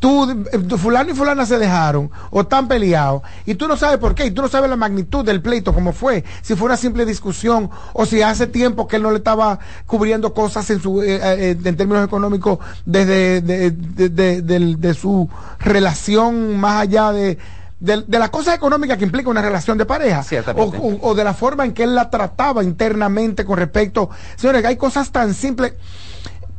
tú, 0.01 0.45
fulano 0.79 1.11
y 1.11 1.15
fulana 1.15 1.47
se 1.47 1.59
dejaron 1.59 2.11
o 2.31 2.43
están 2.43 2.69
peleados 2.69 3.23
y 3.47 3.55
tú 3.55 3.69
no 3.69 3.77
sabes 3.77 3.99
por 3.99 4.15
qué 4.15 4.27
y 4.27 4.31
tú 4.31 4.43
no 4.43 4.49
sabes 4.49 4.69
la 4.69 4.77
magnitud 4.77 5.25
del 5.25 5.41
pleito, 5.41 5.73
cómo 5.73 5.93
fue, 5.93 6.25
si 6.43 6.55
fue 6.55 6.67
una 6.67 6.77
simple 6.77 7.07
discusión 7.07 7.71
o 7.93 8.07
si 8.07 8.23
hace 8.23 8.47
tiempo 8.47 8.87
que 8.87 8.97
él 8.97 9.03
no 9.03 9.11
le 9.11 9.19
estaba 9.19 9.59
cubriendo 9.87 10.35
cosas 10.35 10.69
en, 10.71 10.81
su, 10.81 11.03
eh, 11.03 11.21
eh, 11.23 11.57
en 11.63 11.77
términos 11.77 12.05
económicos 12.05 12.59
desde 12.85 13.41
de, 13.41 13.71
de, 13.71 14.95
su 14.95 15.29
relación 15.59 16.57
más 16.59 16.83
allá 16.83 17.13
de 17.13 17.39
de, 17.81 18.03
de 18.07 18.19
las 18.19 18.31
cosas 18.31 18.55
económicas 18.55 18.97
que 18.97 19.05
implica 19.05 19.29
una 19.29 19.43
relación 19.43 19.77
de 19.77 19.85
pareja 19.85 20.25
o, 20.57 20.99
o, 21.03 21.15
de 21.15 21.25
la 21.25 21.35
forma 21.35 21.65
en 21.65 21.73
que 21.73 21.83
él 21.83 21.95
la 21.95 22.09
trataba 22.09 22.65
internamente 22.65 23.45
con 23.45 23.59
respecto. 23.59 24.09
Señores 24.37 24.65
hay 24.65 24.77
cosas 24.77 25.11
tan 25.13 25.35
simples 25.35 25.75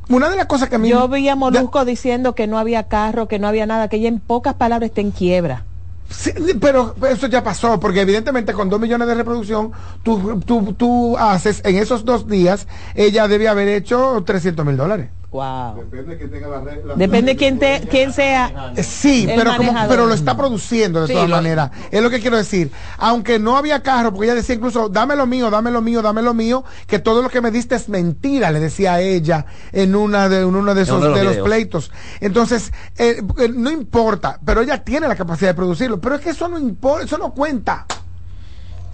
una 0.09 0.29
de 0.29 0.35
las 0.35 0.45
cosas 0.45 0.69
que 0.69 0.75
a 0.75 0.79
mí 0.79 0.89
yo 0.89 1.07
vi 1.07 1.27
a 1.29 1.35
Molusco 1.35 1.85
diciendo 1.85 2.35
que 2.35 2.47
no 2.47 2.57
había 2.57 2.83
carro 2.83 3.27
que 3.27 3.39
no 3.39 3.47
había 3.47 3.65
nada 3.65 3.87
que 3.87 3.97
ella 3.97 4.09
en 4.09 4.19
pocas 4.19 4.55
palabras 4.55 4.89
está 4.89 5.01
en 5.01 5.11
quiebra 5.11 5.63
Sí, 6.09 6.31
pero 6.61 6.95
eso 7.09 7.27
ya 7.27 7.43
pasó, 7.43 7.79
porque 7.79 8.01
evidentemente 8.01 8.53
con 8.53 8.69
dos 8.69 8.79
millones 8.79 9.07
de 9.07 9.15
reproducción, 9.15 9.71
tú, 10.03 10.39
tú, 10.45 10.73
tú 10.73 11.17
haces 11.17 11.61
en 11.65 11.77
esos 11.77 12.05
dos 12.05 12.27
días, 12.27 12.67
ella 12.93 13.27
debe 13.27 13.47
haber 13.47 13.67
hecho 13.69 14.23
300 14.23 14.65
mil 14.65 14.77
dólares. 14.77 15.09
Depende 15.77 16.15
de 16.15 16.27
tenga 16.27 16.47
la, 16.47 16.95
Depende 16.95 17.35
quién, 17.35 17.59
te, 17.59 17.87
quién 17.89 18.13
sea. 18.13 18.73
Sí, 18.81 19.27
pero, 19.27 19.51
pero 19.87 20.05
lo 20.05 20.13
está 20.13 20.37
produciendo 20.37 21.05
de 21.05 21.13
todas 21.13 21.29
maneras. 21.29 21.71
Es 21.91 22.01
lo 22.01 22.09
que 22.09 22.19
quiero 22.19 22.37
decir. 22.37 22.71
Aunque 22.97 23.39
no 23.39 23.57
había 23.57 23.81
carro, 23.83 24.11
porque 24.11 24.27
ella 24.27 24.35
decía 24.35 24.55
incluso, 24.55 24.89
dame 24.89 25.15
lo 25.15 25.25
mío, 25.25 25.49
dame 25.49 25.71
lo 25.71 25.81
mío, 25.81 26.01
dame 26.01 26.21
lo 26.21 26.33
mío, 26.33 26.63
que 26.87 26.99
todo 26.99 27.21
lo 27.21 27.29
que 27.29 27.41
me 27.41 27.51
diste 27.51 27.75
es 27.75 27.89
mentira, 27.89 28.51
le 28.51 28.59
decía 28.59 28.95
a 28.95 29.01
ella 29.01 29.45
en 29.71 29.95
una 29.95 30.29
de, 30.29 30.45
uno 30.45 30.73
de 30.73 30.81
esos 30.81 31.01
de 31.01 31.23
los, 31.23 31.37
pleitos. 31.37 31.91
Entonces, 32.19 32.71
eh, 32.97 33.21
eh, 33.37 33.49
no 33.49 33.71
importa, 33.71 34.39
pero 34.45 34.61
ella 34.61 34.83
tiene 34.83 35.07
la 35.07 35.15
capacidad 35.15 35.49
de 35.49 35.55
producirlo. 35.55 35.99
Pero 35.99 36.15
es 36.15 36.21
que 36.21 36.29
eso 36.29 36.47
no 36.47 36.57
importa, 36.57 37.05
eso 37.05 37.17
no 37.17 37.33
cuenta. 37.33 37.85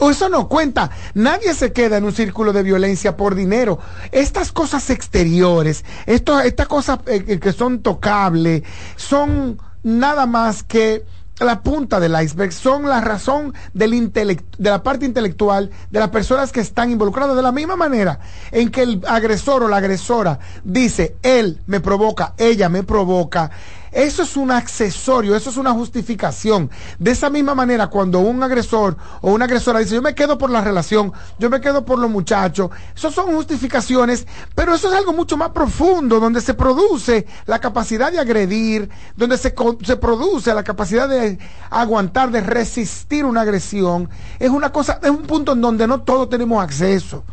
O 0.04 0.10
eso 0.10 0.30
no 0.30 0.48
cuenta. 0.48 0.90
Nadie 1.14 1.54
se 1.54 1.74
queda 1.74 1.98
en 1.98 2.06
un 2.06 2.12
círculo 2.12 2.54
de 2.54 2.64
violencia 2.64 3.16
por 3.16 3.36
dinero. 3.36 3.78
Estas 4.12 4.52
cosas 4.52 4.90
exteriores, 4.90 5.86
estas 6.08 6.68
cosas 6.68 6.98
eh, 7.06 7.40
que 7.40 7.54
son 7.54 7.84
tocables, 7.84 8.64
son 8.96 9.60
nada 9.84 10.26
más 10.26 10.64
que 10.64 11.06
la 11.40 11.62
punta 11.62 12.00
del 12.00 12.20
iceberg, 12.20 12.52
son 12.52 12.90
la 12.90 13.00
razón 13.00 13.54
del 13.76 14.12
de 14.12 14.44
la 14.58 14.82
parte 14.82 15.06
intelectual 15.06 15.70
de 15.92 16.00
las 16.00 16.10
personas 16.10 16.52
que 16.52 16.62
están 16.62 16.90
involucradas 16.90 17.36
de 17.36 17.42
la 17.44 17.52
misma 17.52 17.76
manera 17.76 18.20
en 18.52 18.70
que 18.70 18.82
el 18.82 19.04
agresor 19.08 19.62
o 19.62 19.68
la 19.68 19.78
agresora 19.78 20.40
dice, 20.64 21.16
él 21.22 21.62
me 21.68 21.80
provoca, 21.80 22.34
ella 22.38 22.70
me 22.70 22.82
provoca, 22.82 23.52
eso 23.92 24.24
es 24.24 24.38
un 24.38 24.52
accesorio, 24.52 25.36
eso 25.36 25.50
es 25.50 25.58
una 25.58 25.72
justificación. 25.72 26.70
De 26.98 27.12
esa 27.12 27.30
misma 27.30 27.56
manera, 27.56 27.88
cuando 27.88 28.20
un 28.20 28.42
agresor 28.42 28.96
o 29.22 29.32
una 29.32 29.46
agresora 29.46 29.80
dice, 29.80 29.96
yo 29.96 30.02
me 30.02 30.16
quedo 30.16 30.38
por 30.38 30.50
la 30.50 30.62
relación, 30.62 31.12
yo 31.40 31.50
me 31.50 31.60
quedo 31.60 31.84
por 31.84 32.00
los 32.00 32.10
muchachos, 32.10 32.72
eso 32.96 33.12
son 33.12 33.36
justificaciones, 33.36 34.26
pero 34.56 34.74
eso 34.74 34.88
es 34.90 34.94
algo 34.94 35.14
mucho 35.14 35.36
más 35.36 35.50
profundo, 35.50 36.20
donde 36.20 36.42
se 36.42 36.54
produce 36.54 37.26
la 37.46 37.60
capacidad 37.60 38.12
de 38.12 38.20
agredir, 38.20 38.90
donde 39.16 39.38
se, 39.38 39.54
se 39.84 39.96
produce 39.98 40.54
la 40.54 40.64
capacidad 40.64 41.10
de 41.10 41.38
aguantar, 41.70 42.32
de 42.32 42.42
resistir 42.42 43.26
una 43.26 43.42
agresión. 43.42 44.10
Es 44.40 44.50
una 44.50 44.72
cosa, 44.72 45.00
es 45.04 45.10
un 45.10 45.24
punto 45.24 45.52
en 45.54 45.62
donde 45.62 45.88
no 45.88 46.02
todos 46.02 46.30
tenemos 46.30 46.64
acceso. 46.64 47.24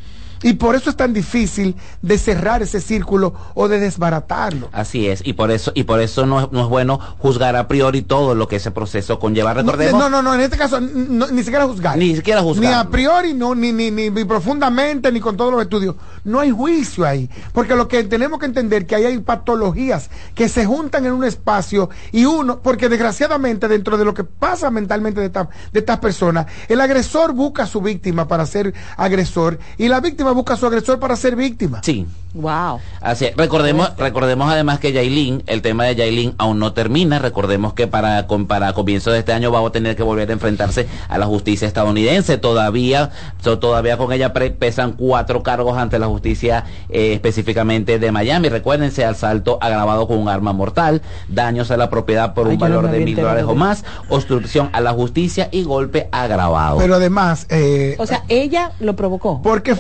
Y 0.43 0.55
por 0.55 0.77
eso 0.77 0.91
es 0.91 0.97
tan 0.97 1.13
difícil 1.13 1.77
de 2.03 2.19
cerrar 2.19 2.63
ese 2.63 2.81
círculo 2.81 3.35
o 3.55 3.69
de 3.69 3.81
desbaratarlo. 3.81 4.69
Así 4.73 5.09
es, 5.09 5.23
y 5.25 5.33
por 5.33 5.51
eso, 5.51 5.73
y 5.75 5.85
por 5.85 6.01
eso 6.01 6.27
no, 6.27 6.49
no 6.53 6.63
es 6.63 6.69
bueno 6.69 6.99
juzgar 7.19 7.57
a 7.57 7.69
priori 7.69 8.03
todo 8.03 8.35
lo 8.35 8.49
que 8.49 8.57
ese 8.57 8.71
proceso 8.71 9.19
conlleva. 9.19 9.55
Recordemos. 9.55 10.01
No, 10.01 10.09
no, 10.09 10.23
no, 10.23 10.35
en 10.35 10.41
este 10.41 10.57
caso 10.57 10.81
ni 10.81 11.43
siquiera 11.43 11.67
juzgar. 11.67 11.97
Ni 11.97 12.17
siquiera 12.17 12.43
juzgar. 12.43 12.71
Ni 12.71 12.79
a 12.79 12.85
priori, 12.85 13.35
no, 13.35 13.55
ni, 13.55 13.73
ni, 13.73 13.91
ni, 13.91 14.11
profundamente, 14.25 15.11
ni 15.13 15.21
con 15.21 15.37
todos 15.37 15.53
los 15.53 15.63
estudios. 15.63 15.97
No 16.25 16.41
hay 16.41 16.51
juicio 16.51 17.07
ahí. 17.07 17.29
Porque 17.53 17.75
lo 17.75 17.89
que 17.89 18.05
tenemos 18.05 18.39
que 18.39 18.47
entender 18.47 18.87
que 18.87 18.95
ahí 18.95 19.05
hay 19.05 19.19
patologías 19.19 20.11
que 20.35 20.49
se 20.49 20.65
juntan 20.65 21.07
en 21.07 21.13
un 21.13 21.25
espacio 21.25 21.91
y 22.13 22.25
uno, 22.25 22.61
porque 22.61 22.89
desgraciadamente 22.89 23.69
dentro 23.69 23.97
de 23.97 24.05
lo 24.05 24.15
que 24.15 24.25
pasa 24.25 24.71
mentalmente 24.71 25.21
de, 25.21 25.29
de 25.29 25.79
estas 25.79 25.99
personas, 25.99 26.47
el 26.69 26.81
agresor 26.81 27.33
busca 27.33 27.65
a 27.65 27.67
su 27.67 27.81
víctima 27.81 28.29
para 28.29 28.47
ser 28.47 28.75
agresor 28.97 29.59
y 29.77 29.89
la 29.89 30.01
víctima 30.01 30.28
busca 30.33 30.55
a 30.55 30.57
su 30.57 30.67
agresor 30.67 30.99
para 30.99 31.17
ser 31.17 31.37
víctima. 31.37 31.81
Sí. 31.83 32.07
Wow. 32.35 32.79
Así 33.01 33.31
recordemos, 33.37 33.97
recordemos 33.97 34.53
además 34.53 34.79
que 34.79 34.93
Yailin, 34.93 35.43
el 35.47 35.63
tema 35.63 35.85
de 35.85 35.97
Yailin 35.97 36.35
aún 36.39 36.59
no 36.59 36.73
termina. 36.73 37.19
Recordemos 37.19 37.73
que 37.73 37.87
para, 37.87 38.27
para 38.27 38.73
comienzo 38.75 39.11
de 39.11 39.21
este 39.21 39.33
año 39.33 39.51
va 39.51 39.67
a 39.67 39.73
tener 39.73 39.97
que 39.97 40.03
volver 40.03 40.29
a 40.29 40.33
enfrentarse 40.35 40.87
a 41.09 41.19
la 41.19 41.27
justicia 41.27 41.67
estadounidense. 41.67 42.37
Todavía, 42.39 43.11
todavía 43.43 43.97
con 43.97 44.13
ella 44.13 44.33
pesan 44.33 44.93
cuatro 44.93 45.43
cargos 45.43 45.79
ante 45.79 45.99
la 45.99 46.07
justicia 46.07 46.65
eh, 46.91 47.15
específicamente 47.15 47.99
de 47.99 48.13
Miami. 48.13 48.51
Recuérdense, 48.51 49.05
asalto 49.05 49.59
agravado 49.61 50.07
con 50.07 50.19
un 50.19 50.29
arma 50.29 50.53
mortal, 50.53 51.03
daños 51.29 51.71
a 51.71 51.77
la 51.77 51.89
propiedad 51.89 52.35
por 52.35 52.47
un 52.47 52.59
valor 52.59 52.91
de 52.91 53.01
mil 53.01 53.17
dólares 53.17 53.45
o 53.49 53.55
más, 53.55 53.85
obstrucción 54.11 54.71
a 54.73 54.81
la 54.81 54.93
justicia 54.93 55.49
y 55.51 55.63
golpe 55.63 56.09
agravado. 56.13 56.79
Pero 56.79 56.97
además, 56.97 57.47
eh, 57.49 57.97
o 57.99 58.07
sea, 58.07 58.25
ella 58.29 58.73
lo 58.81 58.95
provocó. 58.97 59.41
Porque 59.43 59.75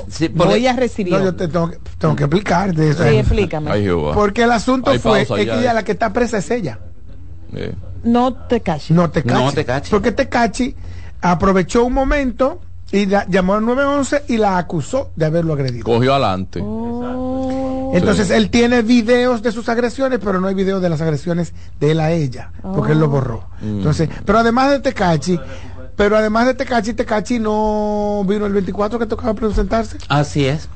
ella 0.46 0.72
recibió. 0.74 1.18
No, 1.18 1.24
yo 1.24 1.34
te 1.34 1.48
tengo, 1.48 1.70
tengo 1.98 2.16
que 2.16 2.24
explicar 2.24 2.74
de 2.74 2.90
eso. 2.90 3.02
Sí, 3.04 3.16
explícame. 3.16 3.70
Porque 4.14 4.42
el 4.42 4.52
asunto 4.52 4.92
fue 4.98 5.26
que 5.26 5.42
ella, 5.42 5.72
la 5.72 5.82
que 5.82 5.92
está 5.92 6.12
presa 6.12 6.38
es 6.38 6.50
ella. 6.50 6.78
No 8.04 8.32
te 8.34 8.60
cachi. 8.60 8.94
No 8.94 9.10
te 9.10 9.22
cachi. 9.22 9.44
No 9.44 9.52
te 9.52 9.64
cachi. 9.64 9.90
Porque 9.90 10.12
te 10.12 10.28
cachi 10.28 10.74
aprovechó 11.20 11.84
un 11.84 11.92
momento 11.92 12.60
y 12.90 13.06
llamó 13.06 13.54
al 13.54 13.64
911 13.66 14.24
y 14.28 14.38
la 14.38 14.56
acusó 14.56 15.10
de 15.14 15.26
haberlo 15.26 15.52
agredido. 15.52 15.84
Cogió 15.84 16.14
adelante. 16.14 16.60
Oh. 16.62 17.92
Entonces 17.94 18.30
él 18.30 18.50
tiene 18.50 18.82
videos 18.82 19.42
de 19.42 19.52
sus 19.52 19.68
agresiones, 19.68 20.20
pero 20.22 20.40
no 20.40 20.48
hay 20.48 20.54
videos 20.54 20.80
de 20.80 20.88
las 20.88 21.00
agresiones 21.00 21.52
de 21.80 21.90
él 21.90 22.00
a 22.00 22.12
ella, 22.12 22.50
porque 22.62 22.92
él 22.92 23.00
lo 23.00 23.08
borró. 23.08 23.48
Mm. 23.60 23.78
Entonces, 23.78 24.08
pero 24.24 24.38
además 24.38 24.70
de 24.70 24.80
Tecachi, 24.80 25.38
pero 25.98 26.16
además 26.16 26.46
de 26.46 26.54
Tecachi, 26.54 26.94
Tecachi 26.94 27.40
no 27.40 28.24
vino 28.24 28.46
el 28.46 28.52
24 28.52 29.00
que 29.00 29.06
tocaba 29.06 29.34
presentarse. 29.34 29.98
Así 30.08 30.46
es. 30.46 30.68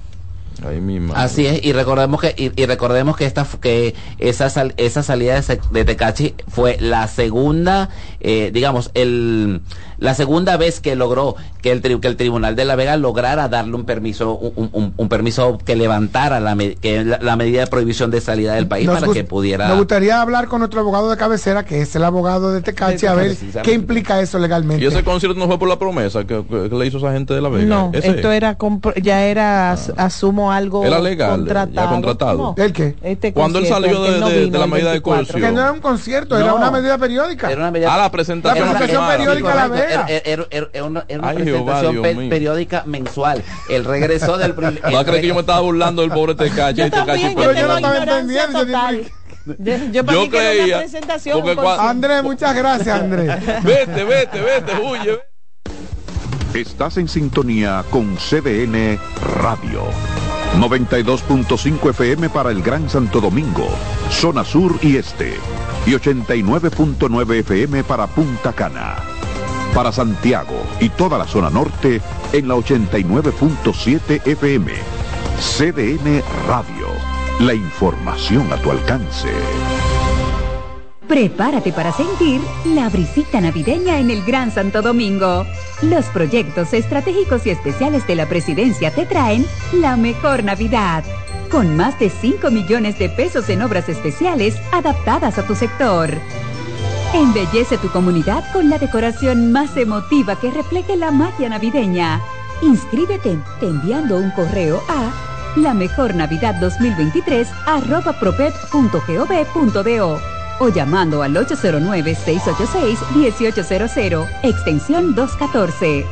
Ahí 0.66 0.80
mismo. 0.80 1.14
Así 1.14 1.46
es, 1.46 1.64
y 1.64 1.72
recordemos 1.72 2.20
que 2.20 2.34
y, 2.36 2.66
recordemos 2.66 3.16
que 3.16 3.24
esta 3.24 3.46
que 3.60 3.94
esa 4.18 4.46
esa 4.76 5.02
salida 5.04 5.40
de, 5.40 5.60
de 5.70 5.84
Tecachi 5.84 6.34
fue 6.48 6.76
la 6.80 7.06
segunda, 7.06 7.88
eh, 8.22 8.50
digamos, 8.52 8.90
el 8.94 9.60
la 10.02 10.14
segunda 10.14 10.56
vez 10.56 10.80
que 10.80 10.96
logró 10.96 11.36
que 11.62 11.70
el, 11.70 11.80
que 11.80 12.08
el 12.08 12.16
Tribunal 12.16 12.56
de 12.56 12.64
la 12.64 12.74
Vega 12.74 12.96
lograra 12.96 13.48
darle 13.48 13.76
un 13.76 13.84
permiso, 13.84 14.34
un, 14.34 15.08
permiso 15.08 15.58
que 15.64 15.76
levantara 15.76 16.40
la, 16.40 16.56
que 16.56 17.04
la, 17.04 17.36
medida 17.36 17.60
de 17.60 17.66
prohibición 17.68 18.10
de 18.10 18.20
salida 18.20 18.54
del 18.54 18.66
país 18.66 18.88
para 18.88 19.06
que 19.06 19.22
pudiera. 19.22 19.68
Me 19.68 19.76
gustaría 19.76 20.20
hablar 20.20 20.48
con 20.48 20.58
nuestro 20.58 20.80
abogado 20.80 21.08
de 21.08 21.16
cabecera, 21.16 21.64
que 21.64 21.82
es 21.82 21.94
el 21.94 22.02
abogado 22.02 22.52
de 22.52 22.62
Tecachi, 22.62 23.06
a 23.06 23.14
ver 23.14 23.36
qué 23.62 23.74
implica 23.74 24.20
eso 24.20 24.40
legalmente. 24.40 24.82
¿Y 24.82 24.88
ese 24.88 25.04
concierto 25.04 25.38
no 25.38 25.46
fue 25.46 25.58
por 25.58 25.68
la 25.68 25.78
promesa 25.78 26.24
que, 26.24 26.42
le 26.68 26.86
hizo 26.86 26.98
esa 26.98 27.12
gente 27.12 27.32
de 27.32 27.40
la 27.40 27.48
Vega? 27.48 27.66
No, 27.66 27.92
esto 27.94 28.32
era 28.32 28.56
ya 29.00 29.24
era, 29.24 29.72
ah. 29.72 29.78
asumo 29.98 30.50
algo 30.50 30.84
era 30.84 30.98
legal, 30.98 31.30
contratado. 31.30 31.86
Ya 31.86 31.92
contratado. 31.92 32.54
¿El 32.56 32.72
qué? 32.72 32.96
Este 33.02 33.32
Cuando 33.32 33.60
él 33.60 33.66
salió 33.66 34.02
de, 34.02 34.50
la 34.50 34.66
medida 34.66 34.92
de 34.92 35.00
coerción. 35.00 35.40
Que 35.40 35.52
no 35.52 35.60
era 35.60 35.70
un 35.70 35.80
concierto, 35.80 36.36
era 36.36 36.54
una 36.54 36.72
medida 36.72 36.98
periódica. 36.98 37.52
Era 37.52 37.60
una 37.60 37.70
medida, 37.70 37.94
ah, 37.94 37.98
la 37.98 38.10
presentación. 38.12 38.66
La 38.68 38.78
presentación 38.78 39.16
periódica 39.16 39.54
la 39.54 39.68
Vega 39.68 40.06
era, 40.08 40.46
era, 40.50 40.84
una, 40.84 41.04
presentación 41.04 42.02
periódica 42.28 42.84
mensual. 42.86 43.42
El 43.68 43.84
regreso 43.84 44.38
del... 44.38 44.54
¿No 44.56 44.98
a 44.98 45.04
creer 45.04 45.20
que 45.22 45.26
yo 45.26 45.34
me 45.34 45.40
estaba 45.40 45.60
burlando 45.60 46.02
del 46.02 46.12
pobre 46.12 46.36
Tecache? 46.36 46.90
pero 47.34 47.52
yo 47.52 47.66
no 47.66 47.76
estaba 47.76 47.98
entendiendo. 47.98 48.64
Yo, 49.58 50.02
yo 50.04 50.30
creía. 50.30 50.78
Presentación 50.78 51.58
Andrés, 51.58 52.22
muchas 52.22 52.54
gracias, 52.54 53.00
Andrés. 53.00 53.28
vete, 53.64 54.04
vete, 54.04 54.40
vete, 54.40 54.72
huye. 54.80 55.18
Estás 56.54 56.98
en 56.98 57.08
sintonía 57.08 57.82
con 57.90 58.16
CDN 58.16 58.98
Radio. 59.40 59.84
92.5 60.58 61.90
FM 61.90 62.28
para 62.28 62.50
el 62.50 62.62
Gran 62.62 62.88
Santo 62.90 63.22
Domingo, 63.22 63.66
zona 64.10 64.44
sur 64.44 64.78
y 64.82 64.96
este. 64.96 65.34
Y 65.86 65.90
89.9 65.90 67.40
FM 67.40 67.84
para 67.84 68.06
Punta 68.06 68.52
Cana 68.52 68.96
para 69.72 69.92
Santiago 69.92 70.66
y 70.80 70.88
toda 70.90 71.18
la 71.18 71.26
zona 71.26 71.50
norte 71.50 72.00
en 72.32 72.48
la 72.48 72.54
89.7 72.54 74.26
FM. 74.26 74.72
CDN 75.38 76.22
Radio. 76.46 76.88
La 77.40 77.54
información 77.54 78.52
a 78.52 78.56
tu 78.56 78.70
alcance. 78.70 79.28
Prepárate 81.08 81.72
para 81.72 81.92
sentir 81.92 82.40
la 82.64 82.88
brisita 82.88 83.40
navideña 83.40 83.98
en 83.98 84.10
el 84.10 84.24
Gran 84.24 84.50
Santo 84.50 84.82
Domingo. 84.82 85.44
Los 85.82 86.06
proyectos 86.06 86.72
estratégicos 86.72 87.46
y 87.46 87.50
especiales 87.50 88.06
de 88.06 88.14
la 88.14 88.26
presidencia 88.28 88.94
te 88.94 89.04
traen 89.04 89.44
la 89.72 89.96
mejor 89.96 90.44
Navidad. 90.44 91.04
Con 91.52 91.76
más 91.76 91.96
de 92.00 92.10
5 92.10 92.50
millones 92.50 92.98
de 92.98 93.10
pesos 93.10 93.48
en 93.50 93.62
obras 93.62 93.88
especiales 93.88 94.56
adaptadas 94.72 95.38
a 95.38 95.46
tu 95.46 95.54
sector 95.54 96.10
Embellece 97.14 97.76
tu 97.76 97.90
comunidad 97.90 98.42
con 98.54 98.70
la 98.70 98.78
decoración 98.78 99.52
más 99.52 99.76
emotiva 99.76 100.40
que 100.40 100.50
refleje 100.50 100.96
la 100.96 101.10
magia 101.10 101.50
navideña. 101.50 102.22
Inscríbete 102.62 103.38
enviando 103.60 104.16
un 104.16 104.30
correo 104.30 104.82
a 104.88 105.12
la 105.56 105.74
mejor 105.74 106.14
navidad 106.14 106.54
2023 106.54 107.48
arroba 107.66 108.18
propet.gov.do 108.18 110.20
o 110.58 110.68
llamando 110.70 111.22
al 111.22 111.36
809-686-1800, 111.36 114.26
extensión 114.42 115.14
214. 115.14 116.06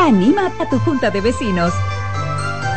Anima 0.00 0.50
a 0.58 0.68
tu 0.68 0.80
junta 0.80 1.12
de 1.12 1.20
vecinos. 1.20 1.72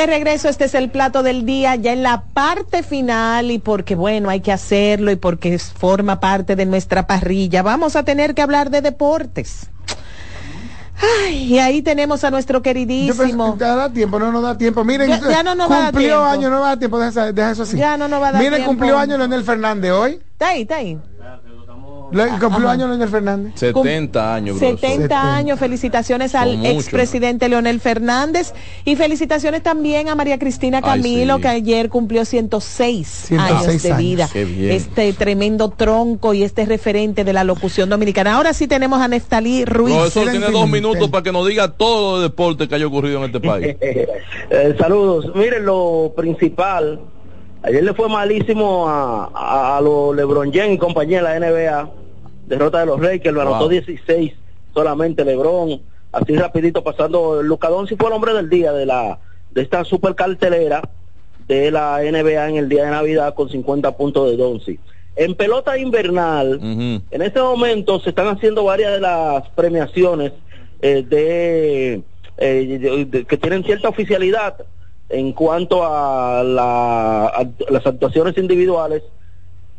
De 0.00 0.06
regreso, 0.06 0.48
este 0.48 0.64
es 0.64 0.74
el 0.74 0.88
plato 0.88 1.22
del 1.22 1.44
día, 1.44 1.76
ya 1.76 1.92
en 1.92 2.02
la 2.02 2.22
parte 2.22 2.82
final 2.82 3.50
y 3.50 3.58
porque, 3.58 3.94
bueno, 3.94 4.30
hay 4.30 4.40
que 4.40 4.50
hacerlo 4.50 5.10
y 5.10 5.16
porque 5.16 5.58
forma 5.58 6.20
parte 6.20 6.56
de 6.56 6.64
nuestra 6.64 7.06
parrilla. 7.06 7.62
Vamos 7.62 7.96
a 7.96 8.02
tener 8.02 8.34
que 8.34 8.40
hablar 8.40 8.70
de 8.70 8.80
deportes. 8.80 9.68
Ay, 11.26 11.52
y 11.52 11.58
ahí 11.58 11.82
tenemos 11.82 12.24
a 12.24 12.30
nuestro 12.30 12.62
queridísimo. 12.62 13.58
Ya 13.58 13.74
da 13.74 13.92
tiempo, 13.92 14.18
no 14.18 14.32
nos 14.32 14.42
da 14.42 14.56
tiempo. 14.56 14.84
Miren, 14.84 15.10
ya, 15.10 15.42
no 15.42 15.54
nos 15.54 15.68
tiempo. 15.68 16.24
año, 16.24 16.48
no 16.48 16.60
va 16.60 16.64
a 16.64 16.68
dar 16.70 16.78
tiempo, 16.78 16.98
deja, 16.98 17.32
deja, 17.32 17.50
eso 17.50 17.64
así. 17.64 17.76
Ya 17.76 17.98
no 17.98 18.08
nos 18.08 18.22
va 18.22 18.28
a 18.28 18.32
dar 18.32 18.40
tiempo. 18.40 18.56
Miren, 18.56 18.66
cumplió 18.66 18.98
año 18.98 19.18
Leonel 19.18 19.44
Fernández 19.44 19.90
hoy. 19.92 20.12
Está 20.32 20.48
ahí, 20.48 20.62
está 20.62 20.76
ahí. 20.76 20.98
¿Cumplió 22.10 22.68
años 22.68 22.88
Leonel 22.88 23.08
Fernández? 23.08 23.52
70 23.56 24.34
años. 24.34 24.58
70 24.58 25.34
años. 25.34 25.58
Felicitaciones 25.58 26.34
al 26.34 26.64
expresidente 26.66 27.48
Leonel 27.48 27.80
Fernández 27.80 28.52
y 28.84 28.96
felicitaciones 28.96 29.62
también 29.62 30.08
a 30.08 30.14
María 30.14 30.38
Cristina 30.38 30.82
Camilo, 30.82 31.38
que 31.38 31.48
ayer 31.48 31.88
cumplió 31.88 32.24
106, 32.24 33.32
años 33.32 33.82
de 33.82 33.92
vida. 33.94 34.28
Este 34.34 35.12
tremendo 35.12 35.70
tronco 35.70 36.34
y 36.34 36.42
este 36.42 36.66
referente 36.66 37.24
de 37.24 37.32
la 37.32 37.44
locución 37.44 37.88
dominicana. 37.88 38.34
Ahora 38.34 38.52
sí 38.52 38.66
tenemos 38.66 39.00
a 39.00 39.08
Neftalí 39.08 39.64
Ruiz. 39.64 39.96
eso 39.96 40.22
tiene 40.22 40.50
dos 40.50 40.68
minutos 40.68 41.08
para 41.08 41.22
que 41.22 41.32
nos 41.32 41.46
diga 41.46 41.72
todo 41.72 42.18
de 42.18 42.24
deporte 42.24 42.68
que 42.68 42.74
haya 42.74 42.86
ocurrido 42.86 43.18
en 43.18 43.24
este 43.24 43.40
país. 43.40 43.76
Eh, 44.52 44.74
saludos. 44.78 45.32
Miren, 45.34 45.64
lo 45.64 46.12
principal. 46.16 47.00
Ayer 47.62 47.84
le 47.84 47.94
fue 47.94 48.08
malísimo 48.08 48.88
a, 48.88 49.76
a, 49.76 49.80
los 49.80 50.16
LeBron 50.16 50.52
James 50.52 50.74
y 50.74 50.78
compañía 50.78 51.22
de 51.22 51.40
la 51.40 51.50
NBA 51.50 51.90
derrota 52.50 52.80
de 52.80 52.86
los 52.86 53.00
Reyes, 53.00 53.22
que 53.22 53.32
lo 53.32 53.40
anotó 53.40 53.68
16 53.68 54.32
solamente 54.74 55.24
Lebron, 55.24 55.80
así 56.12 56.36
rapidito 56.36 56.82
pasando, 56.82 57.42
Lucadón 57.42 57.86
sí 57.86 57.96
fue 57.96 58.08
el 58.08 58.14
hombre 58.14 58.34
del 58.34 58.50
día 58.50 58.72
de 58.72 58.86
la 58.86 59.18
de 59.52 59.62
esta 59.62 59.84
super 59.84 60.14
cartelera 60.14 60.82
de 61.48 61.70
la 61.70 61.98
NBA 62.02 62.48
en 62.48 62.56
el 62.56 62.68
día 62.68 62.84
de 62.84 62.90
Navidad 62.90 63.34
con 63.34 63.48
50 63.48 63.96
puntos 63.96 64.30
de 64.30 64.36
Donci. 64.36 64.78
En 65.16 65.34
pelota 65.34 65.76
invernal, 65.76 66.60
en 66.62 67.22
este 67.22 67.40
momento 67.40 67.98
se 68.00 68.10
están 68.10 68.28
haciendo 68.28 68.64
varias 68.64 68.92
de 68.92 69.00
las 69.00 69.48
premiaciones 69.50 70.32
eh, 70.80 71.04
eh, 72.38 73.04
de, 73.10 73.24
que 73.24 73.36
tienen 73.36 73.64
cierta 73.64 73.88
oficialidad 73.88 74.54
en 75.10 75.32
cuanto 75.32 75.84
a, 75.84 76.42
la, 76.44 77.26
a 77.26 77.46
las 77.68 77.86
actuaciones 77.86 78.38
individuales 78.38 79.02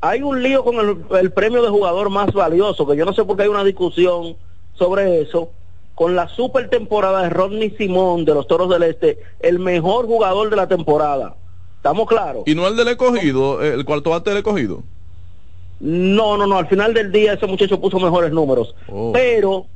hay 0.02 0.24
un 0.24 0.42
lío 0.42 0.64
con 0.64 1.06
el, 1.20 1.32
premio 1.32 1.62
de 1.62 1.70
jugador 1.70 2.10
más 2.10 2.34
valioso, 2.34 2.88
que 2.88 2.98
yo 2.98 3.06
no 3.06 3.14
sé 3.14 3.24
por 3.24 3.38
qué 3.38 3.44
hay 3.44 3.50
una 3.50 3.64
discusión 3.64 4.36
sobre 4.74 5.22
eso, 5.22 5.52
con 5.94 6.16
la 6.16 6.28
super 6.28 6.70
temporada 6.70 7.22
de 7.22 7.30
Rodney 7.30 7.70
Simón 7.78 8.26
de 8.26 8.34
los 8.34 8.48
Toros 8.48 8.68
del 8.70 8.82
Este, 8.82 9.20
el 9.40 9.60
mejor 9.60 10.08
jugador 10.08 10.50
de 10.50 10.56
la 10.56 10.68
temporada. 10.68 11.36
¿Estamos 11.78 12.08
claros? 12.08 12.44
¿Y 12.48 12.56
no 12.56 12.68
el 12.68 12.76
del 12.76 12.88
escogido, 12.88 13.62
el 13.62 13.86
cuarto 13.86 14.10
bate 14.10 14.32
del 14.32 14.40
escogido? 14.40 14.84
No, 15.80 16.38
no, 16.38 16.48
no, 16.48 16.58
al 16.58 16.68
final 16.68 16.94
del 16.94 17.12
día 17.12 17.34
ese 17.34 17.46
muchacho 17.46 17.80
puso 17.80 18.00
mejores 18.00 18.32
números. 18.32 18.76
Oh. 18.88 19.12
Pero 19.14 19.68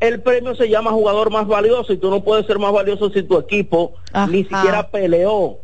el 0.00 0.20
premio 0.22 0.54
se 0.54 0.68
llama 0.68 0.90
jugador 0.92 1.30
más 1.30 1.46
valioso 1.46 1.92
y 1.92 1.98
tú 1.98 2.10
no 2.10 2.22
puedes 2.22 2.46
ser 2.46 2.58
más 2.58 2.72
valioso 2.72 3.10
si 3.10 3.22
tu 3.22 3.38
equipo 3.38 3.94
ni 4.28 4.44
siquiera 4.44 4.88
peleó 4.88 5.58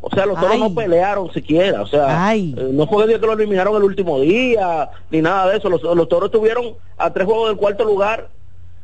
o 0.00 0.10
sea, 0.10 0.26
los 0.26 0.38
toros 0.38 0.58
no 0.58 0.74
pelearon 0.74 1.32
siquiera. 1.32 1.82
O 1.82 1.86
sea, 1.86 2.34
eh, 2.34 2.54
no 2.72 2.86
fue 2.86 3.06
que 3.06 3.18
lo 3.18 3.32
eliminaron 3.32 3.76
el 3.76 3.82
último 3.82 4.20
día, 4.20 4.88
ni 5.10 5.20
nada 5.20 5.50
de 5.50 5.58
eso. 5.58 5.68
Los, 5.68 5.80
toros 6.08 6.26
estuvieron 6.26 6.74
a 6.96 7.12
tres 7.12 7.26
juegos 7.26 7.48
del 7.48 7.56
cuarto 7.56 7.84
lugar 7.84 8.28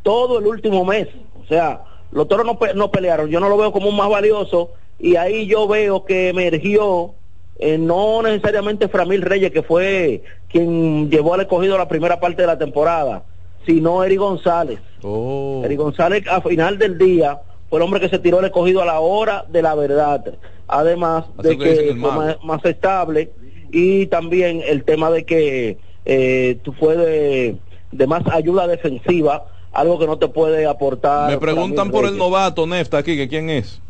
todo 0.02 0.38
el 0.38 0.46
último 0.46 0.84
mes. 0.84 1.08
O 1.40 1.46
sea, 1.46 1.82
los 2.10 2.26
toros 2.28 2.44
no, 2.44 2.58
no 2.74 2.90
pelearon. 2.90 3.30
Yo 3.30 3.40
no 3.40 3.48
lo 3.48 3.56
veo 3.56 3.72
como 3.72 3.88
un 3.88 3.96
más 3.96 4.08
valioso. 4.08 4.70
Y 4.98 5.16
ahí 5.16 5.46
yo 5.46 5.68
veo 5.68 6.04
que 6.04 6.28
emergió, 6.28 7.14
eh, 7.58 7.78
no 7.78 8.22
necesariamente 8.22 8.88
Framil 8.88 9.22
Reyes, 9.22 9.52
que 9.52 9.62
fue 9.62 10.22
quien 10.48 11.10
llevó 11.10 11.34
al 11.34 11.42
escogido 11.42 11.78
la 11.78 11.88
primera 11.88 12.20
parte 12.20 12.42
de 12.42 12.48
la 12.48 12.58
temporada, 12.58 13.22
sino 13.66 14.04
Eri 14.04 14.16
González. 14.16 14.80
Oh. 15.02 15.62
Eri 15.64 15.76
González, 15.76 16.26
a 16.28 16.40
final 16.40 16.78
del 16.78 16.98
día, 16.98 17.40
fue 17.68 17.78
el 17.78 17.84
hombre 17.84 18.00
que 18.00 18.08
se 18.08 18.18
tiró 18.18 18.40
el 18.40 18.46
escogido 18.46 18.82
a 18.82 18.86
la 18.86 19.00
hora 19.00 19.44
de 19.48 19.62
la 19.62 19.74
verdad 19.74 20.24
además 20.72 21.24
de 21.42 21.58
que, 21.58 21.96
fue 22.00 22.38
más, 22.42 22.64
estable 22.64 23.30
y 23.70 24.06
también 24.06 24.62
el 24.66 24.84
tema 24.84 25.10
de 25.10 25.24
que 25.24 25.78
eh, 26.04 26.58
tú 26.62 26.72
fue 26.72 26.96
de, 26.96 28.06
más 28.06 28.22
ayuda 28.32 28.66
defensiva, 28.66 29.44
algo 29.72 29.98
que 29.98 30.06
no 30.06 30.18
te 30.18 30.28
puede 30.28 30.66
aportar. 30.66 31.30
Me 31.30 31.38
preguntan 31.38 31.90
por 31.90 32.06
el 32.06 32.16
novato 32.16 32.66
Nefta 32.66 32.98
aquí, 32.98 33.16
que 33.16 33.28
quién 33.28 33.50
es. 33.50 33.80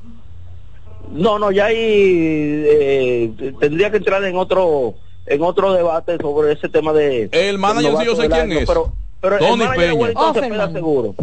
No, 1.13 1.39
no, 1.39 1.51
ya 1.51 1.67
ahí 1.67 1.77
eh, 1.79 3.53
tendría 3.61 3.91
que 3.91 3.99
entrar 3.99 4.25
en 4.25 4.37
otro 4.37 4.95
en 5.27 5.43
otro 5.43 5.73
debate 5.73 6.17
sobre 6.19 6.53
ese 6.53 6.69
tema 6.69 6.93
de... 6.93 7.29
El 7.31 7.59
manager 7.59 7.97
sí 7.99 8.05
yo 8.07 8.17
sé 8.17 8.29
quién 8.29 8.51
es. 8.53 8.67
Pero, 8.67 8.93
pero 9.23 9.39
Tony 9.39 9.63
el 9.63 9.71
Peña. 9.71 10.13
Oh, 10.17 10.35
seguro. 10.73 11.15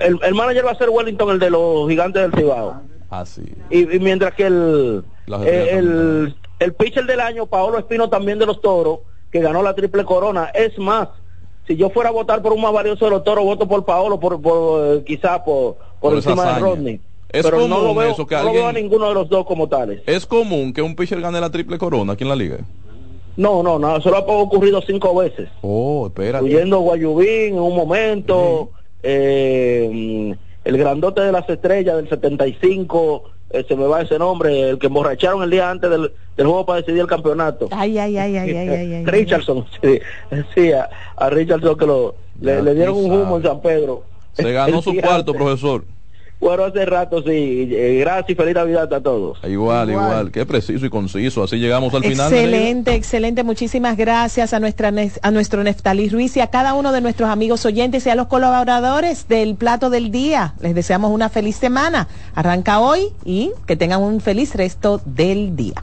El, 0.00 0.18
el, 0.22 0.34
manager 0.34 0.64
va 0.64 0.70
a 0.70 0.78
ser 0.78 0.88
Wellington, 0.88 1.30
el 1.30 1.38
de 1.40 1.50
los 1.50 1.88
gigantes 1.88 2.22
del 2.22 2.32
Cibao. 2.32 2.80
Así. 3.10 3.42
Y, 3.68 3.84
mientras 3.98 4.34
que 4.34 4.46
el, 4.46 5.02
eh, 5.44 5.68
el, 5.72 6.36
el 6.60 6.72
pitcher 6.74 7.04
del 7.04 7.20
año, 7.20 7.46
Paolo 7.46 7.78
Espino, 7.78 8.08
también 8.08 8.38
de 8.38 8.46
los 8.46 8.60
toros, 8.60 9.00
que 9.32 9.40
ganó 9.40 9.62
la 9.62 9.74
triple 9.74 10.04
corona. 10.04 10.50
Es 10.54 10.78
más, 10.78 11.08
si 11.66 11.76
yo 11.76 11.90
fuera 11.90 12.10
a 12.10 12.12
votar 12.12 12.40
por 12.42 12.52
un 12.52 12.62
más 12.62 12.72
valioso 12.72 13.06
de 13.06 13.10
los 13.10 13.24
toros, 13.24 13.44
voto 13.44 13.66
por 13.66 13.84
Paolo, 13.84 14.20
por, 14.20 14.40
por 14.40 14.98
eh, 14.98 15.04
quizá 15.04 15.42
por, 15.42 15.76
por, 16.00 16.14
encima 16.14 16.54
de 16.54 16.60
Rodney. 16.60 17.00
Es 17.28 17.42
pero 17.42 17.66
no 17.66 17.80
lo 17.80 17.94
veo, 17.94 18.12
eso 18.12 18.26
que 18.26 18.36
a 18.36 18.72
ninguno 18.72 19.08
de 19.08 19.14
los 19.14 19.28
dos 19.28 19.44
como 19.44 19.68
tales. 19.68 20.00
¿Es 20.06 20.24
común 20.24 20.72
que 20.72 20.80
un 20.80 20.94
pitcher 20.94 21.20
gane 21.20 21.40
la 21.40 21.50
triple 21.50 21.76
corona 21.76 22.12
aquí 22.12 22.22
en 22.22 22.28
la 22.28 22.36
liga? 22.36 22.58
No, 23.36 23.62
no, 23.62 23.78
no, 23.78 24.00
solo 24.00 24.16
ha 24.16 24.20
ocurrido 24.20 24.80
cinco 24.82 25.14
veces. 25.14 25.48
Oh, 25.62 26.06
espera. 26.06 26.42
Huyendo 26.42 26.80
Guayubín 26.80 27.54
en 27.54 27.58
un 27.58 27.76
momento, 27.76 28.70
eh, 29.02 30.34
el 30.64 30.78
grandote 30.78 31.20
de 31.20 31.32
las 31.32 31.48
estrellas 31.48 31.96
del 31.96 32.08
75, 32.08 33.24
eh, 33.50 33.64
se 33.68 33.76
me 33.76 33.86
va 33.86 34.02
ese 34.02 34.18
nombre, 34.18 34.70
el 34.70 34.78
que 34.78 34.88
emborracharon 34.88 35.42
el 35.42 35.50
día 35.50 35.70
antes 35.70 35.90
del, 35.90 36.12
juego 36.36 36.66
para 36.66 36.80
decidir 36.80 37.02
el 37.02 37.06
campeonato. 37.06 37.68
Ay, 37.70 37.98
ay, 37.98 38.16
ay, 38.16 38.36
ay, 38.36 38.56
ay, 38.56 38.68
ay, 38.68 39.04
Richardson, 39.04 39.66
sí, 40.54 40.72
a, 40.72 41.30
Richardson 41.30 41.76
que 41.76 41.86
lo, 41.86 42.14
le, 42.40 42.74
dieron 42.74 42.96
un 42.96 43.12
humo 43.12 43.36
en 43.36 43.42
San 43.42 43.60
Pedro. 43.60 44.02
Se 44.32 44.50
ganó 44.52 44.82
su 44.82 44.94
cuarto, 44.96 45.32
profesor. 45.32 45.84
Bueno, 46.38 46.64
hace 46.64 46.84
rato 46.84 47.22
sí. 47.22 47.68
Eh, 47.72 47.98
gracias 48.00 48.30
y 48.30 48.34
feliz 48.34 48.54
Navidad 48.54 48.92
a 48.92 49.00
todos. 49.00 49.38
Igual, 49.44 49.90
igual, 49.90 50.30
Qué 50.30 50.44
preciso 50.44 50.84
y 50.84 50.90
conciso. 50.90 51.42
Así 51.42 51.56
llegamos 51.56 51.94
al 51.94 52.02
final. 52.02 52.32
Excelente, 52.32 52.94
excelente. 52.94 53.42
Muchísimas 53.42 53.96
gracias 53.96 54.52
a, 54.52 54.60
nuestra, 54.60 54.92
a 55.22 55.30
nuestro 55.30 55.64
Neftalí 55.64 56.08
Ruiz 56.08 56.36
y 56.36 56.40
a 56.40 56.48
cada 56.48 56.74
uno 56.74 56.92
de 56.92 57.00
nuestros 57.00 57.30
amigos 57.30 57.64
oyentes 57.64 58.06
y 58.06 58.10
a 58.10 58.14
los 58.14 58.26
colaboradores 58.26 59.28
del 59.28 59.56
Plato 59.56 59.88
del 59.88 60.10
Día. 60.10 60.54
Les 60.60 60.74
deseamos 60.74 61.10
una 61.10 61.30
feliz 61.30 61.56
semana. 61.56 62.08
Arranca 62.34 62.80
hoy 62.80 63.08
y 63.24 63.52
que 63.66 63.76
tengan 63.76 64.02
un 64.02 64.20
feliz 64.20 64.54
resto 64.54 65.00
del 65.06 65.56
día. 65.56 65.82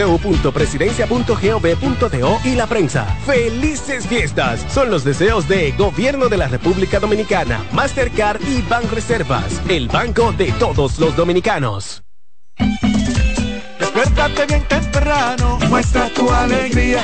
www.presidencia.gov.do 0.05 2.39
y 2.43 2.55
la 2.55 2.67
prensa. 2.67 3.05
¡Felices 3.25 4.07
fiestas! 4.07 4.65
Son 4.71 4.89
los 4.89 5.03
deseos 5.03 5.47
de 5.47 5.71
Gobierno 5.73 6.29
de 6.29 6.37
la 6.37 6.47
República 6.47 6.99
Dominicana, 6.99 7.63
Mastercard 7.71 8.41
y 8.41 8.63
Reservas, 8.91 9.61
el 9.67 9.87
banco 9.87 10.31
de 10.31 10.51
todos 10.53 10.97
los 10.99 11.15
dominicanos. 11.15 12.03
Despiértate 13.79 14.45
bien 14.45 14.63
temprano, 14.67 15.59
muestra 15.69 16.09
tu 16.09 16.31
alegría. 16.31 17.03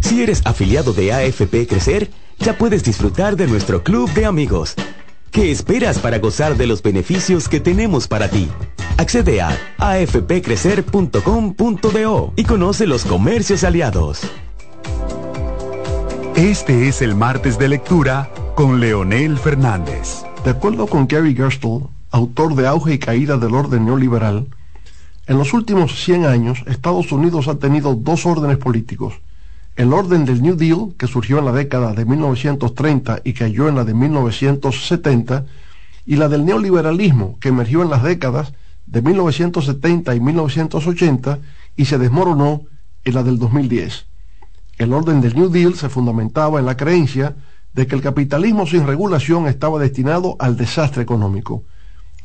Si 0.00 0.22
eres 0.22 0.40
afiliado 0.44 0.92
de 0.92 1.12
AFP 1.12 1.66
Crecer, 1.66 2.10
ya 2.38 2.56
puedes 2.56 2.82
disfrutar 2.82 3.36
de 3.36 3.46
nuestro 3.46 3.82
club 3.82 4.10
de 4.12 4.24
amigos. 4.24 4.74
¿Qué 5.30 5.52
esperas 5.52 5.98
para 5.98 6.18
gozar 6.18 6.56
de 6.56 6.66
los 6.66 6.82
beneficios 6.82 7.48
que 7.48 7.60
tenemos 7.60 8.08
para 8.08 8.28
ti? 8.28 8.48
Accede 8.96 9.40
a 9.40 9.56
afpcrecer.com.do 9.78 12.32
y 12.34 12.44
conoce 12.44 12.86
los 12.86 13.04
comercios 13.04 13.62
aliados. 13.62 14.22
Este 16.34 16.88
es 16.88 17.02
el 17.02 17.14
martes 17.14 17.58
de 17.58 17.68
lectura 17.68 18.30
con 18.56 18.80
Leonel 18.80 19.38
Fernández. 19.38 20.22
De 20.44 20.50
acuerdo 20.50 20.86
con 20.86 21.06
Gary 21.06 21.34
Gerstle, 21.34 21.82
autor 22.10 22.54
de 22.54 22.66
Auge 22.66 22.94
y 22.94 22.98
Caída 22.98 23.36
del 23.36 23.54
Orden 23.54 23.84
Neoliberal, 23.84 24.48
en 25.26 25.38
los 25.38 25.52
últimos 25.52 26.02
100 26.02 26.24
años 26.24 26.64
Estados 26.66 27.12
Unidos 27.12 27.46
ha 27.46 27.58
tenido 27.58 27.94
dos 27.94 28.26
órdenes 28.26 28.58
políticos 28.58 29.14
el 29.76 29.92
orden 29.92 30.24
del 30.24 30.42
New 30.42 30.56
Deal, 30.56 30.94
que 30.98 31.06
surgió 31.06 31.38
en 31.38 31.44
la 31.44 31.52
década 31.52 31.92
de 31.94 32.04
1930 32.04 33.20
y 33.24 33.32
cayó 33.32 33.68
en 33.68 33.76
la 33.76 33.84
de 33.84 33.94
1970, 33.94 35.46
y 36.06 36.16
la 36.16 36.28
del 36.28 36.44
neoliberalismo, 36.44 37.38
que 37.40 37.50
emergió 37.50 37.82
en 37.82 37.90
las 37.90 38.02
décadas 38.02 38.52
de 38.86 39.02
1970 39.02 40.14
y 40.14 40.20
1980 40.20 41.38
y 41.76 41.84
se 41.84 41.98
desmoronó 41.98 42.62
en 43.04 43.14
la 43.14 43.22
del 43.22 43.38
2010. 43.38 44.06
El 44.78 44.92
orden 44.92 45.20
del 45.20 45.36
New 45.36 45.50
Deal 45.50 45.74
se 45.74 45.88
fundamentaba 45.88 46.58
en 46.58 46.66
la 46.66 46.76
creencia 46.76 47.36
de 47.74 47.86
que 47.86 47.94
el 47.94 48.02
capitalismo 48.02 48.66
sin 48.66 48.86
regulación 48.86 49.46
estaba 49.46 49.78
destinado 49.78 50.36
al 50.40 50.56
desastre 50.56 51.02
económico. 51.02 51.62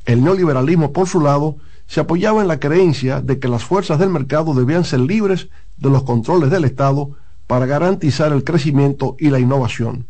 El 0.05 0.23
neoliberalismo, 0.23 0.91
por 0.91 1.07
su 1.07 1.19
lado, 1.19 1.57
se 1.87 1.99
apoyaba 1.99 2.41
en 2.41 2.47
la 2.47 2.59
creencia 2.59 3.21
de 3.21 3.39
que 3.39 3.47
las 3.47 3.63
fuerzas 3.63 3.99
del 3.99 4.09
mercado 4.09 4.53
debían 4.53 4.85
ser 4.85 5.01
libres 5.01 5.49
de 5.77 5.89
los 5.89 6.03
controles 6.03 6.49
del 6.49 6.65
Estado 6.65 7.11
para 7.47 7.65
garantizar 7.65 8.31
el 8.31 8.43
crecimiento 8.43 9.15
y 9.19 9.29
la 9.29 9.39
innovación. 9.39 10.07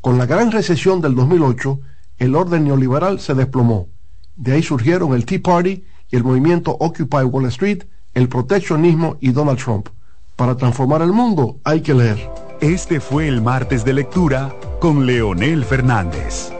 Con 0.00 0.18
la 0.18 0.26
gran 0.26 0.50
recesión 0.50 1.00
del 1.00 1.14
2008, 1.14 1.80
el 2.18 2.34
orden 2.34 2.64
neoliberal 2.64 3.20
se 3.20 3.34
desplomó. 3.34 3.88
De 4.36 4.52
ahí 4.52 4.62
surgieron 4.62 5.14
el 5.14 5.26
Tea 5.26 5.40
Party 5.42 5.84
y 6.10 6.16
el 6.16 6.24
movimiento 6.24 6.76
Occupy 6.78 7.24
Wall 7.24 7.46
Street, 7.46 7.84
el 8.14 8.28
proteccionismo 8.28 9.16
y 9.20 9.32
Donald 9.32 9.58
Trump. 9.58 9.88
Para 10.36 10.56
transformar 10.56 11.02
el 11.02 11.12
mundo 11.12 11.58
hay 11.64 11.82
que 11.82 11.94
leer. 11.94 12.30
Este 12.60 13.00
fue 13.00 13.28
el 13.28 13.42
martes 13.42 13.84
de 13.84 13.92
lectura 13.92 14.54
con 14.80 15.06
Leonel 15.06 15.64
Fernández. 15.64 16.52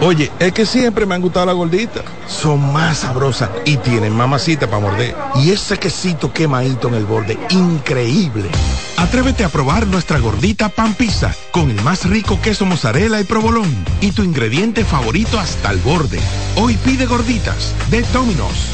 Oye, 0.00 0.30
es 0.38 0.52
que 0.52 0.64
siempre 0.64 1.06
me 1.06 1.16
han 1.16 1.22
gustado 1.22 1.46
las 1.46 1.56
gorditas. 1.56 2.04
Son 2.28 2.72
más 2.72 2.98
sabrosas 2.98 3.50
y 3.64 3.78
tienen 3.78 4.16
mamacita 4.16 4.68
para 4.68 4.80
morder. 4.80 5.16
Y 5.36 5.50
ese 5.50 5.76
quesito 5.76 6.32
quemadito 6.32 6.86
en 6.88 6.94
el 6.94 7.04
borde, 7.04 7.36
increíble. 7.50 8.48
Atrévete 8.96 9.44
a 9.44 9.48
probar 9.48 9.88
nuestra 9.88 10.20
gordita 10.20 10.68
pan 10.68 10.94
pizza 10.94 11.34
con 11.50 11.70
el 11.70 11.82
más 11.82 12.08
rico 12.08 12.40
queso 12.40 12.64
mozzarella 12.64 13.20
y 13.20 13.24
provolón 13.24 13.72
y 14.00 14.12
tu 14.12 14.22
ingrediente 14.22 14.84
favorito 14.84 15.38
hasta 15.38 15.72
el 15.72 15.78
borde. 15.78 16.20
Hoy 16.56 16.76
pide 16.84 17.06
gorditas 17.06 17.74
de 17.90 18.02
Domino's. 18.12 18.70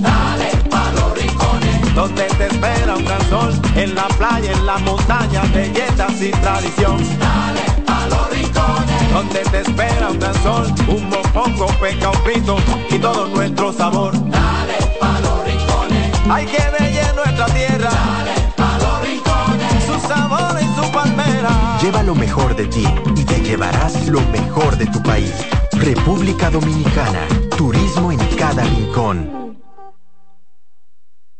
Dale 0.00 0.50
los 0.94 1.18
rincones, 1.18 2.14
te 2.14 2.46
espera 2.46 2.96
un 2.96 3.04
gran 3.04 3.28
sol, 3.28 3.52
en 3.74 3.94
la 3.94 4.08
playa, 4.08 4.52
en 4.52 4.66
la 4.66 4.78
montaña, 4.78 5.42
tradición. 6.40 6.98
Donde 9.12 9.40
te 9.40 9.60
espera 9.60 10.10
un 10.10 10.18
gran 10.18 10.34
sol, 10.42 10.66
un 10.88 11.08
mopongo, 11.08 11.66
peca, 11.80 12.10
un 12.10 12.16
frito 12.18 12.56
y 12.90 12.98
todo 12.98 13.28
nuestro 13.28 13.72
sabor. 13.72 14.12
Dale 14.30 14.78
pa' 15.00 15.20
los 15.20 15.44
rincones, 15.44 16.12
hay 16.30 16.46
que 16.46 16.62
ver 16.70 16.88
nuestra 17.14 17.46
tierra. 17.46 17.90
Dale 17.90 18.52
pa' 18.56 18.78
los 18.78 19.02
rincones, 19.02 19.84
su 19.86 20.08
sabor 20.08 20.58
y 20.60 20.64
su 20.80 20.92
palmera. 20.92 21.78
Lleva 21.82 22.02
lo 22.02 22.14
mejor 22.14 22.54
de 22.56 22.66
ti 22.66 22.86
y 23.16 23.24
te 23.24 23.40
llevarás 23.40 24.06
lo 24.06 24.20
mejor 24.32 24.76
de 24.76 24.86
tu 24.86 25.02
país. 25.02 25.32
República 25.72 26.50
Dominicana. 26.50 27.26
Turismo 27.56 28.12
en 28.12 28.18
cada 28.36 28.62
rincón. 28.62 29.47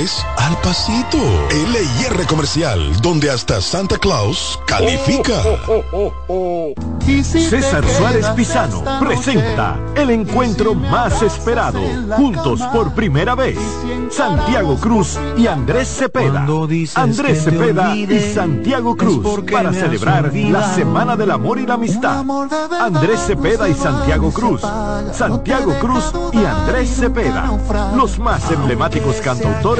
al 0.00 0.56
pasito. 0.62 1.18
LIR 1.50 2.26
Comercial, 2.26 3.00
donde 3.02 3.30
hasta 3.30 3.60
Santa 3.60 3.98
Claus 3.98 4.58
califica. 4.66 5.42
César 7.22 7.84
Suárez 7.86 8.26
Pisano 8.28 8.82
presenta 8.98 9.78
el 9.96 10.10
encuentro 10.10 10.74
más 10.74 11.20
esperado, 11.20 11.80
juntos 12.16 12.62
por 12.72 12.94
primera 12.94 13.34
vez, 13.34 13.58
Santiago 14.10 14.76
Cruz 14.76 15.18
y 15.36 15.46
Andrés 15.46 15.88
Cepeda. 15.88 16.46
Andrés 16.94 17.44
Cepeda 17.44 17.94
y 17.94 18.32
Santiago 18.32 18.96
Cruz 18.96 19.42
para 19.52 19.72
celebrar 19.72 20.32
la 20.34 20.74
Semana 20.74 21.16
del 21.16 21.30
Amor 21.30 21.58
y 21.58 21.66
la 21.66 21.74
Amistad. 21.74 22.24
Andrés 22.80 23.20
Cepeda 23.26 23.68
y 23.68 23.74
Santiago 23.74 24.30
Cruz. 24.30 24.62
Santiago 25.12 25.74
Cruz 25.78 26.12
y 26.32 26.44
Andrés 26.44 26.88
Cepeda, 26.90 27.50
los 27.94 28.18
más 28.18 28.50
emblemáticos 28.50 29.16
cantautores 29.16 29.79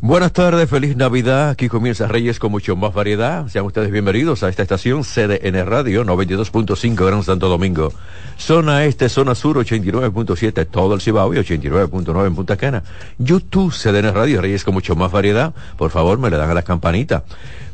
Buenas 0.00 0.32
tardes, 0.32 0.70
feliz 0.70 0.96
Navidad. 0.96 1.50
Aquí 1.50 1.68
comienza 1.68 2.06
Reyes 2.06 2.38
con 2.38 2.52
mucho 2.52 2.76
más 2.76 2.94
variedad. 2.94 3.48
Sean 3.48 3.64
ustedes 3.64 3.90
bienvenidos 3.90 4.44
a 4.44 4.48
esta 4.48 4.62
estación 4.62 5.02
CDN 5.02 5.66
Radio 5.66 6.04
92.5 6.04 7.04
Gran 7.04 7.24
Santo 7.24 7.48
Domingo. 7.48 7.92
Zona 8.38 8.84
Este, 8.84 9.08
Zona 9.08 9.34
Sur 9.34 9.56
89.7 9.56 10.68
todo 10.70 10.94
el 10.94 11.00
Cibao 11.00 11.34
y 11.34 11.38
89.9 11.38 12.26
en 12.28 12.34
Punta 12.36 12.56
Cana. 12.56 12.84
YouTube 13.18 13.74
CDN 13.74 14.14
Radio 14.14 14.40
Reyes 14.40 14.62
con 14.62 14.74
mucho 14.74 14.94
más 14.94 15.10
variedad. 15.10 15.52
Por 15.76 15.90
favor, 15.90 16.16
me 16.20 16.30
le 16.30 16.36
dan 16.36 16.50
a 16.50 16.54
la 16.54 16.62
campanita. 16.62 17.24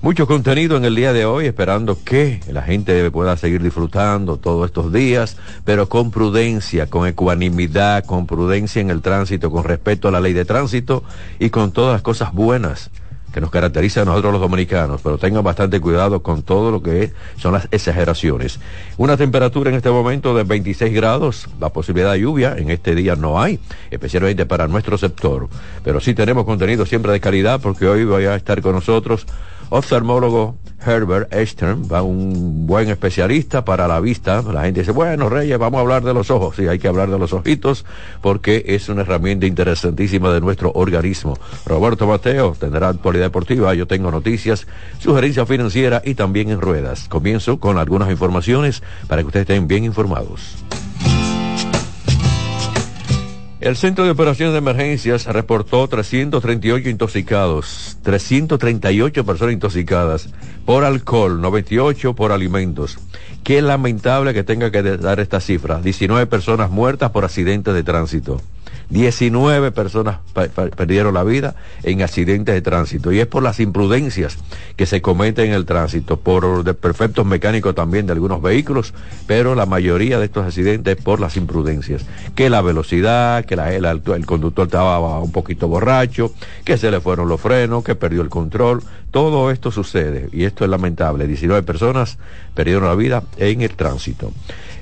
Mucho 0.01 0.27
contenido 0.27 0.77
en 0.77 0.85
el 0.85 0.95
día 0.95 1.15
de 1.15 1.25
hoy, 1.25 1.47
esperando 1.47 1.99
que 2.05 2.41
la 2.51 2.61
gente 2.61 3.11
pueda 3.11 3.39
seguir 3.39 3.63
disfrutando 3.63 4.37
todos 4.37 4.67
estos 4.67 4.93
días, 4.93 5.39
pero 5.65 5.89
con 5.89 6.11
prudencia, 6.11 6.91
con 6.91 7.09
ecuanimidad, 7.09 8.05
con 8.05 8.27
prudencia 8.27 8.83
en 8.83 8.91
el 8.91 9.01
tránsito, 9.01 9.51
con 9.51 9.65
respeto 9.65 10.09
a 10.09 10.11
la 10.11 10.21
ley 10.21 10.35
de 10.35 10.45
tránsito 10.45 11.05
y 11.39 11.49
con 11.49 11.73
todas 11.73 11.95
las 11.95 12.03
cosas 12.03 12.14
buenas 12.33 12.91
que 13.35 13.41
nos 13.41 13.51
caracterizan 13.51 14.05
a 14.05 14.13
nosotros 14.13 14.35
los 14.35 14.41
dominicanos, 14.41 15.01
pero 15.03 15.19
tengan 15.19 15.43
bastante 15.43 15.81
cuidado 15.81 16.23
con 16.23 16.43
todo 16.43 16.71
lo 16.71 16.81
que 16.81 17.13
son 17.37 17.53
las 17.53 17.67
exageraciones. 17.73 18.61
Una 18.97 19.17
temperatura 19.17 19.71
en 19.71 19.77
este 19.77 19.91
momento 19.91 20.37
de 20.37 20.45
26 20.45 20.95
grados, 20.95 21.49
la 21.59 21.71
posibilidad 21.71 22.13
de 22.13 22.21
lluvia 22.21 22.55
en 22.57 22.71
este 22.71 22.95
día 22.95 23.17
no 23.17 23.43
hay, 23.43 23.59
especialmente 23.91 24.47
para 24.47 24.69
nuestro 24.69 24.97
sector, 24.97 25.49
pero 25.83 25.99
sí 25.99 26.15
tenemos 26.15 26.45
contenido 26.45 26.87
siempre 26.87 27.11
de 27.11 27.19
calidad 27.19 27.61
porque 27.61 27.89
hoy 27.89 28.05
voy 28.05 28.27
a 28.27 28.37
estar 28.37 28.63
con 28.63 28.73
nosotros 28.73 29.27
oftalmólogo 29.71 30.57
Herbert 30.87 31.33
Eastern, 31.33 31.89
va 31.91 32.03
un 32.03 32.67
buen 32.67 32.89
especialista 32.89 33.65
para 33.65 33.89
la 33.89 34.01
vista. 34.01 34.43
La 34.43 34.65
gente 34.65 34.81
dice, 34.81 34.93
bueno, 34.93 35.29
Reyes, 35.29 35.59
vamos 35.59 35.79
a 35.79 35.81
hablar 35.81 36.05
de 36.05 36.15
los 36.15 36.31
ojos. 36.31 36.57
Sí, 36.57 36.67
hay 36.69 36.79
que 36.79 36.89
hablar 36.89 37.11
de 37.11 37.19
los 37.19 37.33
ojitos 37.33 37.85
porque 38.21 38.65
es 38.67 38.89
una 38.89 39.03
herramienta 39.03 39.47
interesantísima 39.47 40.33
de 40.33 40.41
nuestro 40.41 40.73
organismo. 40.75 41.39
Roberto 41.67 42.07
Mateo 42.07 42.55
tendrá 42.59 42.89
actualidad 42.89 43.27
deportiva, 43.27 43.75
yo 43.75 43.87
tengo 43.87 44.11
noticias, 44.11 44.67
sugerencia 44.99 45.47
financiera 45.47 46.03
y 46.05 46.15
también 46.15 46.51
en 46.51 46.61
ruedas. 46.61 47.09
Comienzo 47.09 47.59
con 47.59 47.79
algunas 47.79 48.11
informaciones 48.11 48.83
para 49.09 49.23
que 49.23 49.27
ustedes 49.27 49.45
estén 49.45 49.67
bien 49.67 49.85
informados. 49.85 50.65
El 53.65 53.77
Centro 53.77 54.05
de 54.05 54.11
Operaciones 54.11 54.53
de 54.53 54.59
Emergencias 54.59 55.25
reportó 55.25 55.89
338 55.89 56.91
intoxicados, 56.91 57.97
338 58.03 59.25
personas 59.25 59.55
intoxicadas 59.55 60.29
por 60.67 60.85
alcohol, 60.85 61.41
98 61.41 62.13
por 62.13 62.33
alimentos. 62.33 62.99
Qué 63.43 63.63
lamentable 63.63 64.35
que 64.35 64.45
tenga 64.45 64.71
que 64.71 64.83
dar 64.83 65.19
esta 65.19 65.41
cifra. 65.41 65.81
19 65.81 66.27
personas 66.27 66.71
muertas 66.71 67.11
por 67.11 67.25
accidentes 67.25 67.73
de 67.73 67.83
tránsito. 67.83 68.43
19 68.91 69.73
personas 69.73 70.19
perdieron 70.77 71.15
la 71.15 71.25
vida 71.25 71.55
en 71.83 72.03
accidentes 72.03 72.55
de 72.55 72.63
tránsito 72.63 73.13
y 73.13 73.21
es 73.21 73.27
por 73.27 73.43
las 73.43 73.61
imprudencias 73.61 74.39
que 74.77 74.87
se 74.87 75.03
cometen 75.03 75.47
en 75.47 75.53
el 75.53 75.65
tránsito, 75.65 76.19
por 76.19 76.65
perfectos 76.77 77.27
mecánicos 77.27 77.75
también 77.75 78.07
de 78.07 78.13
algunos 78.13 78.43
vehículos, 78.43 78.95
pero 79.27 79.55
la 79.55 79.67
mayoría 79.67 80.19
de 80.19 80.27
estos 80.27 80.47
accidentes 80.47 80.97
por 80.97 81.21
las 81.21 81.37
imprudencias, 81.37 82.05
que 82.35 82.51
la 82.51 82.63
velocidad, 82.63 83.45
que 83.45 83.57
la, 83.57 83.73
el 83.75 84.27
conductor 84.27 84.67
estaba 84.67 85.21
un 85.21 85.33
poquito 85.33 85.69
borracho, 85.69 86.33
que 86.65 86.77
se 86.77 86.91
le 86.91 87.01
fueron 87.01 87.29
los 87.29 87.41
frenos, 87.41 87.85
que 87.85 87.95
perdió 87.95 88.23
el 88.23 88.29
control, 88.29 88.83
todo 89.11 89.51
esto 89.51 89.71
sucede 89.71 90.29
y 90.33 90.45
esto 90.45 90.65
es 90.65 90.71
lamentable. 90.71 91.27
19 91.29 91.63
personas 91.63 92.19
perdieron 92.55 92.85
la 92.85 92.95
vida 92.95 93.23
en 93.37 93.63
el 93.63 93.71
tránsito. 93.77 94.33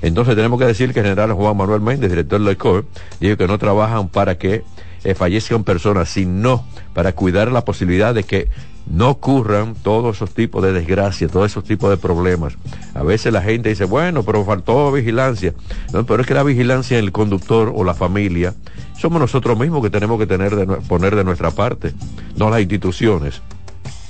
Entonces 0.03 0.35
tenemos 0.35 0.59
que 0.59 0.65
decir 0.65 0.93
que 0.93 0.99
el 0.99 1.05
general 1.05 1.31
Juan 1.31 1.55
Manuel 1.55 1.79
Méndez, 1.79 2.09
director 2.09 2.41
del 2.43 2.57
COE, 2.57 2.83
dijo 3.21 3.37
que 3.37 3.47
no 3.47 3.57
trabajan 3.57 4.09
para 4.09 4.37
que 4.37 4.63
eh, 5.05 5.15
fallezcan 5.15 5.63
personas, 5.63 6.09
sino 6.09 6.65
para 6.93 7.13
cuidar 7.13 7.51
la 7.53 7.63
posibilidad 7.63 8.13
de 8.13 8.23
que 8.25 8.49
no 8.85 9.11
ocurran 9.11 9.75
todos 9.75 10.17
esos 10.17 10.31
tipos 10.31 10.61
de 10.61 10.73
desgracias, 10.73 11.31
todos 11.31 11.49
esos 11.49 11.63
tipos 11.63 11.89
de 11.89 11.95
problemas. 11.95 12.57
A 12.93 13.01
veces 13.01 13.31
la 13.31 13.41
gente 13.41 13.69
dice, 13.69 13.85
bueno, 13.85 14.23
pero 14.23 14.43
faltó 14.43 14.91
vigilancia. 14.91 15.53
No, 15.93 16.05
pero 16.05 16.21
es 16.21 16.27
que 16.27 16.33
la 16.33 16.43
vigilancia 16.43 16.99
en 16.99 17.05
el 17.05 17.13
conductor 17.13 17.71
o 17.73 17.85
la 17.85 17.93
familia 17.93 18.53
somos 18.99 19.21
nosotros 19.21 19.57
mismos 19.57 19.81
que 19.83 19.89
tenemos 19.89 20.19
que 20.19 20.27
tener 20.27 20.53
de, 20.53 20.65
poner 20.65 21.15
de 21.15 21.23
nuestra 21.23 21.51
parte, 21.51 21.93
no 22.35 22.49
las 22.49 22.59
instituciones. 22.59 23.41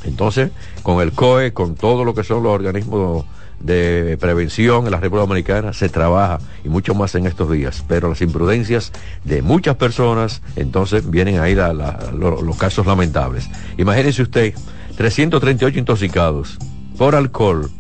Entonces, 0.06 0.50
con 0.82 1.04
el 1.04 1.12
COE, 1.12 1.54
con 1.54 1.76
todo 1.76 2.04
lo 2.04 2.16
que 2.16 2.24
son 2.24 2.42
los 2.42 2.52
organismos 2.52 3.26
de 3.60 4.18
prevención 4.20 4.86
en 4.86 4.92
la 4.92 5.00
República 5.00 5.28
Dominicana 5.28 5.74
se 5.74 5.90
trabaja 5.90 6.40
y 6.64 6.70
mucho 6.70 6.94
más 6.96 7.16
en 7.16 7.26
estos 7.26 7.52
días, 7.52 7.84
pero 7.88 8.10
las 8.10 8.22
imprudencias 8.22 8.92
de 9.24 9.42
muchas 9.42 9.76
personas, 9.76 10.42
entonces 10.56 11.10
vienen 11.10 11.40
ahí 11.40 11.56
los 11.56 12.58
casos 12.58 12.86
lamentables. 12.86 13.50
Imagínense 13.78 14.22
usted, 14.22 14.54
338 14.98 15.80
intoxicados 15.80 16.58
por 16.98 17.16
alcohol 17.16 17.72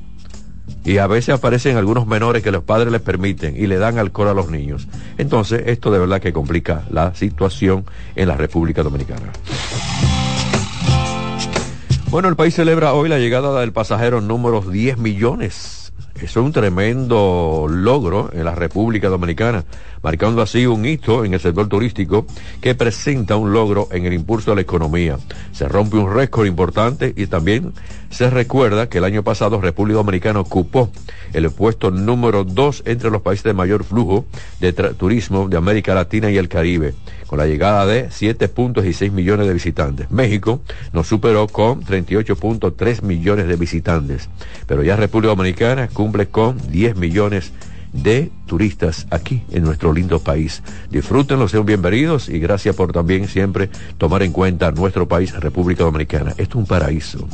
y 0.85 0.97
a 0.97 1.07
veces 1.07 1.35
aparecen 1.35 1.77
algunos 1.77 2.07
menores 2.07 2.43
que 2.43 2.51
los 2.51 2.63
padres 2.63 2.91
les 2.91 3.01
permiten 3.01 3.55
y 3.55 3.67
le 3.67 3.77
dan 3.77 3.97
alcohol 3.97 4.29
a 4.29 4.33
los 4.33 4.49
niños. 4.49 4.87
Entonces, 5.17 5.63
esto 5.67 5.91
de 5.91 5.99
verdad 5.99 6.21
que 6.21 6.33
complica 6.33 6.83
la 6.89 7.13
situación 7.15 7.85
en 8.15 8.27
la 8.27 8.35
República 8.35 8.83
Dominicana. 8.83 9.31
Bueno, 12.13 12.29
el 12.29 12.35
país 12.35 12.53
celebra 12.53 12.93
hoy 12.93 13.09
la 13.09 13.17
llegada 13.17 13.59
del 13.59 13.71
pasajero 13.71 14.21
número 14.21 14.61
10 14.61 14.99
millones 14.99 15.91
es 16.21 16.37
un 16.37 16.51
tremendo 16.51 17.65
logro 17.67 18.29
en 18.33 18.45
la 18.45 18.53
República 18.53 19.09
Dominicana, 19.09 19.65
marcando 20.03 20.43
así 20.43 20.67
un 20.67 20.85
hito 20.85 21.25
en 21.25 21.33
el 21.33 21.39
sector 21.39 21.67
turístico 21.67 22.27
que 22.61 22.75
presenta 22.75 23.35
un 23.35 23.51
logro 23.51 23.87
en 23.91 24.05
el 24.05 24.13
impulso 24.13 24.51
de 24.51 24.55
la 24.57 24.61
economía. 24.61 25.17
Se 25.53 25.67
rompe 25.67 25.97
un 25.97 26.13
récord 26.13 26.45
importante 26.45 27.11
y 27.17 27.25
también 27.25 27.73
se 28.13 28.29
recuerda 28.29 28.89
que 28.89 28.99
el 28.99 29.05
año 29.05 29.23
pasado 29.23 29.59
República 29.59 29.97
Dominicana 29.97 30.39
ocupó 30.39 30.89
el 31.33 31.49
puesto 31.49 31.89
número 31.89 32.43
dos 32.43 32.83
entre 32.85 33.09
los 33.09 33.23
países 33.23 33.43
de 33.43 33.53
mayor 33.53 33.83
flujo 33.83 34.25
de 34.59 34.71
turismo 34.71 35.49
de 35.49 35.57
América 35.57 35.95
Latina 35.95 36.29
y 36.29 36.37
el 36.37 36.47
Caribe, 36.47 36.93
con 37.25 37.39
la 37.39 37.47
llegada 37.47 37.87
de 37.87 38.09
7.6 38.09 39.11
millones 39.11 39.47
de 39.47 39.53
visitantes. 39.53 40.11
México 40.11 40.61
nos 40.93 41.07
superó 41.07 41.47
con 41.47 41.83
38.3 41.83 43.01
millones 43.01 43.47
de 43.47 43.55
visitantes, 43.55 44.29
pero 44.67 44.83
ya 44.83 44.95
República 44.95 45.29
Dominicana 45.29 45.87
cumple 45.87 46.27
con 46.27 46.57
10 46.71 46.95
millones 46.97 47.51
de 47.51 47.72
turistas 48.45 49.07
aquí 49.09 49.43
en 49.51 49.63
nuestro 49.63 49.93
lindo 49.93 50.19
país. 50.19 50.63
Disfrútenlo, 50.89 51.47
sean 51.47 51.65
bienvenidos 51.65 52.29
y 52.29 52.39
gracias 52.39 52.75
por 52.75 52.91
también 52.91 53.27
siempre 53.27 53.69
tomar 53.97 54.23
en 54.23 54.31
cuenta 54.31 54.71
nuestro 54.71 55.07
país, 55.07 55.33
República 55.39 55.83
Dominicana. 55.83 56.31
Esto 56.31 56.41
es 56.41 56.55
un 56.55 56.65
paraíso. 56.65 57.27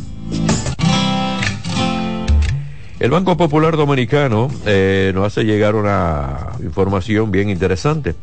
El 2.99 3.12
Banco 3.12 3.38
Popular 3.38 3.78
Dominicano 3.78 4.49
eh, 4.66 5.14
nos 5.16 5.28
hace 5.28 5.45
llegar 5.45 5.76
una 5.76 6.49
información 6.62 7.32
bien 7.32 7.49
interesante 7.49 8.16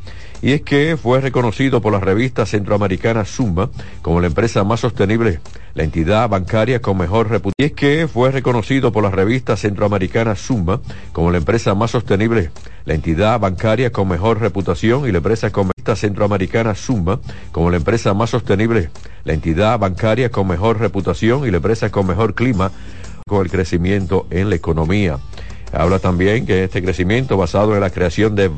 y 0.43 0.53
es 0.53 0.63
que 0.63 0.97
fue 0.97 1.21
reconocido 1.21 1.81
por 1.81 1.93
la 1.93 2.01
revista 2.01 2.47
centroamericana 2.47 3.25
Zumba 3.25 3.71
como 4.03 4.21
la 4.21 4.27
empresa 4.27 4.65
más 4.65 4.81
sostenible, 4.81 5.41
la 5.75 5.85
entidad 5.85 6.29
bancaria 6.29 6.81
con 6.81 6.99
mejor 6.99 7.29
reputación. 7.29 7.55
Y 7.59 7.65
es 7.65 7.73
que 7.73 8.09
fue 8.09 8.31
reconocido 8.31 8.93
por 8.93 9.03
la 9.03 9.11
revista 9.11 9.57
centroamericana 9.57 10.35
Zumba 10.35 10.81
como 11.13 11.31
la 11.31 11.39
empresa 11.39 11.75
más 11.75 11.91
sostenible, 11.91 12.51
la 12.85 12.95
entidad 12.95 13.41
bancaria 13.41 13.91
con 13.91 14.09
mejor 14.09 14.41
reputación 14.41 15.09
y 15.09 15.13
la 15.13 15.19
empresa 15.19 15.51
comercial 15.51 15.77
centroamericana 15.95 16.75
Zumba 16.75 17.21
como 17.53 17.71
la 17.71 17.77
empresa 17.77 18.15
más 18.15 18.31
sostenible, 18.31 18.91
la 19.25 19.35
entidad 19.35 19.79
bancaria 19.79 20.31
con 20.31 20.49
mejor 20.49 20.81
reputación 20.81 21.47
y 21.47 21.51
la 21.51 21.59
empresa 21.59 21.91
con 21.91 22.07
mejor 22.07 22.35
clima 22.35 22.73
con 23.29 23.43
el 23.43 23.51
crecimiento 23.51 24.27
en 24.31 24.51
la 24.51 24.57
economía. 24.57 25.19
Habla 25.73 25.99
también 25.99 26.47
que 26.47 26.65
este 26.65 26.83
crecimiento 26.83 27.37
basado 27.37 27.75
en 27.75 27.81
la 27.81 27.91
creación 27.91 28.35
de 28.35 28.49